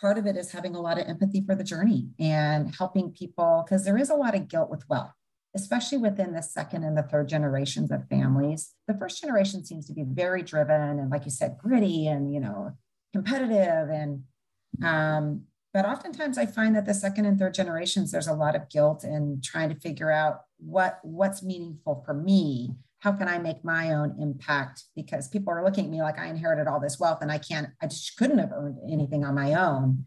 part 0.01 0.19
of 0.19 0.27
it 0.27 0.37
is 0.37 0.53
having 0.53 0.75
a 0.75 0.81
lot 0.81 0.99
of 0.99 1.09
empathy 1.09 1.43
for 1.47 1.55
the 1.55 1.65
journey 1.65 2.09
and 2.19 2.75
helping 2.75 3.11
people 3.11 3.65
because 3.65 3.85
there 3.85 3.97
is 3.97 4.11
a 4.11 4.15
lot 4.15 4.35
of 4.35 4.49
guilt 4.49 4.71
with 4.71 4.85
wealth 4.89 5.13
especially 5.55 5.99
within 5.99 6.33
the 6.33 6.43
second 6.43 6.85
and 6.85 6.97
the 6.97 7.03
third 7.03 7.29
generations 7.29 7.91
of 7.91 8.09
families. 8.09 8.75
The 8.89 8.95
first 8.95 9.21
generation 9.21 9.65
seems 9.65 9.87
to 9.87 9.93
be 9.93 10.05
very 10.05 10.43
driven 10.43 10.99
and, 10.99 11.11
like 11.11 11.25
you 11.25 11.31
said, 11.31 11.59
gritty 11.59 12.09
and 12.09 12.33
you 12.33 12.41
know 12.41 12.73
competitive 13.13 13.89
and. 13.91 14.25
Um, 14.83 15.43
but 15.73 15.87
oftentimes, 15.87 16.39
I 16.39 16.47
find 16.47 16.77
that 16.77 16.87
the 16.87 16.95
second 16.95 17.27
and 17.27 17.37
third 17.37 17.55
generations, 17.55 18.13
there's 18.13 18.29
a 18.29 18.33
lot 18.33 18.55
of 18.55 18.71
guilt 18.71 19.03
in 19.03 19.41
trying 19.43 19.71
to 19.71 19.75
figure 19.75 20.11
out 20.11 20.43
what 20.59 21.01
what's 21.03 21.43
meaningful 21.43 22.03
for 22.07 22.15
me. 22.15 22.71
How 23.01 23.13
can 23.13 23.29
I 23.29 23.39
make 23.39 23.65
my 23.65 23.93
own 23.93 24.17
impact? 24.21 24.85
Because 24.97 25.29
people 25.29 25.53
are 25.53 25.65
looking 25.65 25.87
at 25.87 25.91
me 25.91 26.01
like 26.01 26.19
I 26.19 26.27
inherited 26.27 26.69
all 26.69 26.81
this 26.81 26.99
wealth 26.99 27.19
and 27.21 27.31
I 27.31 27.39
can't, 27.39 27.69
I 27.83 27.87
just 27.87 28.17
couldn't 28.17 28.39
have 28.39 28.53
earned 28.53 28.79
anything 28.91 29.25
on 29.25 29.35
my 29.35 29.53
own. 29.53 30.07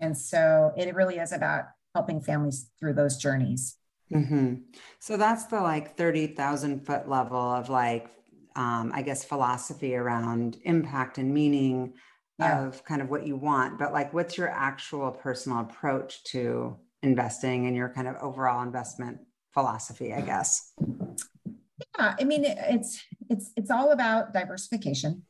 And 0.00 0.18
so 0.18 0.72
it 0.76 0.94
really 0.94 1.16
is 1.16 1.32
about 1.32 1.64
helping 1.94 2.20
families 2.20 2.68
through 2.78 2.94
those 2.94 3.16
journeys. 3.16 3.76
Mm-hmm. 4.12 4.54
So 4.98 5.16
that's 5.16 5.46
the 5.46 5.60
like 5.60 5.96
30,000 5.96 6.84
foot 6.84 7.08
level 7.08 7.38
of 7.38 7.68
like, 7.68 8.10
um, 8.56 8.92
I 8.94 9.02
guess, 9.02 9.24
philosophy 9.24 9.94
around 9.94 10.58
impact 10.64 11.18
and 11.18 11.32
meaning 11.32 11.94
yeah. 12.38 12.66
of 12.66 12.84
kind 12.84 13.00
of 13.02 13.08
what 13.08 13.26
you 13.26 13.36
want. 13.36 13.78
But 13.78 13.92
like, 13.92 14.12
what's 14.12 14.36
your 14.36 14.48
actual 14.48 15.10
personal 15.10 15.60
approach 15.60 16.24
to 16.24 16.76
investing 17.02 17.66
and 17.66 17.76
your 17.76 17.88
kind 17.88 18.08
of 18.08 18.16
overall 18.16 18.62
investment 18.62 19.18
philosophy, 19.52 20.12
I 20.12 20.20
guess? 20.22 20.72
Yeah, 21.98 22.14
I 22.18 22.24
mean, 22.24 22.44
it's 22.44 23.02
it's 23.28 23.52
it's 23.56 23.70
all 23.70 23.92
about 23.92 24.34
diversification 24.34 25.22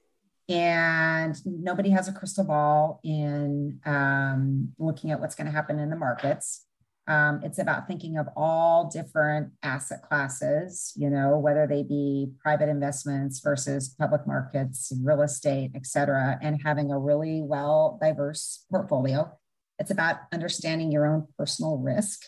and 0.50 1.40
nobody 1.46 1.90
has 1.90 2.08
a 2.08 2.12
crystal 2.12 2.44
ball 2.44 3.00
in 3.04 3.78
um, 3.86 4.72
looking 4.78 5.12
at 5.12 5.20
what's 5.20 5.36
going 5.36 5.46
to 5.46 5.52
happen 5.52 5.78
in 5.78 5.90
the 5.90 5.96
markets. 5.96 6.66
Um, 7.08 7.40
it's 7.42 7.58
about 7.58 7.88
thinking 7.88 8.18
of 8.18 8.28
all 8.36 8.88
different 8.88 9.52
asset 9.62 10.02
classes, 10.02 10.92
you 10.94 11.10
know, 11.10 11.38
whether 11.38 11.66
they 11.66 11.82
be 11.82 12.28
private 12.40 12.68
investments 12.68 13.40
versus 13.40 13.88
public 13.98 14.26
markets, 14.26 14.92
real 15.02 15.22
estate, 15.22 15.72
et 15.74 15.86
cetera, 15.86 16.38
and 16.40 16.60
having 16.64 16.92
a 16.92 16.98
really 16.98 17.42
well 17.42 17.98
diverse 18.00 18.64
portfolio. 18.70 19.30
It's 19.78 19.90
about 19.90 20.18
understanding 20.30 20.92
your 20.92 21.06
own 21.06 21.26
personal 21.36 21.78
risk, 21.78 22.20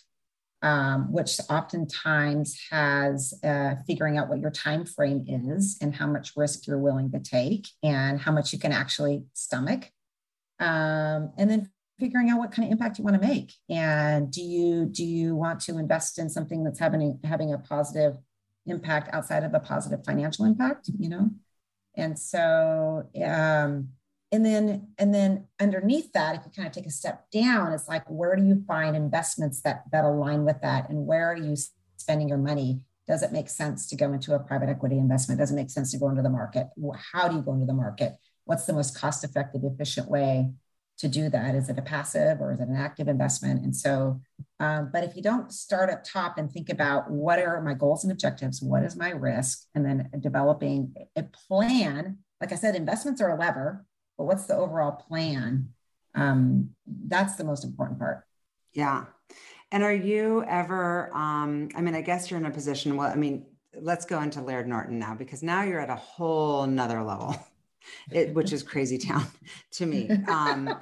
um, 0.62 1.12
which 1.12 1.38
oftentimes 1.50 2.58
has 2.70 3.34
uh, 3.44 3.74
figuring 3.86 4.16
out 4.16 4.28
what 4.28 4.40
your 4.40 4.50
time 4.50 4.84
frame 4.84 5.24
is 5.28 5.76
and 5.80 5.94
how 5.94 6.06
much 6.06 6.32
risk 6.34 6.66
you're 6.66 6.78
willing 6.78 7.12
to 7.12 7.20
take 7.20 7.68
and 7.82 8.20
how 8.20 8.32
much 8.32 8.52
you 8.52 8.58
can 8.58 8.72
actually 8.72 9.24
stomach. 9.34 9.90
Um, 10.58 11.32
and 11.36 11.50
then 11.50 11.71
figuring 11.98 12.30
out 12.30 12.38
what 12.38 12.52
kind 12.52 12.66
of 12.66 12.72
impact 12.72 12.98
you 12.98 13.04
want 13.04 13.20
to 13.20 13.26
make. 13.26 13.54
And 13.68 14.30
do 14.30 14.42
you 14.42 14.86
do 14.86 15.04
you 15.04 15.36
want 15.36 15.60
to 15.60 15.78
invest 15.78 16.18
in 16.18 16.28
something 16.28 16.64
that's 16.64 16.78
having 16.78 17.18
having 17.24 17.52
a 17.52 17.58
positive 17.58 18.16
impact 18.66 19.12
outside 19.12 19.44
of 19.44 19.54
a 19.54 19.60
positive 19.60 20.04
financial 20.04 20.44
impact 20.44 20.90
you 20.98 21.08
know? 21.08 21.30
And 21.96 22.18
so 22.18 23.08
um 23.16 23.88
and 24.32 24.46
then 24.46 24.88
and 24.98 25.14
then 25.14 25.46
underneath 25.60 26.12
that 26.12 26.36
if 26.36 26.42
you 26.44 26.50
kind 26.50 26.66
of 26.66 26.74
take 26.74 26.86
a 26.86 26.90
step 26.90 27.30
down 27.30 27.72
it's 27.72 27.88
like 27.88 28.08
where 28.08 28.34
do 28.34 28.42
you 28.42 28.64
find 28.66 28.96
investments 28.96 29.60
that 29.62 29.84
that 29.92 30.04
align 30.04 30.44
with 30.44 30.60
that? 30.62 30.88
And 30.88 31.06
where 31.06 31.30
are 31.30 31.36
you 31.36 31.56
spending 31.96 32.28
your 32.28 32.38
money? 32.38 32.80
Does 33.06 33.22
it 33.22 33.32
make 33.32 33.48
sense 33.48 33.86
to 33.88 33.96
go 33.96 34.12
into 34.12 34.34
a 34.34 34.38
private 34.38 34.68
equity 34.68 34.96
investment? 34.96 35.38
Does 35.38 35.50
it 35.50 35.56
make 35.56 35.70
sense 35.70 35.90
to 35.90 35.98
go 35.98 36.08
into 36.08 36.22
the 36.22 36.30
market? 36.30 36.68
How 37.12 37.28
do 37.28 37.36
you 37.36 37.42
go 37.42 37.52
into 37.52 37.66
the 37.66 37.74
market? 37.74 38.16
What's 38.44 38.64
the 38.64 38.72
most 38.72 38.98
cost 38.98 39.22
effective 39.22 39.62
efficient 39.64 40.08
way 40.08 40.50
to 41.02 41.08
do 41.08 41.28
that. 41.28 41.56
Is 41.56 41.68
it 41.68 41.78
a 41.78 41.82
passive 41.82 42.40
or 42.40 42.52
is 42.52 42.60
it 42.60 42.68
an 42.68 42.76
active 42.76 43.08
investment? 43.08 43.64
And 43.64 43.74
so, 43.74 44.20
um, 44.60 44.90
but 44.92 45.02
if 45.02 45.16
you 45.16 45.22
don't 45.22 45.52
start 45.52 45.90
up 45.90 46.04
top 46.04 46.38
and 46.38 46.50
think 46.50 46.70
about 46.70 47.10
what 47.10 47.40
are 47.40 47.60
my 47.60 47.74
goals 47.74 48.04
and 48.04 48.12
objectives, 48.12 48.62
what 48.62 48.84
is 48.84 48.94
my 48.94 49.10
risk, 49.10 49.66
and 49.74 49.84
then 49.84 50.08
developing 50.20 50.94
a 51.16 51.24
plan, 51.24 52.18
like 52.40 52.52
I 52.52 52.54
said, 52.54 52.76
investments 52.76 53.20
are 53.20 53.30
a 53.30 53.38
lever, 53.38 53.84
but 54.16 54.24
what's 54.24 54.46
the 54.46 54.54
overall 54.54 54.92
plan? 54.92 55.70
Um, 56.14 56.70
that's 56.86 57.34
the 57.34 57.44
most 57.44 57.64
important 57.64 57.98
part. 57.98 58.24
Yeah. 58.72 59.06
And 59.72 59.82
are 59.82 59.92
you 59.92 60.44
ever, 60.44 61.10
um, 61.14 61.70
I 61.74 61.80
mean, 61.80 61.96
I 61.96 62.02
guess 62.02 62.30
you're 62.30 62.38
in 62.38 62.46
a 62.46 62.50
position, 62.52 62.96
well, 62.96 63.10
I 63.10 63.16
mean, 63.16 63.46
let's 63.74 64.04
go 64.04 64.20
into 64.22 64.40
Laird 64.40 64.68
Norton 64.68 65.00
now, 65.00 65.16
because 65.16 65.42
now 65.42 65.62
you're 65.62 65.80
at 65.80 65.90
a 65.90 65.96
whole 65.96 66.66
nother 66.66 67.02
level 67.02 67.34
it, 68.10 68.34
which 68.34 68.52
is 68.52 68.62
crazy 68.62 68.98
town 68.98 69.26
to 69.72 69.86
me. 69.86 70.08
Um, 70.28 70.74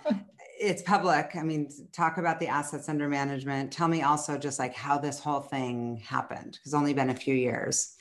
it's 0.61 0.83
public. 0.83 1.31
I 1.35 1.43
mean, 1.43 1.71
talk 1.93 2.19
about 2.19 2.39
the 2.39 2.47
assets 2.47 2.89
under 2.89 3.09
management. 3.09 3.73
Tell 3.73 3.89
me 3.89 4.03
also 4.03 4.37
just 4.37 4.59
like 4.59 4.75
how 4.75 4.99
this 4.99 5.19
whole 5.19 5.41
thing 5.41 5.97
happened, 6.05 6.53
because 6.53 6.75
only 6.75 6.93
been 6.93 7.11
a 7.11 7.15
few 7.15 7.35
years. 7.35 7.97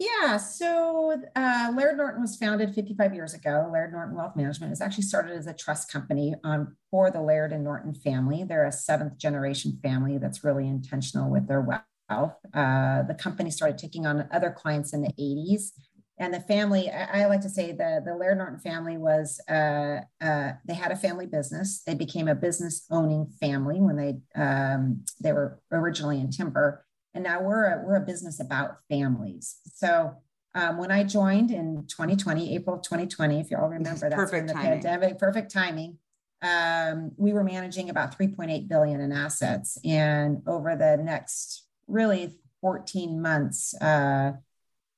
Yeah, 0.00 0.38
so 0.38 1.22
uh, 1.36 1.72
Laird 1.74 1.96
Norton 1.96 2.20
was 2.20 2.36
founded 2.36 2.74
55 2.74 3.14
years 3.14 3.32
ago. 3.32 3.70
Laird 3.72 3.92
Norton 3.92 4.16
Wealth 4.16 4.34
Management 4.34 4.72
is 4.72 4.80
actually 4.80 5.04
started 5.04 5.36
as 5.36 5.46
a 5.46 5.54
trust 5.54 5.90
company 5.90 6.34
um, 6.42 6.76
for 6.90 7.12
the 7.12 7.22
Laird 7.22 7.52
and 7.52 7.62
Norton 7.62 7.94
family. 7.94 8.42
They're 8.42 8.66
a 8.66 8.72
seventh 8.72 9.16
generation 9.18 9.78
family 9.82 10.18
that's 10.18 10.42
really 10.42 10.66
intentional 10.66 11.30
with 11.30 11.46
their 11.46 11.60
wealth. 11.60 12.34
Uh, 12.52 13.02
the 13.04 13.16
company 13.18 13.50
started 13.52 13.78
taking 13.78 14.04
on 14.04 14.28
other 14.32 14.50
clients 14.50 14.92
in 14.92 15.02
the 15.02 15.12
80s 15.12 15.70
and 16.18 16.32
the 16.32 16.40
family 16.40 16.90
I, 16.90 17.22
I, 17.22 17.26
like 17.26 17.40
to 17.42 17.48
say 17.48 17.72
the 17.72 18.02
the 18.04 18.14
laird 18.14 18.38
norton 18.38 18.60
family 18.60 18.96
was 18.96 19.40
uh, 19.48 20.00
uh, 20.20 20.52
they 20.64 20.74
had 20.74 20.92
a 20.92 20.96
family 20.96 21.26
business. 21.26 21.82
They 21.86 21.94
became 21.94 22.28
a 22.28 22.34
business 22.34 22.86
owning 22.90 23.26
family 23.40 23.80
when 23.80 23.96
they 23.96 24.40
um, 24.40 25.04
they 25.20 25.32
were 25.32 25.60
originally 25.72 26.20
in 26.20 26.30
timber. 26.30 26.84
And 27.14 27.22
now 27.22 27.40
we're 27.42 27.64
a, 27.66 27.82
we're 27.84 27.96
a 27.96 28.04
business 28.04 28.40
about 28.40 28.78
families. 28.88 29.56
So 29.74 30.16
um, 30.56 30.78
when 30.78 30.92
i 30.92 31.02
joined 31.02 31.50
in 31.50 31.84
2020 31.88 32.54
april 32.54 32.78
2020 32.78 33.40
if 33.40 33.50
you 33.50 33.56
all 33.56 33.68
remember 33.68 34.08
that's 34.08 34.14
perfect 34.14 34.46
the 34.46 34.54
timing. 34.54 34.70
pandemic 34.70 35.18
perfect 35.18 35.52
timing 35.52 35.98
um, 36.44 37.12
we 37.16 37.32
were 37.32 37.42
managing 37.42 37.90
about 37.90 38.16
3.8 38.18 38.68
billion 38.68 39.00
in 39.00 39.12
assets. 39.12 39.78
And 39.84 40.42
over 40.46 40.76
the 40.76 41.02
next 41.02 41.66
really 41.86 42.38
14 42.60 43.20
months 43.20 43.74
uh, 43.80 44.32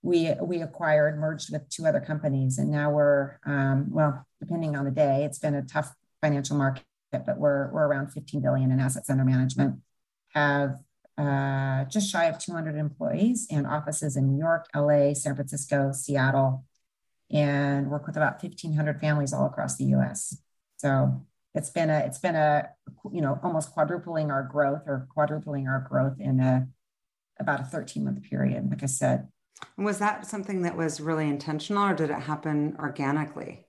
we 0.07 0.33
we 0.41 0.63
acquired, 0.63 1.19
merged 1.19 1.53
with 1.53 1.69
two 1.69 1.85
other 1.85 2.01
companies, 2.01 2.59
and 2.59 2.71
now 2.71 2.91
we're 2.91 3.39
um, 3.45 3.89
well, 3.91 4.25
depending 4.39 4.77
on 4.77 4.85
the 4.85 4.93
day, 4.93 5.25
it's 5.25 5.41
been 5.41 5.55
a 5.55 5.63
tough 5.63 5.93
financial 6.23 6.57
market, 6.57 6.85
but 7.11 7.37
we're 7.39 7.71
we're 7.73 7.87
around 7.87 8.13
15 8.13 8.41
billion 8.41 8.71
in 8.71 8.79
assets 8.79 9.11
under 9.11 9.25
management. 9.25 9.81
Have 10.29 10.77
uh, 11.19 11.85
just 11.87 12.09
shy 12.09 12.27
of 12.27 12.39
200 12.39 12.77
employees 12.77 13.49
and 13.51 13.67
offices 13.67 14.17
in 14.17 14.29
New 14.29 14.39
York, 14.39 14.69
LA, 14.77 15.13
San 15.13 15.35
Francisco, 15.35 15.91
Seattle, 15.93 16.65
and 17.31 17.91
work 17.91 18.07
with 18.07 18.17
about 18.17 18.41
1,500 18.41 19.01
families 19.01 19.33
all 19.33 19.47
across 19.47 19.77
the 19.77 19.87
U.S. 19.87 20.37
So 20.77 21.27
it's 21.55 21.71
been 21.71 21.91
a 21.91 21.99
it's 22.01 22.19
been 22.19 22.37
a 22.37 22.69
you 23.13 23.23
know 23.23 23.41
almost 23.43 23.73
quadrupling 23.73 24.31
our 24.31 24.45
growth 24.45 24.83
or 24.87 25.09
quadrupling 25.13 25.67
our 25.67 25.81
growth 25.81 26.21
in 26.21 26.39
a 26.39 26.69
about 27.41 27.61
a 27.61 27.65
13 27.65 28.05
month 28.05 28.23
period 28.23 28.71
like 28.71 28.83
i 28.83 28.87
said 28.87 29.29
was 29.77 29.99
that 29.99 30.27
something 30.27 30.63
that 30.63 30.77
was 30.77 31.01
really 31.01 31.29
intentional 31.29 31.85
or 31.85 31.95
did 31.95 32.11
it 32.11 32.21
happen 32.21 32.77
organically 32.79 33.67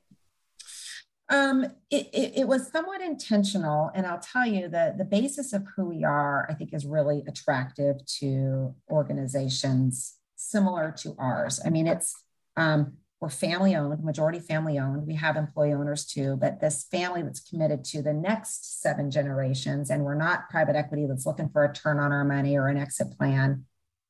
um, 1.29 1.65
it, 1.91 2.07
it, 2.13 2.33
it, 2.38 2.47
was 2.47 2.71
somewhat 2.71 3.01
intentional. 3.01 3.91
And 3.93 4.05
I'll 4.05 4.19
tell 4.19 4.45
you 4.45 4.69
that 4.69 4.97
the 4.97 5.03
basis 5.03 5.51
of 5.51 5.65
who 5.75 5.89
we 5.89 6.05
are, 6.05 6.47
I 6.49 6.53
think, 6.53 6.73
is 6.73 6.85
really 6.85 7.21
attractive 7.27 7.97
to 8.19 8.73
organizations 8.89 10.15
similar 10.38 10.93
to 10.99 11.15
ours. 11.19 11.59
I 11.65 11.69
mean, 11.69 11.85
it's, 11.85 12.15
um, 12.55 12.93
we're 13.19 13.29
family 13.29 13.75
owned, 13.75 14.03
majority 14.03 14.39
family 14.39 14.79
owned. 14.79 15.05
We 15.05 15.15
have 15.15 15.35
employee 15.35 15.73
owners 15.73 16.05
too, 16.05 16.38
but 16.38 16.61
this 16.61 16.85
family 16.89 17.23
that's 17.23 17.41
committed 17.41 17.83
to 17.85 18.01
the 18.01 18.13
next 18.13 18.81
seven 18.81 19.11
generations, 19.11 19.89
and 19.89 20.05
we're 20.05 20.15
not 20.15 20.49
private 20.49 20.75
equity 20.75 21.07
that's 21.07 21.25
looking 21.25 21.49
for 21.49 21.65
a 21.65 21.73
turn 21.73 21.99
on 21.99 22.13
our 22.13 22.23
money 22.23 22.57
or 22.57 22.67
an 22.67 22.77
exit 22.77 23.17
plan 23.17 23.65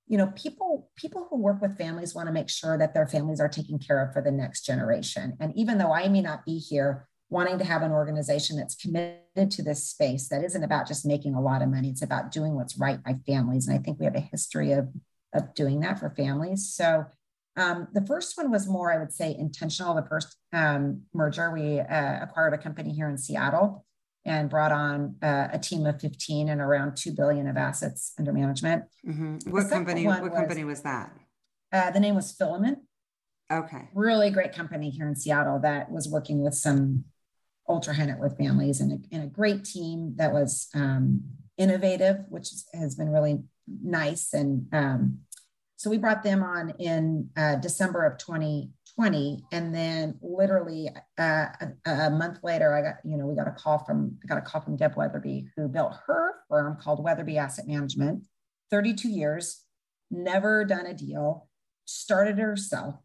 you 0.07 0.17
know 0.17 0.31
people 0.35 0.89
people 0.95 1.27
who 1.29 1.37
work 1.37 1.61
with 1.61 1.77
families 1.77 2.15
want 2.15 2.27
to 2.27 2.33
make 2.33 2.49
sure 2.49 2.77
that 2.77 2.93
their 2.93 3.07
families 3.07 3.39
are 3.39 3.49
taken 3.49 3.77
care 3.77 4.03
of 4.03 4.13
for 4.13 4.21
the 4.21 4.31
next 4.31 4.65
generation. 4.65 5.35
And 5.39 5.53
even 5.55 5.77
though 5.77 5.93
i 5.93 6.07
may 6.07 6.21
not 6.21 6.45
be 6.45 6.57
here 6.57 7.07
wanting 7.29 7.57
to 7.59 7.65
have 7.65 7.81
an 7.81 7.91
organization 7.91 8.55
that's 8.55 8.75
committed 8.75 9.51
to 9.51 9.61
this 9.61 9.83
space 9.83 10.29
that 10.29 10.43
isn't 10.45 10.63
about 10.63 10.87
just 10.87 11.05
making 11.05 11.35
a 11.35 11.41
lot 11.41 11.61
of 11.61 11.69
money 11.69 11.89
it's 11.89 12.01
about 12.01 12.31
doing 12.31 12.55
what's 12.55 12.77
right 12.77 13.03
by 13.03 13.15
families. 13.25 13.67
And 13.67 13.77
i 13.77 13.81
think 13.81 13.99
we 13.99 14.05
have 14.05 14.15
a 14.15 14.21
history 14.21 14.71
of 14.71 14.87
of 15.33 15.53
doing 15.53 15.81
that 15.81 15.99
for 15.99 16.09
families. 16.09 16.73
So 16.73 17.05
um, 17.57 17.87
the 17.93 18.05
first 18.05 18.37
one 18.37 18.49
was 18.49 18.67
more 18.67 18.93
i 18.93 18.97
would 18.97 19.11
say 19.11 19.35
intentional. 19.37 19.95
The 19.95 20.07
first 20.07 20.37
um, 20.53 21.01
merger 21.13 21.51
we 21.51 21.79
uh, 21.79 22.23
acquired 22.23 22.53
a 22.53 22.57
company 22.57 22.93
here 22.93 23.09
in 23.09 23.17
seattle 23.17 23.85
and 24.27 24.49
brought 24.49 24.71
on 24.71 25.15
uh, 25.23 25.47
a 25.53 25.57
team 25.57 25.85
of 25.85 25.99
15 25.99 26.49
and 26.49 26.61
around 26.61 26.97
2 26.97 27.13
billion 27.13 27.47
of 27.47 27.57
assets 27.57 28.13
under 28.19 28.33
management. 28.33 28.83
Mm-hmm. 29.07 29.49
What 29.49 29.69
company 29.69 30.05
what 30.05 30.21
was, 30.21 30.31
company 30.33 30.63
was 30.65 30.81
that? 30.81 31.11
Uh, 31.71 31.91
the 31.91 31.99
name 31.99 32.15
was 32.15 32.31
Filament. 32.33 32.79
Okay. 33.51 33.87
Really 33.93 34.29
great 34.29 34.53
company 34.53 34.89
here 34.89 35.07
in 35.07 35.15
Seattle 35.15 35.59
that 35.59 35.89
was 35.89 36.09
working 36.09 36.43
with 36.43 36.53
some 36.53 37.05
ultra 37.69 37.93
high 37.93 38.05
net 38.05 38.19
worth 38.19 38.37
families 38.37 38.81
and 38.81 38.91
a, 38.91 39.15
and 39.15 39.23
a 39.23 39.27
great 39.27 39.63
team 39.63 40.13
that 40.17 40.33
was 40.33 40.67
um, 40.75 41.23
innovative, 41.57 42.25
which 42.29 42.49
has 42.73 42.95
been 42.95 43.09
really 43.09 43.43
nice. 43.81 44.33
And 44.33 44.67
um, 44.73 45.19
so 45.77 45.89
we 45.89 45.97
brought 45.97 46.23
them 46.23 46.43
on 46.43 46.71
in 46.79 47.29
uh, 47.37 47.55
December 47.55 48.05
of 48.05 48.17
20, 48.17 48.71
20 48.97 49.43
and 49.51 49.73
then 49.73 50.17
literally 50.21 50.89
uh, 51.19 51.45
a, 51.85 51.91
a, 51.91 52.09
month 52.09 52.39
later 52.43 52.75
i 52.75 52.81
got 52.81 52.95
you 53.03 53.15
know 53.15 53.27
we 53.27 53.35
got 53.35 53.47
a 53.47 53.51
call 53.51 53.77
from 53.85 54.17
i 54.23 54.27
got 54.27 54.39
a 54.39 54.41
call 54.41 54.59
from 54.59 54.75
deb 54.75 54.95
weatherby 54.95 55.47
who 55.55 55.67
built 55.67 55.93
her 56.07 56.33
firm 56.49 56.75
called 56.81 57.03
weatherby 57.03 57.37
asset 57.37 57.67
management 57.67 58.23
32 58.71 59.07
years 59.09 59.63
never 60.09 60.65
done 60.65 60.87
a 60.87 60.95
deal 60.95 61.47
started 61.85 62.39
herself 62.39 62.95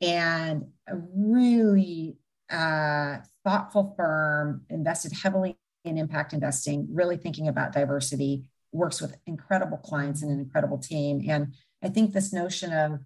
and 0.00 0.64
a 0.88 0.96
really 1.14 2.18
uh, 2.50 3.18
thoughtful 3.44 3.94
firm 3.96 4.62
invested 4.68 5.12
heavily 5.12 5.56
in 5.84 5.96
impact 5.96 6.32
investing 6.32 6.88
really 6.90 7.16
thinking 7.16 7.46
about 7.46 7.72
diversity 7.72 8.50
works 8.72 9.00
with 9.00 9.16
incredible 9.26 9.78
clients 9.78 10.22
and 10.22 10.32
an 10.32 10.40
incredible 10.40 10.78
team 10.78 11.24
and 11.28 11.54
i 11.84 11.88
think 11.88 12.12
this 12.12 12.32
notion 12.32 12.72
of 12.72 12.98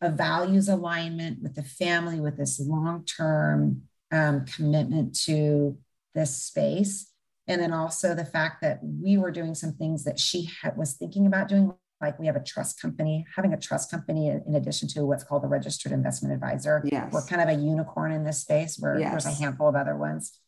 a 0.00 0.10
values 0.10 0.68
alignment 0.68 1.42
with 1.42 1.54
the 1.54 1.62
family, 1.62 2.20
with 2.20 2.36
this 2.36 2.60
long 2.60 3.04
term 3.04 3.82
um, 4.12 4.44
commitment 4.44 5.18
to 5.24 5.78
this 6.14 6.36
space. 6.42 7.12
And 7.48 7.60
then 7.60 7.72
also 7.72 8.14
the 8.14 8.24
fact 8.24 8.60
that 8.62 8.80
we 8.82 9.16
were 9.18 9.30
doing 9.30 9.54
some 9.54 9.72
things 9.72 10.04
that 10.04 10.18
she 10.18 10.50
had, 10.62 10.76
was 10.76 10.94
thinking 10.94 11.26
about 11.26 11.48
doing, 11.48 11.72
like 12.00 12.18
we 12.18 12.26
have 12.26 12.36
a 12.36 12.42
trust 12.42 12.80
company, 12.80 13.24
having 13.34 13.52
a 13.52 13.56
trust 13.58 13.90
company 13.90 14.28
in 14.28 14.54
addition 14.54 14.88
to 14.88 15.06
what's 15.06 15.22
called 15.22 15.44
a 15.44 15.46
registered 15.46 15.92
investment 15.92 16.34
advisor. 16.34 16.82
Yes. 16.84 17.12
We're 17.12 17.24
kind 17.24 17.40
of 17.40 17.48
a 17.48 17.60
unicorn 17.60 18.12
in 18.12 18.24
this 18.24 18.40
space 18.40 18.78
where 18.78 18.98
yes. 18.98 19.10
there's 19.12 19.26
a 19.26 19.40
handful 19.40 19.68
of 19.68 19.76
other 19.76 19.96
ones. 19.96 20.40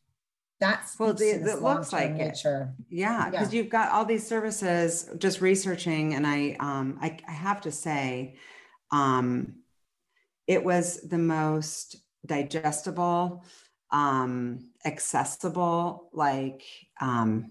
That's 0.61 0.99
well, 0.99 1.14
the, 1.14 1.30
it 1.30 1.62
looks 1.62 1.92
like 1.92 2.14
nature. 2.14 2.74
it. 2.90 2.96
Yeah, 2.96 3.30
because 3.30 3.53
yeah. 3.53 3.61
you've 3.61 3.70
got 3.70 3.92
all 3.92 4.05
these 4.05 4.26
services. 4.26 5.09
Just 5.18 5.40
researching, 5.40 6.14
and 6.14 6.26
I, 6.26 6.57
um, 6.59 6.99
I, 7.01 7.16
I 7.28 7.30
have 7.30 7.61
to 7.61 7.70
say, 7.70 8.34
um, 8.91 9.55
it 10.47 10.64
was 10.64 11.01
the 11.03 11.18
most 11.18 11.97
digestible, 12.26 13.45
um, 13.91 14.70
accessible, 14.84 16.11
like 16.12 16.62
um, 17.01 17.51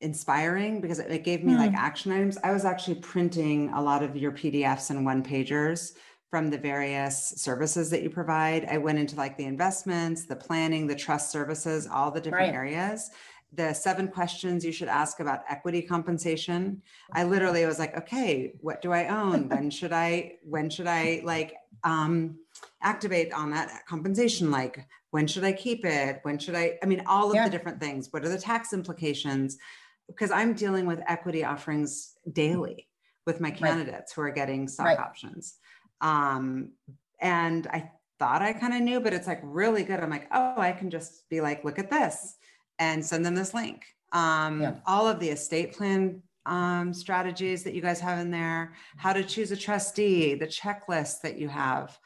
inspiring 0.00 0.80
because 0.80 0.98
it, 0.98 1.24
gave 1.24 1.44
me 1.44 1.54
mm. 1.54 1.58
like 1.58 1.70
hmm. 1.70 1.76
action 1.76 2.12
items. 2.12 2.38
I 2.42 2.52
was 2.52 2.64
actually 2.64 2.96
printing 2.96 3.70
a 3.70 3.82
lot 3.82 4.02
of 4.02 4.16
your 4.16 4.32
PDFs 4.32 4.90
and 4.90 5.04
one 5.04 5.22
pagers 5.22 5.92
from 6.30 6.48
the 6.48 6.58
various 6.58 7.34
services 7.36 7.90
that 7.90 8.02
you 8.02 8.10
provide. 8.10 8.64
I 8.66 8.78
went 8.78 8.98
into 8.98 9.16
like 9.16 9.36
the 9.36 9.44
investments, 9.44 10.26
the 10.26 10.36
planning, 10.36 10.86
the 10.86 10.94
trust 10.94 11.32
services, 11.32 11.88
all 11.92 12.10
the 12.10 12.20
different 12.20 12.52
right. 12.52 12.54
areas 12.54 13.10
the 13.52 13.72
seven 13.72 14.08
questions 14.08 14.64
you 14.64 14.72
should 14.72 14.88
ask 14.88 15.20
about 15.20 15.42
equity 15.48 15.82
compensation. 15.82 16.82
I 17.12 17.24
literally 17.24 17.66
was 17.66 17.78
like 17.78 17.96
okay 17.96 18.52
what 18.60 18.80
do 18.82 18.92
i 18.92 19.08
own? 19.08 19.48
When 19.48 19.70
should 19.78 19.92
i 19.92 20.36
when 20.42 20.70
should 20.70 20.86
i 20.86 21.20
like 21.24 21.54
um 21.84 22.38
activate 22.82 23.32
on 23.32 23.50
that 23.50 23.82
compensation? 23.88 24.50
Like 24.50 24.86
when 25.10 25.26
should 25.26 25.44
i 25.44 25.52
keep 25.52 25.84
it? 25.84 26.20
When 26.22 26.38
should 26.38 26.54
i 26.54 26.78
i 26.82 26.86
mean 26.86 27.02
all 27.06 27.30
of 27.30 27.34
yeah. 27.34 27.44
the 27.44 27.50
different 27.50 27.80
things. 27.80 28.08
What 28.10 28.24
are 28.24 28.28
the 28.28 28.38
tax 28.38 28.72
implications? 28.72 29.58
Because 30.06 30.30
i'm 30.30 30.54
dealing 30.54 30.86
with 30.86 31.00
equity 31.06 31.44
offerings 31.44 32.14
daily 32.32 32.88
with 33.26 33.40
my 33.40 33.50
candidates 33.50 34.16
right. 34.16 34.22
who 34.22 34.28
are 34.28 34.32
getting 34.32 34.68
stock 34.68 34.86
right. 34.86 34.98
options. 34.98 35.56
Um 36.00 36.72
and 37.20 37.66
i 37.66 37.90
thought 38.18 38.42
i 38.42 38.52
kind 38.52 38.74
of 38.74 38.82
knew 38.82 39.00
but 39.00 39.12
it's 39.12 39.26
like 39.26 39.40
really 39.42 39.82
good. 39.82 39.98
I'm 39.98 40.10
like 40.10 40.28
oh 40.32 40.54
i 40.58 40.70
can 40.70 40.88
just 40.88 41.28
be 41.30 41.40
like 41.40 41.64
look 41.64 41.78
at 41.80 41.90
this 41.90 42.36
and 42.80 43.04
send 43.04 43.24
them 43.24 43.36
this 43.36 43.54
link. 43.54 43.84
Um, 44.12 44.60
yeah. 44.60 44.74
All 44.86 45.06
of 45.06 45.20
the 45.20 45.28
estate 45.28 45.74
plan 45.76 46.22
um, 46.46 46.92
strategies 46.92 47.62
that 47.62 47.74
you 47.74 47.82
guys 47.82 48.00
have 48.00 48.18
in 48.18 48.30
there, 48.30 48.74
how 48.96 49.12
to 49.12 49.22
choose 49.22 49.52
a 49.52 49.56
trustee, 49.56 50.34
the 50.34 50.46
checklist 50.46 51.20
that 51.22 51.38
you 51.38 51.48
have. 51.48 51.96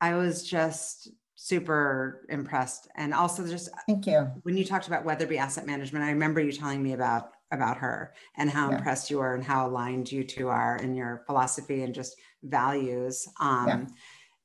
I 0.00 0.14
was 0.14 0.48
just 0.48 1.10
super 1.34 2.24
impressed. 2.28 2.88
And 2.96 3.12
also 3.12 3.46
just 3.46 3.68
thank 3.88 4.06
you. 4.06 4.30
When 4.44 4.56
you 4.56 4.64
talked 4.64 4.86
about 4.86 5.04
Weatherby 5.04 5.38
Asset 5.38 5.66
Management, 5.66 6.04
I 6.04 6.10
remember 6.10 6.40
you 6.40 6.52
telling 6.52 6.82
me 6.82 6.92
about 6.92 7.32
about 7.50 7.76
her 7.76 8.14
and 8.38 8.48
how 8.48 8.70
yeah. 8.70 8.78
impressed 8.78 9.10
you 9.10 9.18
were 9.18 9.34
and 9.34 9.44
how 9.44 9.66
aligned 9.66 10.10
you 10.10 10.24
two 10.24 10.48
are 10.48 10.76
in 10.76 10.94
your 10.94 11.22
philosophy 11.26 11.82
and 11.82 11.94
just 11.94 12.16
values. 12.42 13.28
Um, 13.40 13.68
yeah. 13.68 13.84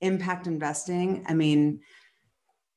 Impact 0.02 0.48
investing. 0.48 1.24
I 1.28 1.34
mean, 1.34 1.80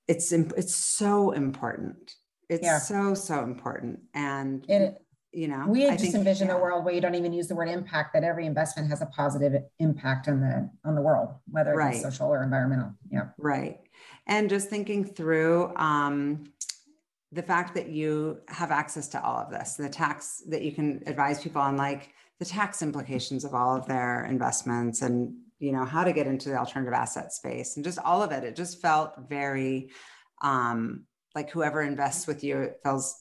it's 0.07 0.33
it's 0.33 0.75
so 0.75 1.33
important 1.33 2.15
it's 2.51 2.65
yeah. 2.65 2.79
so, 2.79 3.15
so 3.15 3.45
important. 3.45 4.01
And 4.13 4.69
it, 4.69 5.01
you 5.33 5.47
know, 5.47 5.67
we 5.69 5.87
I 5.87 5.91
just 5.93 6.03
think, 6.03 6.17
envision 6.17 6.49
yeah. 6.49 6.57
a 6.57 6.59
world 6.59 6.85
where 6.85 6.93
you 6.93 7.01
don't 7.01 7.15
even 7.15 7.33
use 7.33 7.47
the 7.47 7.55
word 7.55 7.69
impact, 7.69 8.13
that 8.15 8.25
every 8.25 8.45
investment 8.45 8.89
has 8.91 9.01
a 9.01 9.07
positive 9.07 9.63
impact 9.79 10.27
on 10.27 10.41
the 10.41 10.69
on 10.85 10.97
the 10.97 11.01
world, 11.01 11.29
whether 11.49 11.75
right. 11.75 11.95
it's 11.95 12.03
social 12.03 12.27
or 12.27 12.43
environmental. 12.43 12.93
Yeah. 13.11 13.29
Right. 13.39 13.79
And 14.27 14.51
just 14.51 14.69
thinking 14.69 15.05
through 15.05 15.75
um, 15.77 16.53
the 17.31 17.43
fact 17.43 17.75
that 17.77 17.89
you 17.89 18.41
have 18.49 18.73
access 18.73 19.07
to 19.09 19.23
all 19.23 19.39
of 19.39 19.51
this, 19.51 19.75
the 19.75 19.89
tax 19.89 20.43
that 20.49 20.63
you 20.63 20.73
can 20.73 21.05
advise 21.07 21.41
people 21.41 21.63
on 21.63 21.77
like 21.77 22.11
the 22.41 22.45
tax 22.45 22.83
implications 22.83 23.45
of 23.45 23.55
all 23.55 23.77
of 23.77 23.87
their 23.87 24.25
investments 24.25 25.03
and 25.03 25.33
you 25.61 25.71
know 25.71 25.85
how 25.85 26.03
to 26.03 26.13
get 26.13 26.27
into 26.27 26.49
the 26.49 26.59
alternative 26.59 26.95
asset 26.95 27.33
space 27.33 27.77
and 27.77 27.85
just 27.85 27.99
all 27.99 28.23
of 28.23 28.33
it 28.33 28.45
it 28.45 28.57
just 28.57 28.81
felt 28.81 29.13
very 29.29 29.91
um, 30.43 31.05
like 31.35 31.51
whoever 31.51 31.83
invests 31.83 32.27
with 32.27 32.43
you 32.45 32.61
it 32.61 32.81
feels 32.83 33.17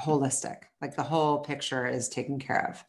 holistic. 0.00 0.56
Like 0.80 0.96
the 0.96 1.02
whole 1.02 1.38
picture 1.38 1.86
is 1.86 2.08
taken 2.08 2.38
care 2.38 2.70
of. 2.70 2.84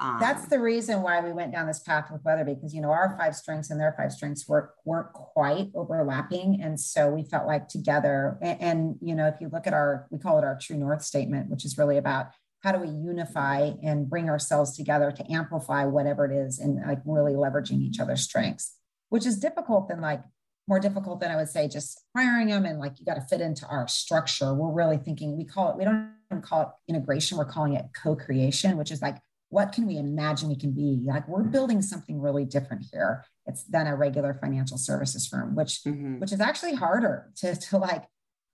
Um, 0.00 0.16
that's 0.18 0.46
the 0.46 0.58
reason 0.58 1.02
why 1.02 1.20
we 1.20 1.30
went 1.30 1.52
down 1.52 1.66
this 1.66 1.80
path 1.80 2.10
with 2.10 2.24
weather 2.24 2.42
because 2.42 2.74
you 2.74 2.80
know 2.80 2.90
our 2.90 3.14
five 3.18 3.36
strengths 3.36 3.70
and 3.70 3.78
their 3.78 3.94
five 3.98 4.12
strengths 4.12 4.48
were, 4.48 4.72
weren't 4.86 5.12
quite 5.12 5.68
overlapping. 5.74 6.62
And 6.62 6.80
so 6.80 7.10
we 7.10 7.22
felt 7.22 7.46
like 7.46 7.68
together 7.68 8.38
and, 8.40 8.60
and 8.60 8.96
you 9.02 9.14
know 9.14 9.26
if 9.26 9.40
you 9.40 9.50
look 9.52 9.66
at 9.66 9.74
our 9.74 10.06
we 10.10 10.18
call 10.18 10.38
it 10.38 10.44
our 10.44 10.58
true 10.58 10.78
north 10.78 11.02
statement 11.02 11.50
which 11.50 11.66
is 11.66 11.76
really 11.76 11.98
about 11.98 12.28
how 12.60 12.72
do 12.72 12.78
we 12.78 12.88
unify 12.88 13.72
and 13.82 14.08
bring 14.08 14.28
ourselves 14.28 14.76
together 14.76 15.10
to 15.12 15.32
amplify 15.32 15.84
whatever 15.84 16.24
it 16.24 16.34
is 16.34 16.58
and 16.58 16.82
like 16.86 17.00
really 17.04 17.32
leveraging 17.32 17.80
each 17.80 18.00
other's 18.00 18.22
strengths 18.22 18.76
which 19.10 19.26
is 19.26 19.38
difficult 19.38 19.88
than 19.88 20.00
like 20.00 20.22
more 20.70 20.80
difficult 20.80 21.18
than 21.18 21.32
I 21.32 21.36
would 21.36 21.48
say 21.48 21.66
just 21.68 22.00
hiring 22.16 22.46
them 22.46 22.64
and 22.64 22.78
like 22.78 22.98
you 23.00 23.04
got 23.04 23.16
to 23.16 23.20
fit 23.22 23.40
into 23.40 23.66
our 23.66 23.88
structure. 23.88 24.54
We're 24.54 24.70
really 24.70 24.98
thinking, 24.98 25.36
we 25.36 25.44
call 25.44 25.72
it, 25.72 25.76
we 25.76 25.84
don't 25.84 26.12
even 26.30 26.40
call 26.40 26.62
it 26.62 26.68
integration, 26.88 27.36
we're 27.36 27.44
calling 27.44 27.74
it 27.74 27.86
co-creation, 28.00 28.78
which 28.78 28.92
is 28.92 29.02
like, 29.02 29.16
what 29.48 29.72
can 29.72 29.84
we 29.84 29.98
imagine 29.98 30.48
we 30.48 30.54
can 30.54 30.70
be? 30.70 31.02
Like 31.04 31.26
we're 31.26 31.42
building 31.42 31.82
something 31.82 32.20
really 32.20 32.44
different 32.44 32.86
here. 32.92 33.24
It's 33.46 33.64
than 33.64 33.88
a 33.88 33.96
regular 33.96 34.32
financial 34.32 34.78
services 34.78 35.26
firm, 35.26 35.56
which 35.56 35.80
mm-hmm. 35.84 36.20
which 36.20 36.32
is 36.32 36.40
actually 36.40 36.74
harder 36.76 37.32
to, 37.38 37.56
to 37.56 37.76
like 37.76 38.04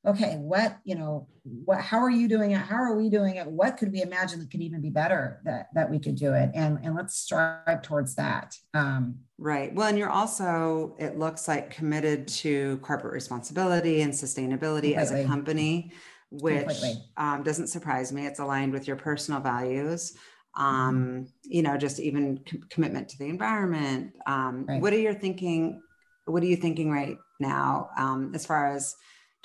okay, 0.07 0.37
what, 0.37 0.79
you 0.85 0.95
know, 0.95 1.27
what, 1.43 1.81
how 1.81 1.99
are 1.99 2.11
you 2.11 2.29
doing 2.29 2.53
it? 2.53 2.59
How 2.59 2.77
are 2.77 2.97
we 2.97 3.11
doing 3.11 3.37
it? 3.37 3.47
What 3.47 3.77
could 3.77 3.91
we 3.91 4.03
imagine 4.03 4.39
that 4.39 4.51
could 4.51 4.61
even 4.61 4.81
be 4.81 4.91
better 4.91 5.41
that, 5.45 5.67
that 5.75 5.91
we 5.91 5.99
could 5.99 6.15
do 6.15 6.33
it? 6.33 6.51
And, 6.55 6.79
and 6.83 6.95
let's 6.95 7.17
strive 7.17 7.83
towards 7.83 8.15
that. 8.15 8.57
Um, 8.73 9.17
right. 9.37 9.75
Well, 9.75 9.89
and 9.89 9.99
you're 9.99 10.11
also, 10.11 10.97
it 10.99 11.19
looks 11.19 11.49
like 11.49 11.71
committed 11.71 12.29
to 12.29 12.79
corporate 12.79 13.15
responsibility 13.15 14.03
and 14.03 14.13
sustainability 14.13 14.95
completely. 14.95 14.97
as 14.97 15.11
a 15.11 15.25
company, 15.25 15.93
which 16.31 16.73
um, 17.17 17.43
doesn't 17.43 17.69
surprise 17.69 18.13
me. 18.13 18.27
It's 18.27 18.39
aligned 18.39 18.73
with 18.73 18.87
your 18.87 18.97
personal 18.97 19.41
values. 19.41 20.17
Um, 20.57 20.97
mm-hmm. 20.97 21.23
you 21.43 21.63
know, 21.63 21.77
just 21.77 22.01
even 22.01 22.41
com- 22.49 22.63
commitment 22.71 23.09
to 23.11 23.19
the 23.19 23.27
environment. 23.27 24.13
Um, 24.27 24.67
right. 24.67 24.81
What 24.81 24.93
are 24.93 24.99
you 24.99 25.13
thinking? 25.15 25.83
What 26.25 26.43
are 26.43 26.47
you 26.47 26.57
thinking 26.57 26.91
right 26.91 27.19
now 27.39 27.91
um, 27.99 28.33
as 28.35 28.47
far 28.47 28.67
as 28.69 28.95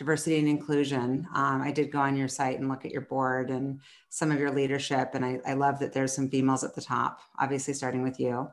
diversity 0.01 0.39
and 0.39 0.47
inclusion. 0.47 1.27
Um, 1.35 1.61
I 1.61 1.71
did 1.71 1.91
go 1.91 1.99
on 1.99 2.17
your 2.17 2.27
site 2.27 2.57
and 2.57 2.67
look 2.67 2.85
at 2.85 2.91
your 2.91 3.01
board 3.01 3.51
and 3.51 3.79
some 4.09 4.31
of 4.31 4.39
your 4.39 4.49
leadership, 4.49 5.11
and 5.13 5.23
I, 5.23 5.39
I 5.45 5.53
love 5.53 5.77
that 5.77 5.93
there's 5.93 6.11
some 6.11 6.27
females 6.27 6.63
at 6.63 6.73
the 6.73 6.81
top, 6.81 7.19
obviously 7.37 7.75
starting 7.75 8.01
with 8.01 8.19
you, 8.19 8.49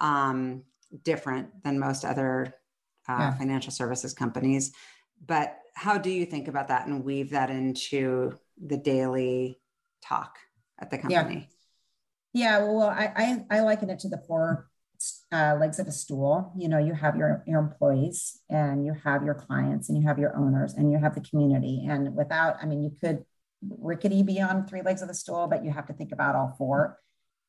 um, 0.00 0.62
different 1.02 1.48
than 1.64 1.80
most 1.80 2.04
other 2.04 2.54
uh, 3.08 3.16
yeah. 3.18 3.34
financial 3.34 3.72
services 3.72 4.14
companies. 4.14 4.74
But 5.26 5.58
how 5.74 5.98
do 5.98 6.08
you 6.08 6.24
think 6.24 6.46
about 6.46 6.68
that 6.68 6.86
and 6.86 7.02
weave 7.04 7.30
that 7.30 7.50
into 7.50 8.38
the 8.64 8.76
daily 8.76 9.58
talk 10.04 10.38
at 10.78 10.88
the 10.88 10.98
company? 10.98 11.48
Yeah, 12.32 12.60
yeah 12.60 12.64
well, 12.64 12.88
I, 12.88 13.12
I, 13.50 13.58
I 13.58 13.60
liken 13.62 13.90
it 13.90 13.98
to 14.00 14.08
the 14.08 14.22
four 14.28 14.70
uh, 15.32 15.56
legs 15.58 15.78
of 15.78 15.86
a 15.86 15.92
stool. 15.92 16.52
You 16.56 16.68
know, 16.68 16.78
you 16.78 16.92
have 16.92 17.16
your, 17.16 17.42
your 17.46 17.60
employees 17.60 18.40
and 18.50 18.84
you 18.84 18.94
have 19.04 19.24
your 19.24 19.34
clients 19.34 19.88
and 19.88 19.96
you 19.96 20.06
have 20.06 20.18
your 20.18 20.36
owners 20.36 20.74
and 20.74 20.92
you 20.92 20.98
have 20.98 21.14
the 21.14 21.22
community. 21.22 21.86
And 21.88 22.14
without, 22.14 22.56
I 22.62 22.66
mean, 22.66 22.82
you 22.82 22.92
could 23.00 23.24
rickety 23.78 24.22
be 24.22 24.40
on 24.40 24.66
three 24.66 24.82
legs 24.82 25.02
of 25.02 25.08
the 25.08 25.14
stool, 25.14 25.46
but 25.46 25.64
you 25.64 25.70
have 25.70 25.86
to 25.86 25.92
think 25.94 26.12
about 26.12 26.34
all 26.34 26.54
four. 26.58 26.98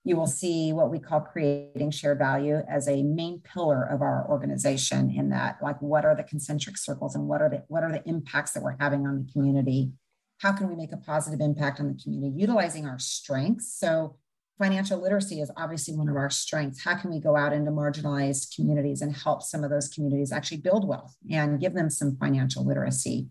You 0.05 0.17
will 0.17 0.27
see 0.27 0.73
what 0.73 0.91
we 0.91 0.99
call 0.99 1.21
creating 1.21 1.91
shared 1.91 2.19
value 2.19 2.61
as 2.69 2.87
a 2.87 3.03
main 3.03 3.39
pillar 3.39 3.83
of 3.83 4.01
our 4.01 4.27
organization 4.29 5.09
in 5.09 5.29
that, 5.29 5.59
like, 5.61 5.81
what 5.81 6.03
are 6.03 6.15
the 6.15 6.23
concentric 6.23 6.77
circles 6.77 7.15
and 7.15 7.27
what 7.27 7.41
are 7.41 7.49
the 7.49 7.63
what 7.69 7.83
are 7.83 7.91
the 7.91 8.03
impacts 8.05 8.51
that 8.51 8.63
we're 8.63 8.75
having 8.81 9.07
on 9.07 9.25
the 9.25 9.31
community? 9.31 9.93
How 10.39 10.51
can 10.51 10.67
we 10.67 10.75
make 10.75 10.91
a 10.91 10.97
positive 10.97 11.39
impact 11.39 11.79
on 11.79 11.87
the 11.87 12.03
community 12.03 12.33
utilizing 12.37 12.85
our 12.85 12.99
strengths? 12.99 13.73
So 13.73 14.17
financial 14.59 15.01
literacy 15.01 15.41
is 15.41 15.51
obviously 15.57 15.95
one 15.95 16.09
of 16.09 16.15
our 16.15 16.29
strengths. 16.29 16.83
How 16.83 16.95
can 16.95 17.09
we 17.11 17.19
go 17.19 17.35
out 17.35 17.53
into 17.53 17.71
marginalized 17.71 18.55
communities 18.55 19.01
and 19.01 19.15
help 19.15 19.41
some 19.41 19.63
of 19.63 19.69
those 19.69 19.89
communities 19.89 20.31
actually 20.31 20.57
build 20.57 20.87
wealth 20.87 21.15
and 21.31 21.59
give 21.59 21.73
them 21.73 21.89
some 21.89 22.15
financial 22.17 22.65
literacy? 22.65 23.29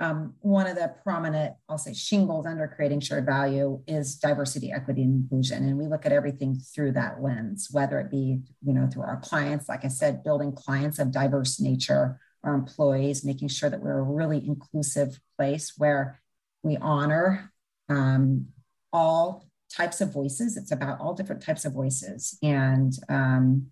Um, 0.00 0.34
one 0.40 0.66
of 0.66 0.74
the 0.74 0.92
prominent, 1.04 1.54
I'll 1.68 1.78
say, 1.78 1.94
shingles 1.94 2.46
under 2.46 2.66
creating 2.66 3.00
shared 3.00 3.26
value 3.26 3.80
is 3.86 4.16
diversity, 4.16 4.72
equity, 4.72 5.02
and 5.02 5.22
inclusion. 5.22 5.68
And 5.68 5.78
we 5.78 5.86
look 5.86 6.04
at 6.04 6.12
everything 6.12 6.56
through 6.56 6.92
that 6.92 7.22
lens, 7.22 7.68
whether 7.70 8.00
it 8.00 8.10
be, 8.10 8.40
you 8.62 8.72
know, 8.72 8.88
through 8.92 9.04
our 9.04 9.20
clients, 9.20 9.68
like 9.68 9.84
I 9.84 9.88
said, 9.88 10.24
building 10.24 10.52
clients 10.52 10.98
of 10.98 11.12
diverse 11.12 11.60
nature, 11.60 12.18
our 12.42 12.54
employees, 12.54 13.24
making 13.24 13.48
sure 13.48 13.70
that 13.70 13.80
we're 13.80 13.98
a 13.98 14.02
really 14.02 14.44
inclusive 14.44 15.20
place 15.36 15.74
where 15.76 16.20
we 16.64 16.76
honor 16.78 17.52
um, 17.88 18.48
all 18.92 19.46
types 19.76 20.00
of 20.00 20.12
voices. 20.12 20.56
It's 20.56 20.72
about 20.72 21.00
all 21.00 21.14
different 21.14 21.42
types 21.42 21.64
of 21.64 21.72
voices 21.72 22.38
and 22.42 22.92
um, 23.08 23.70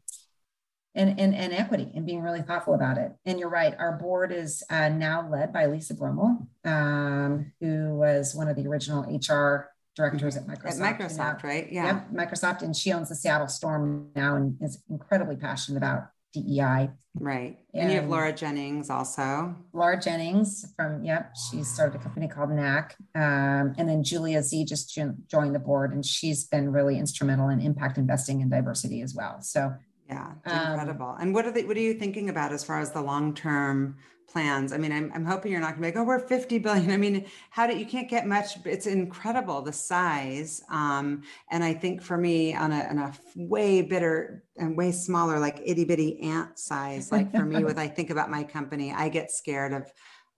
and, 0.95 1.19
and, 1.19 1.35
and 1.35 1.53
equity 1.55 1.91
and 1.95 2.05
being 2.05 2.21
really 2.21 2.43
thoughtful 2.43 2.75
about 2.75 2.99
it. 2.99 3.13
And 3.25 3.41
you're 3.41 3.49
right, 3.49 3.75
our 3.79 3.97
board 3.97 4.31
is 4.31 4.63
uh, 4.69 4.91
now 4.91 5.27
led 5.27 5.53
by 5.53 5.67
Lisa 5.67 5.95
Brummel, 5.95 6.47
um, 6.65 7.53
who 7.61 7.95
was 7.95 8.35
one 8.35 8.49
of 8.49 8.57
the 8.57 8.67
original 8.67 9.03
HR 9.03 9.71
directors 9.97 10.37
at 10.37 10.47
Microsoft. 10.47 10.83
At 10.83 10.99
Microsoft, 10.99 11.43
right? 11.45 11.71
Yeah. 11.71 11.87
Yep, 11.87 12.11
Microsoft. 12.13 12.63
And 12.63 12.77
she 12.77 12.93
owns 12.93 13.09
the 13.09 13.15
Seattle 13.15 13.49
Storm 13.49 14.11
now 14.15 14.37
and 14.37 14.57
is 14.61 14.83
incredibly 14.91 15.37
passionate 15.37 15.79
about 15.79 16.09
DEI. 16.33 16.91
Right. 17.15 17.59
And, 17.75 17.83
and, 17.83 17.93
you 17.93 18.01
have 18.01 18.09
Laura 18.09 18.33
Jennings 18.33 18.89
also. 18.89 19.55
Laura 19.73 20.01
Jennings 20.01 20.73
from, 20.77 21.05
yep, 21.05 21.35
she 21.51 21.63
started 21.63 22.01
a 22.01 22.03
company 22.03 22.27
called 22.27 22.51
NAC. 22.51 22.97
Um, 23.15 23.75
and 23.77 23.89
then 23.89 24.03
Julia 24.03 24.43
Z 24.43 24.65
just 24.65 24.99
joined 25.29 25.55
the 25.55 25.59
board 25.59 25.93
and 25.93 26.05
she's 26.05 26.45
been 26.45 26.73
really 26.73 26.99
instrumental 26.99 27.51
in 27.51 27.61
impact 27.61 27.99
investing 27.99 28.41
and 28.41 28.51
diversity 28.51 29.03
as 29.03 29.15
well. 29.15 29.43
So, 29.43 29.75
yeah, 30.09 30.33
incredible. 30.47 31.11
Um, 31.11 31.17
and 31.21 31.35
what 31.35 31.47
are 31.47 31.53
they, 31.53 31.65
what 31.65 31.77
are 31.77 31.81
you 31.81 31.95
thinking 31.95 32.31
about 32.31 32.53
as 32.53 32.65
far 32.65 32.81
as 32.81 32.93
the 32.93 33.03
long 33.03 33.35
term 33.35 33.97
plans. 34.29 34.73
I 34.73 34.79
mean, 34.79 34.93
I'm, 34.93 35.11
I'm 35.15 35.25
hoping 35.25 35.53
you're 35.53 35.61
not 35.61 35.71
gonna 35.71 35.83
be 35.83 35.87
like, 35.89 35.97
oh, 35.97 36.05
we're 36.05 36.19
50 36.19 36.59
billion. 36.59 36.91
I 36.91 36.97
mean, 36.97 37.27
how 37.51 37.67
do 37.67 37.77
you 37.77 37.87
can't 37.87 38.09
get 38.09 38.27
much, 38.27 38.59
it's 38.65 38.87
incredible 38.87 39.63
the 39.63 39.73
size. 39.73 40.63
Um, 40.71 41.23
and 41.51 41.63
I 41.63 41.75
think 41.75 42.03
for 42.03 42.17
me 42.17 42.55
on 42.55 42.73
a, 42.73 42.85
on 42.85 42.99
a 42.99 43.13
way 43.37 43.83
better 43.83 44.45
and 44.57 44.77
way 44.77 44.93
smaller, 44.93 45.39
like 45.39 45.61
itty 45.65 45.85
bitty 45.85 46.21
ant 46.21 46.59
size, 46.59 47.13
like 47.13 47.31
for 47.33 47.45
me, 47.45 47.65
with 47.65 47.79
I 47.79 47.89
think 47.89 48.11
about 48.11 48.31
my 48.31 48.45
company, 48.45 48.93
I 48.93 49.09
get 49.09 49.31
scared 49.31 49.73
of 49.73 49.93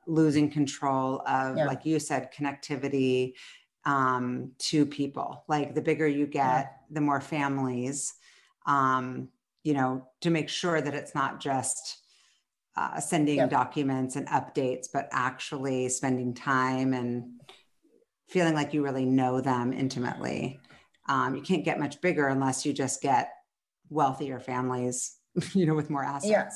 losing 0.07 0.51
control 0.51 1.23
of, 1.27 1.57
yeah. 1.57 1.67
like 1.67 1.87
you 1.87 1.99
said, 1.99 2.33
connectivity 2.33 3.35
um, 3.85 4.53
to 4.59 4.87
people. 4.87 5.45
Like 5.49 5.75
the 5.75 5.83
bigger 5.83 6.07
you 6.07 6.27
get, 6.27 6.43
yeah. 6.43 6.69
the 6.91 7.01
more 7.01 7.21
families, 7.21 8.15
um, 8.67 9.29
you 9.63 9.75
know, 9.75 10.09
to 10.21 10.31
make 10.31 10.49
sure 10.49 10.81
that 10.81 10.95
it's 10.95 11.15
not 11.15 11.41
just 11.41 12.04
uh, 12.77 13.01
sending 13.01 13.37
yep. 13.37 13.51
documents 13.51 14.17
and 14.17 14.27
updates, 14.29 14.89
but 14.93 15.09
actually 15.13 15.89
spending 15.89 16.35
time 16.35 16.93
and 16.93 17.41
feeling 18.29 18.55
like 18.55 18.75
you 18.75 18.83
really 18.83 19.05
know 19.05 19.41
them 19.41 19.73
intimately. 19.73 20.61
Um, 21.09 21.35
you 21.37 21.43
can't 21.43 21.65
get 21.65 21.79
much 21.79 22.01
bigger 22.01 22.29
unless 22.29 22.65
you 22.65 22.73
just 22.73 23.03
get 23.03 23.31
wealthier 23.91 24.41
families, 24.41 25.17
you 25.55 25.67
know, 25.67 25.75
with 25.75 25.91
more 25.91 26.05
assets. 26.05 26.31
Yeah. 26.31 26.51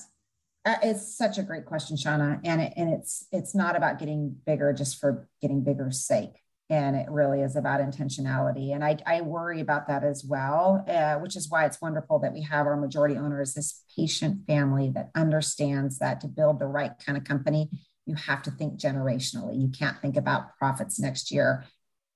Uh, 0.64 0.76
it's 0.82 1.16
such 1.16 1.38
a 1.38 1.42
great 1.42 1.64
question, 1.64 1.96
Shauna, 1.96 2.40
and 2.44 2.60
it, 2.60 2.72
and 2.76 2.92
it's 2.92 3.26
it's 3.32 3.54
not 3.54 3.76
about 3.76 3.98
getting 3.98 4.36
bigger 4.44 4.72
just 4.72 4.98
for 4.98 5.28
getting 5.40 5.62
bigger's 5.62 6.04
sake 6.04 6.42
and 6.70 6.96
it 6.96 7.10
really 7.10 7.40
is 7.40 7.56
about 7.56 7.80
intentionality 7.80 8.74
and 8.74 8.84
i, 8.84 8.96
I 9.06 9.20
worry 9.22 9.60
about 9.60 9.88
that 9.88 10.04
as 10.04 10.24
well 10.24 10.84
uh, 10.88 11.16
which 11.16 11.36
is 11.36 11.48
why 11.48 11.64
it's 11.64 11.80
wonderful 11.80 12.18
that 12.20 12.32
we 12.32 12.42
have 12.42 12.66
our 12.66 12.76
majority 12.76 13.16
owners 13.16 13.54
this 13.54 13.84
patient 13.96 14.46
family 14.46 14.90
that 14.94 15.10
understands 15.14 15.98
that 15.98 16.20
to 16.20 16.28
build 16.28 16.58
the 16.58 16.66
right 16.66 16.92
kind 17.04 17.16
of 17.16 17.24
company 17.24 17.70
you 18.08 18.14
have 18.14 18.42
to 18.42 18.50
think 18.50 18.80
generationally. 18.80 19.60
You 19.60 19.68
can't 19.68 20.00
think 20.00 20.16
about 20.16 20.56
profits 20.56 20.98
next 20.98 21.30
year. 21.30 21.64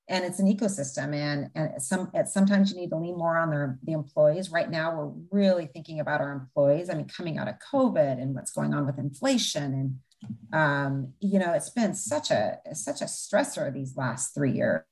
And 0.09 0.25
it's 0.25 0.41
an 0.41 0.47
ecosystem 0.47 1.15
and, 1.15 1.51
and 1.55 1.81
some 1.81 2.11
sometimes 2.27 2.73
you 2.73 2.81
need 2.81 2.91
to 2.91 2.97
lean 2.97 3.17
more 3.17 3.39
on 3.39 3.51
their, 3.51 3.79
the 3.85 3.93
employees. 3.93 4.51
Right 4.51 4.69
now 4.69 4.97
we're 4.97 5.13
really 5.31 5.67
thinking 5.67 6.01
about 6.01 6.21
our 6.21 6.33
employees. 6.33 6.91
I 6.91 6.95
mean 6.95 7.07
coming 7.07 7.39
out 7.39 7.49
of 7.49 7.55
covid 7.73 8.21
and 8.21 8.35
what's 8.35 8.51
going 8.51 8.75
on 8.75 8.85
with 8.85 8.99
inflation 8.99 9.75
and 9.75 9.99
um, 10.53 11.13
you 11.21 11.39
know, 11.39 11.53
it's 11.53 11.71
been 11.71 11.95
such 11.95 12.31
a 12.31 12.59
such 12.75 13.01
a 13.01 13.07
stressor 13.07 13.73
these 13.73 13.97
last 13.97 14.35
three 14.35 14.53
years. 14.53 14.85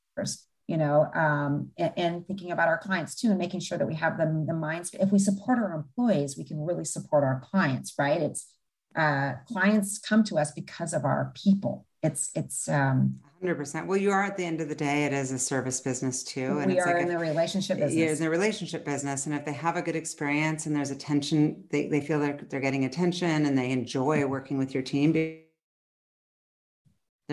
You 0.66 0.76
know, 0.76 1.10
um, 1.14 1.70
and, 1.76 1.92
and, 1.96 2.26
thinking 2.28 2.52
about 2.52 2.68
our 2.68 2.78
clients 2.78 3.16
too, 3.16 3.30
and 3.30 3.38
making 3.38 3.58
sure 3.58 3.76
that 3.76 3.88
we 3.88 3.96
have 3.96 4.16
them 4.16 4.46
the 4.46 4.54
minds. 4.54 4.94
If 4.94 5.10
we 5.10 5.18
support 5.18 5.58
our 5.58 5.72
employees, 5.72 6.38
we 6.38 6.44
can 6.44 6.64
really 6.64 6.84
support 6.84 7.24
our 7.24 7.42
clients, 7.50 7.94
right? 7.98 8.20
It's 8.20 8.54
uh, 8.94 9.32
clients 9.48 9.98
come 9.98 10.22
to 10.24 10.38
us 10.38 10.52
because 10.52 10.92
of 10.92 11.04
our 11.04 11.32
people. 11.34 11.86
It's 12.02 12.30
it's 12.34 12.68
um, 12.68 13.20
100%. 13.42 13.86
Well, 13.86 13.96
you 13.96 14.10
are 14.10 14.22
at 14.22 14.36
the 14.36 14.44
end 14.44 14.60
of 14.60 14.68
the 14.68 14.74
day, 14.74 15.04
it 15.04 15.12
is 15.12 15.32
a 15.32 15.38
service 15.38 15.80
business 15.80 16.22
too. 16.22 16.58
And 16.58 16.70
we 16.70 16.78
are 16.78 16.86
like 16.86 17.02
in 17.02 17.08
a, 17.10 17.12
the 17.12 17.18
relationship 17.18 17.78
business. 17.78 17.94
Yeah, 17.94 18.06
it's 18.06 18.20
a 18.20 18.28
relationship 18.28 18.84
business. 18.84 19.26
And 19.26 19.34
if 19.34 19.44
they 19.46 19.52
have 19.52 19.76
a 19.76 19.82
good 19.82 19.96
experience 19.96 20.66
and 20.66 20.76
there's 20.76 20.90
attention, 20.90 21.64
they, 21.70 21.88
they 21.88 22.00
feel 22.00 22.18
like 22.18 22.50
they're 22.50 22.60
getting 22.60 22.84
attention 22.84 23.46
and 23.46 23.56
they 23.56 23.70
enjoy 23.70 24.26
working 24.26 24.58
with 24.58 24.74
your 24.74 24.82
team, 24.82 25.12
they're 25.12 25.40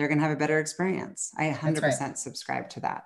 going 0.08 0.18
to 0.18 0.24
have 0.24 0.32
a 0.32 0.36
better 0.36 0.58
experience. 0.58 1.30
I 1.36 1.50
100% 1.50 1.82
right. 1.82 2.18
subscribe 2.18 2.70
to 2.70 2.80
that. 2.80 3.04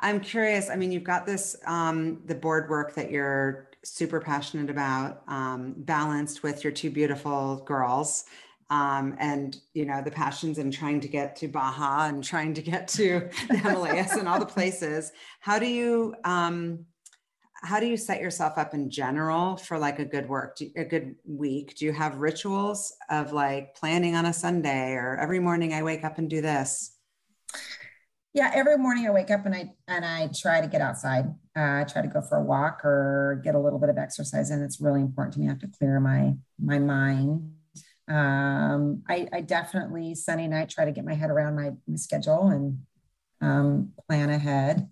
I'm 0.00 0.18
curious. 0.18 0.70
I 0.70 0.76
mean, 0.76 0.90
you've 0.90 1.04
got 1.04 1.26
this, 1.26 1.54
um, 1.66 2.22
the 2.24 2.34
board 2.34 2.68
work 2.68 2.94
that 2.94 3.10
you're 3.10 3.68
super 3.84 4.20
passionate 4.20 4.70
about, 4.70 5.22
um, 5.28 5.74
balanced 5.76 6.42
with 6.42 6.64
your 6.64 6.72
two 6.72 6.90
beautiful 6.90 7.62
girls 7.66 8.24
um, 8.70 9.16
and 9.18 9.56
you 9.74 9.84
know 9.84 10.00
the 10.00 10.10
passions 10.10 10.58
and 10.58 10.72
trying 10.72 11.00
to 11.00 11.08
get 11.08 11.36
to 11.36 11.48
Baja 11.48 12.06
and 12.06 12.22
trying 12.22 12.54
to 12.54 12.62
get 12.62 12.88
to 12.88 13.28
the 13.48 13.56
Himalayas 13.56 14.12
and 14.12 14.28
all 14.28 14.38
the 14.38 14.46
places. 14.46 15.12
How 15.40 15.58
do 15.58 15.66
you 15.66 16.14
um, 16.24 16.86
how 17.62 17.80
do 17.80 17.86
you 17.86 17.96
set 17.96 18.20
yourself 18.20 18.56
up 18.56 18.72
in 18.72 18.88
general 18.90 19.56
for 19.56 19.78
like 19.78 19.98
a 19.98 20.04
good 20.04 20.28
work, 20.28 20.58
a 20.76 20.84
good 20.84 21.16
week? 21.26 21.76
Do 21.76 21.84
you 21.84 21.92
have 21.92 22.16
rituals 22.16 22.94
of 23.10 23.32
like 23.32 23.74
planning 23.74 24.14
on 24.14 24.24
a 24.24 24.32
Sunday 24.32 24.92
or 24.92 25.18
every 25.20 25.40
morning 25.40 25.74
I 25.74 25.82
wake 25.82 26.04
up 26.04 26.16
and 26.18 26.30
do 26.30 26.40
this? 26.40 26.96
Yeah, 28.32 28.50
every 28.54 28.78
morning 28.78 29.08
I 29.08 29.10
wake 29.10 29.32
up 29.32 29.44
and 29.44 29.54
I 29.54 29.72
and 29.88 30.04
I 30.04 30.28
try 30.28 30.60
to 30.60 30.68
get 30.68 30.80
outside. 30.80 31.26
Uh, 31.56 31.80
I 31.80 31.84
try 31.84 32.02
to 32.02 32.08
go 32.08 32.22
for 32.22 32.38
a 32.38 32.44
walk 32.44 32.84
or 32.84 33.42
get 33.44 33.56
a 33.56 33.58
little 33.58 33.80
bit 33.80 33.88
of 33.88 33.98
exercise, 33.98 34.50
and 34.50 34.62
it's 34.62 34.80
really 34.80 35.00
important 35.00 35.34
to 35.34 35.40
me. 35.40 35.46
I 35.46 35.50
have 35.50 35.58
to 35.58 35.68
clear 35.68 35.98
my 35.98 36.36
my 36.56 36.78
mind 36.78 37.50
Um, 38.10 39.04
I, 39.08 39.28
I, 39.32 39.40
definitely 39.40 40.16
Sunday 40.16 40.48
night 40.48 40.68
try 40.68 40.84
to 40.84 40.90
get 40.90 41.04
my 41.04 41.14
head 41.14 41.30
around 41.30 41.54
my, 41.54 41.70
my 41.86 41.96
schedule 41.96 42.48
and 42.48 42.80
um, 43.40 43.92
plan 44.08 44.30
ahead. 44.30 44.88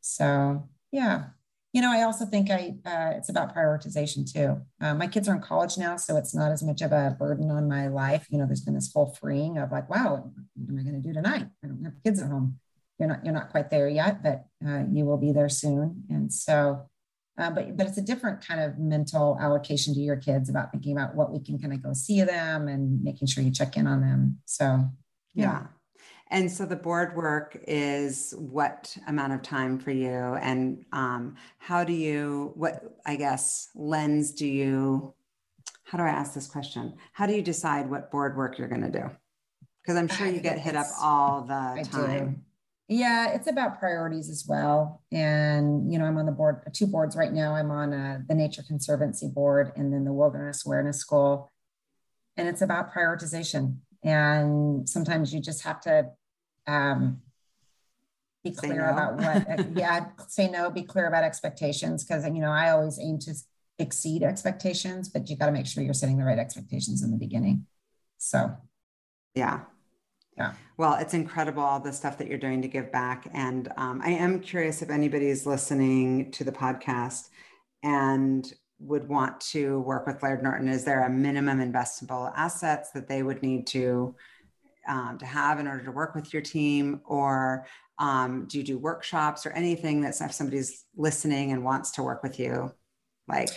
So 0.00 0.68
yeah, 0.92 1.24
you 1.72 1.80
know, 1.80 1.90
I 1.90 2.02
also 2.02 2.26
think 2.26 2.50
I 2.50 2.74
uh, 2.84 3.16
it's 3.16 3.30
about 3.30 3.54
prioritization 3.54 4.30
too. 4.30 4.60
Uh, 4.80 4.94
my 4.94 5.06
kids 5.06 5.26
are 5.26 5.34
in 5.34 5.40
college 5.40 5.78
now, 5.78 5.96
so 5.96 6.16
it's 6.16 6.34
not 6.34 6.52
as 6.52 6.62
much 6.62 6.82
of 6.82 6.92
a 6.92 7.16
burden 7.18 7.50
on 7.50 7.66
my 7.66 7.88
life. 7.88 8.26
You 8.30 8.38
know, 8.38 8.46
there's 8.46 8.60
been 8.60 8.74
this 8.74 8.92
whole 8.92 9.16
freeing 9.20 9.56
of 9.56 9.72
like, 9.72 9.88
wow, 9.88 10.30
what 10.54 10.68
am 10.68 10.78
I 10.78 10.82
going 10.82 11.00
to 11.00 11.08
do 11.08 11.14
tonight? 11.14 11.46
I 11.64 11.66
don't 11.66 11.84
have 11.84 11.94
kids 12.04 12.20
at 12.20 12.28
home. 12.28 12.58
You're 12.98 13.08
not 13.08 13.24
you're 13.24 13.34
not 13.34 13.50
quite 13.50 13.70
there 13.70 13.88
yet, 13.88 14.22
but 14.22 14.44
uh, 14.66 14.84
you 14.92 15.06
will 15.06 15.16
be 15.16 15.32
there 15.32 15.48
soon. 15.48 16.04
And 16.10 16.32
so, 16.32 16.88
uh, 17.38 17.50
but 17.50 17.76
but 17.76 17.86
it's 17.86 17.98
a 17.98 18.02
different 18.02 18.46
kind 18.46 18.60
of 18.60 18.78
mental 18.78 19.38
allocation 19.40 19.94
to 19.94 20.00
your 20.00 20.16
kids 20.16 20.48
about 20.48 20.70
thinking 20.70 20.92
about 20.92 21.14
what 21.14 21.32
we 21.32 21.40
can 21.40 21.58
kind 21.58 21.72
of 21.72 21.82
go 21.82 21.92
see 21.92 22.22
them 22.22 22.68
and 22.68 23.02
making 23.02 23.26
sure 23.28 23.42
you 23.42 23.50
check 23.50 23.76
in 23.76 23.86
on 23.86 24.00
them. 24.00 24.38
So 24.44 24.64
yeah. 25.34 25.44
yeah. 25.44 25.62
And 26.32 26.50
so 26.50 26.64
the 26.64 26.76
board 26.76 27.14
work 27.14 27.62
is 27.68 28.32
what 28.38 28.96
amount 29.06 29.34
of 29.34 29.42
time 29.42 29.78
for 29.78 29.90
you? 29.90 30.08
And 30.08 30.82
um, 30.90 31.36
how 31.58 31.84
do 31.84 31.92
you, 31.92 32.52
what, 32.54 32.82
I 33.04 33.16
guess, 33.16 33.68
lens 33.74 34.32
do 34.32 34.46
you, 34.46 35.12
how 35.84 35.98
do 35.98 36.04
I 36.04 36.08
ask 36.08 36.32
this 36.32 36.46
question? 36.46 36.94
How 37.12 37.26
do 37.26 37.34
you 37.34 37.42
decide 37.42 37.90
what 37.90 38.10
board 38.10 38.34
work 38.34 38.56
you're 38.56 38.68
going 38.68 38.80
to 38.80 38.90
do? 38.90 39.10
Because 39.82 39.98
I'm 39.98 40.08
sure 40.08 40.26
you 40.26 40.40
get 40.40 40.58
hit 40.58 40.74
up 40.74 40.86
all 41.02 41.42
the 41.42 41.52
I 41.52 41.82
time. 41.82 42.34
Do. 42.34 42.40
Yeah, 42.88 43.32
it's 43.32 43.46
about 43.46 43.78
priorities 43.78 44.28
as 44.28 44.44
well. 44.46 45.02
And, 45.10 45.90
you 45.90 45.98
know, 45.98 46.04
I'm 46.04 46.18
on 46.18 46.26
the 46.26 46.32
board, 46.32 46.62
two 46.74 46.86
boards 46.86 47.16
right 47.16 47.32
now. 47.32 47.54
I'm 47.54 47.70
on 47.70 47.94
uh, 47.94 48.18
the 48.28 48.34
Nature 48.34 48.62
Conservancy 48.66 49.28
Board 49.28 49.72
and 49.76 49.92
then 49.92 50.04
the 50.04 50.12
Wilderness 50.12 50.66
Awareness 50.66 50.98
School. 50.98 51.50
And 52.36 52.48
it's 52.48 52.60
about 52.60 52.92
prioritization. 52.92 53.76
And 54.02 54.88
sometimes 54.88 55.32
you 55.32 55.40
just 55.40 55.62
have 55.62 55.80
to 55.82 56.10
um, 56.66 57.22
be 58.42 58.50
clear 58.50 58.86
no. 58.86 58.92
about 58.92 59.16
what 59.16 59.68
yeah 59.76 60.06
say 60.28 60.48
no 60.48 60.70
be 60.70 60.82
clear 60.82 61.06
about 61.06 61.24
expectations 61.24 62.04
because 62.04 62.24
you 62.24 62.40
know 62.40 62.50
i 62.50 62.70
always 62.70 62.98
aim 62.98 63.18
to 63.18 63.34
exceed 63.78 64.22
expectations 64.22 65.08
but 65.08 65.28
you 65.28 65.36
got 65.36 65.46
to 65.46 65.52
make 65.52 65.66
sure 65.66 65.82
you're 65.82 65.94
setting 65.94 66.18
the 66.18 66.24
right 66.24 66.38
expectations 66.38 67.02
in 67.02 67.10
the 67.10 67.16
beginning 67.16 67.66
so 68.18 68.56
yeah 69.34 69.60
yeah. 70.36 70.54
Well 70.76 70.94
it's 70.94 71.14
incredible 71.14 71.62
all 71.62 71.80
the 71.80 71.92
stuff 71.92 72.18
that 72.18 72.28
you're 72.28 72.38
doing 72.38 72.62
to 72.62 72.68
give 72.68 72.90
back 72.90 73.28
and 73.34 73.70
um, 73.76 74.00
i 74.02 74.10
am 74.10 74.40
curious 74.40 74.82
if 74.82 74.90
anybody's 74.90 75.46
listening 75.46 76.30
to 76.32 76.44
the 76.44 76.52
podcast 76.52 77.28
and 77.82 78.52
would 78.82 79.08
want 79.08 79.40
to 79.40 79.80
work 79.80 80.06
with 80.06 80.22
laird 80.22 80.42
norton. 80.42 80.68
Is 80.68 80.84
there 80.84 81.04
a 81.04 81.10
minimum 81.10 81.60
investable 81.60 82.32
assets 82.36 82.90
that 82.92 83.08
they 83.08 83.22
would 83.22 83.42
need 83.42 83.66
to 83.68 84.14
um, 84.88 85.18
to 85.18 85.26
have 85.26 85.60
in 85.60 85.68
order 85.68 85.84
to 85.84 85.92
work 85.92 86.14
with 86.14 86.32
your 86.32 86.42
team? 86.42 87.00
Or 87.04 87.66
um, 87.98 88.46
do 88.48 88.58
you 88.58 88.64
do 88.64 88.78
workshops 88.78 89.46
or 89.46 89.50
anything 89.50 90.00
that 90.00 90.20
if 90.20 90.32
somebody's 90.32 90.84
listening 90.96 91.52
and 91.52 91.64
wants 91.64 91.92
to 91.92 92.02
work 92.02 92.22
with 92.22 92.38
you 92.40 92.72
like 93.28 93.50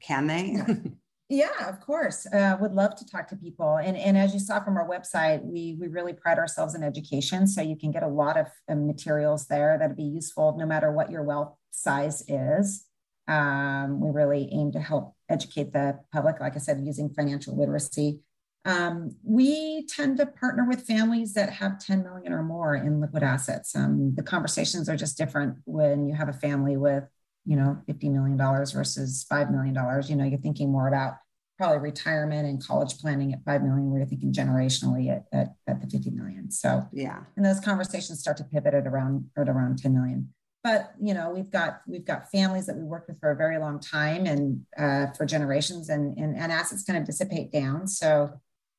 can 0.00 0.26
they 0.26 0.56
yeah 1.32 1.68
of 1.68 1.80
course 1.80 2.26
uh, 2.26 2.56
would 2.60 2.72
love 2.72 2.94
to 2.94 3.06
talk 3.06 3.26
to 3.26 3.36
people 3.36 3.76
and, 3.76 3.96
and 3.96 4.18
as 4.18 4.34
you 4.34 4.38
saw 4.38 4.62
from 4.62 4.76
our 4.76 4.88
website 4.88 5.42
we 5.42 5.76
we 5.80 5.88
really 5.88 6.12
pride 6.12 6.38
ourselves 6.38 6.74
in 6.74 6.82
education 6.82 7.46
so 7.46 7.62
you 7.62 7.76
can 7.76 7.90
get 7.90 8.02
a 8.02 8.08
lot 8.08 8.36
of 8.36 8.46
uh, 8.68 8.74
materials 8.74 9.46
there 9.46 9.78
that'd 9.78 9.96
be 9.96 10.02
useful 10.02 10.54
no 10.58 10.66
matter 10.66 10.92
what 10.92 11.10
your 11.10 11.22
wealth 11.22 11.56
size 11.70 12.22
is 12.28 12.84
um, 13.28 14.00
we 14.00 14.10
really 14.10 14.48
aim 14.52 14.70
to 14.72 14.80
help 14.80 15.14
educate 15.30 15.72
the 15.72 15.98
public 16.12 16.38
like 16.38 16.54
i 16.54 16.58
said 16.58 16.80
using 16.84 17.08
financial 17.08 17.56
literacy 17.56 18.20
um, 18.64 19.16
we 19.24 19.86
tend 19.86 20.18
to 20.18 20.26
partner 20.26 20.64
with 20.68 20.86
families 20.86 21.34
that 21.34 21.50
have 21.50 21.80
10 21.80 22.04
million 22.04 22.32
or 22.32 22.44
more 22.44 22.76
in 22.76 23.00
liquid 23.00 23.24
assets. 23.24 23.74
Um, 23.74 24.14
the 24.14 24.22
conversations 24.22 24.88
are 24.88 24.96
just 24.96 25.18
different 25.18 25.56
when 25.64 26.06
you 26.06 26.14
have 26.14 26.28
a 26.28 26.32
family 26.32 26.76
with, 26.76 27.04
you 27.44 27.56
know, 27.56 27.78
$50 27.88 28.12
million 28.12 28.38
versus 28.38 29.26
$5 29.28 29.50
million. 29.50 29.74
You 30.08 30.16
know, 30.16 30.24
you're 30.24 30.38
thinking 30.38 30.70
more 30.70 30.86
about 30.86 31.14
probably 31.62 31.78
retirement 31.78 32.48
and 32.48 32.64
college 32.64 32.98
planning 32.98 33.32
at 33.32 33.44
5 33.44 33.62
million, 33.62 33.94
you're 33.94 34.04
thinking 34.04 34.32
generationally 34.32 35.10
at, 35.10 35.26
at, 35.32 35.54
at 35.68 35.80
the 35.80 35.86
50 35.86 36.10
million. 36.10 36.50
So, 36.50 36.82
yeah. 36.92 37.20
And 37.36 37.44
those 37.44 37.60
conversations 37.60 38.18
start 38.18 38.36
to 38.38 38.44
pivot 38.44 38.74
at 38.74 38.86
around, 38.86 39.30
at 39.36 39.48
around 39.48 39.78
10 39.78 39.94
million 39.94 40.28
but 40.64 40.92
you 41.00 41.12
know 41.12 41.28
we've 41.28 41.50
got 41.50 41.80
we've 41.88 42.04
got 42.04 42.30
families 42.30 42.66
that 42.66 42.76
we 42.76 42.84
worked 42.84 43.08
with 43.08 43.18
for 43.18 43.32
a 43.32 43.36
very 43.36 43.58
long 43.58 43.80
time 43.80 44.26
and 44.26 44.60
uh, 44.78 45.08
for 45.16 45.26
generations 45.26 45.88
and, 45.88 46.16
and 46.16 46.36
and 46.36 46.52
assets 46.52 46.84
kind 46.84 46.96
of 46.96 47.04
dissipate 47.04 47.50
down 47.50 47.84
so 47.88 48.30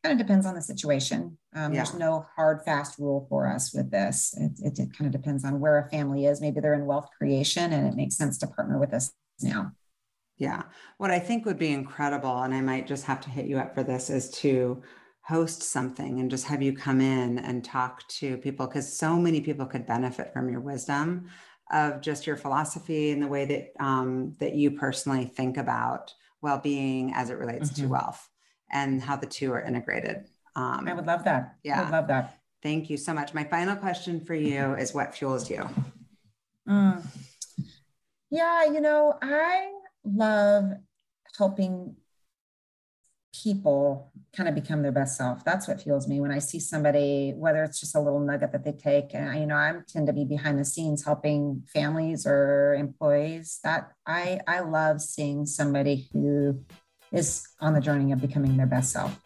kind 0.03 0.19
of 0.19 0.25
depends 0.25 0.45
on 0.45 0.53
the 0.53 0.61
situation. 0.61 1.38
Um, 1.55 1.73
yeah. 1.73 1.84
There's 1.84 1.93
no 1.93 2.25
hard, 2.36 2.61
fast 2.65 2.99
rule 2.99 3.25
for 3.29 3.47
us 3.47 3.73
with 3.73 3.89
this. 3.89 4.36
It, 4.38 4.51
it, 4.61 4.79
it, 4.79 4.97
kind 4.97 5.13
of 5.13 5.21
depends 5.21 5.45
on 5.45 5.61
where 5.61 5.79
a 5.79 5.89
family 5.89 6.25
is. 6.25 6.41
Maybe 6.41 6.59
they're 6.59 6.73
in 6.73 6.86
wealth 6.86 7.07
creation 7.17 7.71
and 7.71 7.88
it 7.88 7.95
makes 7.95 8.17
sense 8.17 8.38
to 8.39 8.47
partner 8.47 8.77
with 8.77 8.93
us 8.93 9.13
now. 9.41 9.71
Yeah. 10.38 10.63
What 10.97 11.11
I 11.11 11.19
think 11.19 11.45
would 11.45 11.59
be 11.59 11.71
incredible, 11.71 12.41
and 12.41 12.53
I 12.53 12.61
might 12.61 12.88
just 12.88 13.05
have 13.05 13.21
to 13.21 13.29
hit 13.29 13.45
you 13.45 13.59
up 13.59 13.73
for 13.73 13.84
this, 13.84 14.09
is 14.09 14.29
to 14.31 14.81
host 15.21 15.63
something 15.63 16.19
and 16.19 16.29
just 16.29 16.45
have 16.45 16.61
you 16.61 16.73
come 16.75 16.99
in 16.99 17.39
and 17.39 17.63
talk 17.63 18.05
to 18.09 18.38
people 18.38 18.67
because 18.67 18.91
so 18.91 19.15
many 19.15 19.39
people 19.39 19.65
could 19.65 19.88
benefit 19.88 20.34
from 20.34 20.49
your 20.49 20.59
wisdom 20.59 21.29
of 21.71 22.01
just 22.01 22.27
your 22.27 22.36
philosophy 22.36 23.11
and 23.11 23.23
the 23.23 23.27
way 23.27 23.45
that 23.45 23.71
um, 23.79 24.36
that 24.39 24.53
you 24.53 24.71
personally 24.71 25.25
think 25.25 25.55
about 25.55 26.13
well-being 26.41 27.13
as 27.13 27.29
it 27.29 27.38
relates 27.38 27.71
mm-hmm. 27.71 27.84
to 27.84 27.88
wealth 27.88 28.29
and 28.71 29.01
how 29.01 29.15
the 29.15 29.25
two 29.25 29.53
are 29.53 29.61
integrated. 29.61 30.25
Um, 30.57 30.88
I 30.88 30.93
would 30.93 31.07
love 31.07 31.23
that. 31.23 31.55
Yeah. 31.63 31.79
I 31.79 31.84
would 31.84 31.91
love 31.91 32.07
that. 32.07 32.39
Thank 32.61 32.89
you 32.89 32.97
so 32.97 33.13
much. 33.13 33.34
My 33.34 33.43
final 33.45 33.75
question 33.75 34.19
for 34.19 34.36
you 34.36 34.73
is 34.75 34.93
what 34.93 35.15
fuels 35.15 35.49
you? 35.49 35.69
Mm. 36.67 37.05
Yeah, 38.29 38.65
you 38.65 38.81
know, 38.81 39.17
I 39.21 39.72
love 40.03 40.71
helping 41.37 41.95
people 43.41 44.11
kind 44.35 44.47
of 44.47 44.53
become 44.55 44.83
their 44.83 44.91
best 44.91 45.17
self. 45.17 45.43
That's 45.43 45.67
what 45.67 45.81
fuels 45.81 46.07
me 46.07 46.19
when 46.19 46.31
I 46.31 46.39
see 46.39 46.59
somebody, 46.59 47.33
whether 47.35 47.63
it's 47.63 47.79
just 47.79 47.95
a 47.95 47.99
little 47.99 48.19
nugget 48.19 48.51
that 48.51 48.63
they 48.63 48.71
take. 48.71 49.13
And 49.13 49.29
I, 49.29 49.39
you 49.39 49.45
know, 49.47 49.55
I 49.55 49.73
tend 49.87 50.07
to 50.07 50.13
be 50.13 50.23
behind 50.23 50.59
the 50.59 50.65
scenes 50.65 51.03
helping 51.03 51.63
families 51.73 52.27
or 52.27 52.75
employees. 52.75 53.59
That 53.63 53.91
I 54.05 54.39
I 54.47 54.59
love 54.59 55.01
seeing 55.01 55.45
somebody 55.45 56.09
who 56.13 56.63
is 57.11 57.47
on 57.59 57.73
the 57.73 57.81
journey 57.81 58.11
of 58.11 58.21
becoming 58.21 58.55
their 58.55 58.67
best 58.67 58.91
self, 58.91 59.19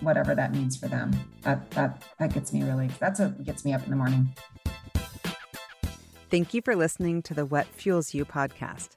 whatever 0.00 0.34
that 0.34 0.52
means 0.52 0.76
for 0.76 0.88
them. 0.88 1.12
That 1.42 1.70
that 1.72 2.02
that 2.18 2.34
gets 2.34 2.52
me 2.52 2.62
really 2.64 2.88
that's 3.00 3.20
what 3.20 3.42
gets 3.44 3.64
me 3.64 3.72
up 3.72 3.82
in 3.84 3.90
the 3.90 3.96
morning. 3.96 4.34
Thank 6.30 6.52
you 6.52 6.62
for 6.62 6.74
listening 6.74 7.22
to 7.22 7.34
the 7.34 7.46
What 7.46 7.66
Fuels 7.66 8.12
You 8.12 8.24
podcast. 8.24 8.96